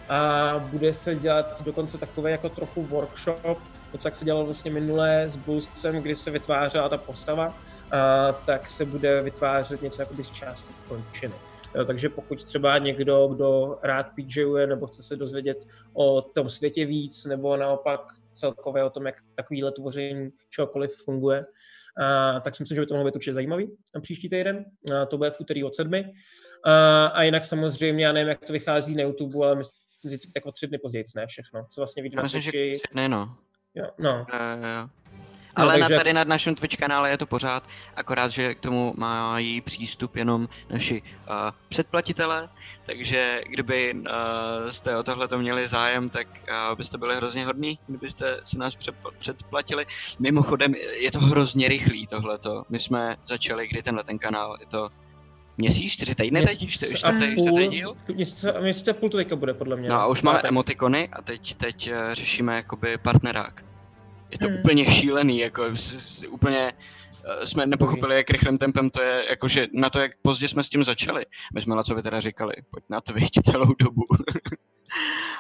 a 0.10 0.60
bude 0.72 0.94
se 0.94 1.16
dělat 1.16 1.62
dokonce 1.62 1.98
takový 1.98 2.32
jako 2.32 2.50
trochu 2.50 2.82
workshop, 2.84 3.60
něco 3.94 4.08
jak 4.08 4.16
se 4.16 4.26
dělalo 4.26 4.46
vlastně 4.46 4.72
minulé 4.72 5.30
s 5.30 5.36
Bluescem, 5.36 5.96
kdy 5.96 6.16
se 6.16 6.32
vytvářela 6.32 6.90
ta 6.90 6.98
postava, 6.98 7.58
a 7.92 8.32
tak 8.32 8.70
se 8.70 8.86
bude 8.86 9.22
vytvářet 9.22 9.82
něco 9.82 10.02
jako 10.02 10.24
z 10.24 10.32
části 10.32 10.74
končiny. 10.88 11.34
Jo, 11.76 11.86
takže 11.86 12.10
pokud 12.10 12.44
třeba 12.44 12.78
někdo, 12.78 13.28
kdo 13.28 13.80
rád 13.84 14.08
PJuje 14.16 14.68
nebo 14.68 14.88
chce 14.88 15.04
se 15.04 15.16
dozvědět 15.16 15.68
o 15.94 16.22
tom 16.22 16.50
světě 16.50 16.86
víc, 16.86 17.26
nebo 17.26 17.58
naopak 17.58 18.02
celkově 18.34 18.84
o 18.84 18.90
tom, 18.90 19.06
jak 19.06 19.16
takovýhle 19.36 19.72
tvoření 19.72 20.30
čehokoliv 20.50 20.96
funguje, 21.06 21.46
a, 21.98 22.40
tak 22.40 22.56
si 22.56 22.64
myslím, 22.64 22.76
že 22.76 22.82
by 22.82 22.88
to 22.88 22.94
mohlo 22.94 23.06
být 23.06 23.16
určitě 23.16 23.34
zajímavý 23.34 23.72
na 23.96 24.02
příští 24.02 24.30
týden. 24.30 24.66
A, 24.96 25.06
to 25.06 25.18
bude 25.18 25.32
v 25.32 25.40
úterý 25.40 25.64
od 25.64 25.76
sedmi. 25.76 26.14
A, 26.64 27.06
a 27.06 27.24
jinak 27.24 27.46
samozřejmě, 27.46 28.06
já 28.06 28.12
nevím, 28.12 28.30
jak 28.30 28.46
to 28.46 28.54
vychází 28.54 28.96
na 28.96 29.04
YouTube, 29.04 29.46
ale 29.46 29.56
myslím, 29.56 29.83
vždycky 30.08 30.32
tak 30.32 30.46
o 30.46 30.52
tři 30.52 30.68
dny 30.68 30.78
později, 30.78 31.04
ne 31.16 31.28
všechno, 31.28 31.66
co 31.70 31.82
vlastně 31.82 32.04
vidíme 32.04 32.24
na 32.24 32.30
Twitchi. 32.30 32.48
Myslím, 32.48 32.74
že 32.74 32.80
tři 32.80 32.94
dny, 32.94 33.10
no. 33.10 33.38
Jo, 33.76 33.86
no. 34.00 34.26
Uh, 34.34 34.66
jo. 34.66 34.90
No, 35.58 35.64
Ale 35.64 35.74
no, 35.74 35.80
takže... 35.80 35.94
na 35.94 36.00
tady 36.00 36.14
na 36.14 36.24
našem 36.24 36.56
Twitch 36.56 36.78
kanále 36.78 37.10
je 37.10 37.18
to 37.18 37.26
pořád, 37.26 37.64
akorát, 37.96 38.32
že 38.32 38.56
k 38.56 38.60
tomu 38.60 38.94
mají 38.98 39.62
přístup 39.62 40.16
jenom 40.16 40.50
naši 40.70 41.02
uh, 41.02 41.36
předplatitelé, 41.70 42.50
takže 42.86 43.42
kdyby 43.50 43.94
uh, 43.94 44.70
jste 44.70 44.98
o 44.98 45.04
tohle 45.04 45.28
to 45.28 45.38
měli 45.40 45.68
zájem, 45.68 46.10
tak 46.10 46.28
uh, 46.28 46.78
byste 46.78 46.98
byli 46.98 47.16
hrozně 47.16 47.46
hodní, 47.46 47.80
kdybyste 47.88 48.40
si 48.44 48.58
nás 48.58 48.78
předplatili. 49.18 49.86
Mimochodem, 50.20 50.76
je 50.76 51.12
to 51.12 51.20
hrozně 51.20 51.68
rychlý 51.68 52.08
tohleto. 52.08 52.64
My 52.70 52.80
jsme 52.80 53.16
začali, 53.26 53.68
kdy 53.68 53.84
tenhle 53.84 54.04
ten 54.04 54.20
kanál, 54.20 54.58
je 54.60 54.66
to 54.66 54.90
Měsíc, 55.58 55.92
čtyři 55.92 56.16
týdny 56.16 56.46
teď? 56.46 56.68
Čtyři, 56.70 56.96
čtvrtý, 56.96 57.36
čtvrtý 57.42 57.68
díl? 57.68 57.98
Měsíc, 58.14 58.46
měsíc 58.62 58.88
a 58.88 58.94
půl 58.94 59.10
to 59.10 59.18
teďka 59.18 59.36
bude, 59.36 59.54
podle 59.54 59.76
mě. 59.76 59.90
No 59.90 59.96
a 59.96 60.08
už 60.08 60.22
máme 60.22 60.42
emotikony 60.44 61.10
a 61.14 61.22
teď, 61.22 61.56
teď 61.56 61.92
uh, 61.92 62.14
řešíme 62.14 62.56
jakoby 62.56 62.98
partnerák. 62.98 63.66
Je 64.32 64.38
to 64.38 64.48
hmm. 64.48 64.58
úplně 64.58 64.86
šílený, 64.86 65.40
jako 65.40 65.66
s, 65.76 65.94
s, 65.94 66.28
úplně 66.28 66.74
uh, 67.26 67.46
jsme 67.46 67.66
nepochopili, 67.66 68.16
jak 68.16 68.30
rychlým 68.30 68.58
tempem 68.58 68.90
to 68.90 69.02
je, 69.02 69.26
jakože 69.30 69.68
na 69.74 69.90
to, 69.90 70.00
jak 70.00 70.12
pozdě 70.22 70.48
jsme 70.48 70.64
s 70.64 70.70
tím 70.70 70.84
začali. 70.84 71.26
My 71.54 71.62
jsme 71.62 71.76
na 71.76 71.84
co 71.84 72.02
teda 72.02 72.22
říkali, 72.22 72.54
pojď 72.72 72.84
na 72.90 73.02
Twitch 73.02 73.42
celou 73.44 73.74
dobu. 73.80 74.04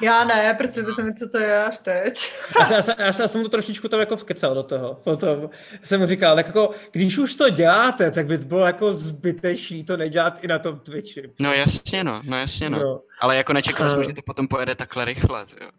Já 0.01 0.23
ne, 0.23 0.53
protože 0.57 0.83
by 0.83 0.93
se 0.93 1.03
mi, 1.03 1.13
co 1.13 1.29
to 1.29 1.37
je 1.37 1.63
až 1.63 1.79
teď. 1.79 2.33
já, 2.59 2.65
jsem, 2.65 2.75
já, 2.75 3.11
jsem, 3.11 3.23
já 3.23 3.27
jsem 3.27 3.43
to 3.43 3.49
trošičku 3.49 3.87
tam 3.87 3.99
jako 3.99 4.17
vkecal 4.17 4.55
do 4.55 4.63
toho. 4.63 4.93
Potom 5.03 5.49
jsem 5.83 5.99
mu 5.99 6.07
říkal, 6.07 6.35
tak 6.35 6.47
jako, 6.47 6.71
když 6.91 7.17
už 7.17 7.35
to 7.35 7.49
děláte, 7.49 8.11
tak 8.11 8.25
by 8.25 8.37
to 8.37 8.45
bylo 8.45 8.65
jako 8.65 8.93
zbytečný 8.93 9.83
to 9.83 9.97
nedělat 9.97 10.43
i 10.43 10.47
na 10.47 10.59
tom 10.59 10.79
Twitchi. 10.79 11.29
No 11.39 11.53
jasně 11.53 12.03
no, 12.03 12.21
no 12.25 12.37
jasně 12.37 12.69
no. 12.69 12.79
no. 12.79 13.01
Ale 13.19 13.37
jako 13.37 13.53
nečekal 13.53 13.89
jsem, 13.89 13.99
uh, 13.99 14.05
že 14.05 14.13
to 14.13 14.21
potom 14.21 14.47
pojede 14.47 14.75
takhle 14.75 15.05
rychle. 15.05 15.45
Jo. 15.61 15.69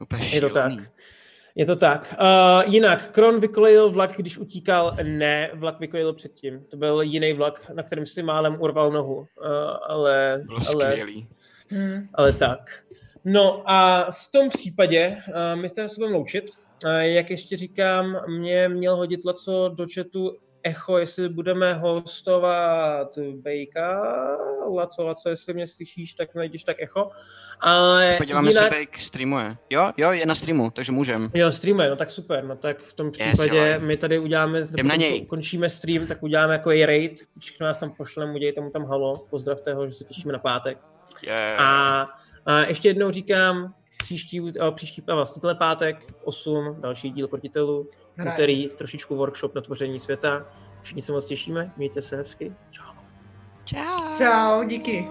Úplně 0.00 0.26
je 0.28 0.40
to 0.40 0.50
tak. 0.50 0.72
Je 1.54 1.66
to 1.66 1.76
tak. 1.76 2.14
Uh, 2.20 2.72
jinak, 2.72 3.10
Kron 3.10 3.40
vykolejil 3.40 3.90
vlak, 3.90 4.16
když 4.16 4.38
utíkal. 4.38 4.96
Ne, 5.02 5.50
vlak 5.54 5.80
vykolejil 5.80 6.12
předtím. 6.12 6.64
To 6.70 6.76
byl 6.76 7.00
jiný 7.00 7.32
vlak, 7.32 7.70
na 7.74 7.82
kterém 7.82 8.06
si 8.06 8.22
málem 8.22 8.56
urval 8.60 8.92
nohu. 8.92 9.14
Uh, 9.16 9.26
ale, 9.88 10.42
Bylo 10.46 10.60
ale, 10.68 10.92
skvělý. 10.92 11.28
Hmm. 11.70 12.08
ale 12.14 12.32
tak. 12.32 12.85
No 13.28 13.62
a 13.66 14.06
v 14.10 14.30
tom 14.30 14.48
případě 14.48 15.16
uh, 15.28 15.60
my 15.60 15.68
se 15.68 15.86
budeme 15.98 16.16
loučit. 16.16 16.50
Uh, 16.84 16.90
jak 16.90 17.30
ještě 17.30 17.56
říkám, 17.56 18.16
mě 18.28 18.68
měl 18.68 18.96
hodit 18.96 19.20
co 19.34 19.68
do 19.74 19.86
chatu 19.94 20.36
echo, 20.62 20.98
jestli 20.98 21.28
budeme 21.28 21.74
hostovat 21.74 23.18
Bejka, 23.34 24.02
Laco, 24.74 25.04
Laco, 25.04 25.28
jestli 25.28 25.54
mě 25.54 25.66
slyšíš, 25.66 26.14
tak 26.14 26.34
najdeš 26.34 26.64
tak 26.64 26.76
echo. 26.82 27.10
Ale 27.60 28.14
Podíváme 28.18 28.50
jinak... 28.50 28.64
se, 28.64 28.70
Bejk 28.70 29.00
streamuje. 29.00 29.56
Jo, 29.70 29.92
jo, 29.96 30.12
je 30.12 30.26
na 30.26 30.34
streamu, 30.34 30.70
takže 30.70 30.92
můžem. 30.92 31.30
Jo, 31.34 31.52
streamuje, 31.52 31.90
no 31.90 31.96
tak 31.96 32.10
super, 32.10 32.44
no 32.44 32.56
tak 32.56 32.78
v 32.78 32.94
tom 32.94 33.10
případě 33.10 33.58
yes, 33.58 33.82
my 33.82 33.96
tady 33.96 34.18
uděláme, 34.18 34.60
Jdem 34.60 34.88
na 34.88 34.96
něj. 34.96 35.22
ukončíme 35.22 35.70
stream, 35.70 36.06
tak 36.06 36.22
uděláme 36.22 36.52
jako 36.52 36.70
je 36.70 36.86
raid, 36.86 37.20
všechno 37.38 37.66
nás 37.66 37.78
tam 37.78 37.90
pošleme, 37.90 38.34
udějte 38.34 38.60
mu 38.60 38.70
tam 38.70 38.84
halo, 38.84 39.14
pozdravte 39.30 39.74
ho, 39.74 39.86
že 39.86 39.92
se 39.92 40.04
těšíme 40.04 40.32
na 40.32 40.38
pátek. 40.38 40.78
Yeah. 41.22 41.60
A, 41.60 42.08
a 42.46 42.58
ještě 42.58 42.88
jednou 42.88 43.10
říkám, 43.10 43.74
příští, 43.98 44.52
příští 44.74 45.02
vlastně 45.06 45.54
pátek 45.54 46.14
8, 46.24 46.76
další 46.80 47.10
díl 47.10 47.28
krotitelů, 47.28 47.88
který 48.34 48.68
trošičku 48.68 49.16
workshop 49.16 49.54
na 49.54 49.60
tvoření 49.60 50.00
světa. 50.00 50.46
Všichni 50.82 51.02
se 51.02 51.12
moc 51.12 51.26
těšíme, 51.26 51.72
mějte 51.76 52.02
se 52.02 52.16
hezky. 52.16 52.52
Čau. 52.70 52.92
Čau. 53.64 54.16
Čau, 54.18 54.64
díky. 54.64 55.08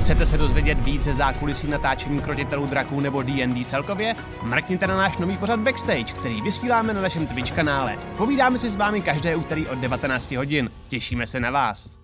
Chcete 0.00 0.26
se 0.26 0.38
dozvědět 0.38 0.78
více 0.78 1.14
zákulisí 1.14 1.66
natáčení 1.66 2.20
krotitelů 2.20 2.66
draků 2.66 3.00
nebo 3.00 3.22
D&D 3.22 3.64
celkově? 3.64 4.14
Mrkněte 4.42 4.86
na 4.86 4.96
náš 4.96 5.18
nový 5.18 5.36
pořad 5.36 5.60
Backstage, 5.60 6.12
který 6.12 6.42
vysíláme 6.42 6.94
na 6.94 7.00
našem 7.00 7.26
Twitch 7.26 7.54
kanále. 7.54 7.98
Povídáme 8.16 8.58
si 8.58 8.70
s 8.70 8.76
vámi 8.76 9.02
každé 9.02 9.36
úterý 9.36 9.66
od 9.66 9.78
19 9.78 10.32
hodin. 10.32 10.70
Těšíme 10.88 11.26
se 11.26 11.40
na 11.40 11.50
vás. 11.50 12.03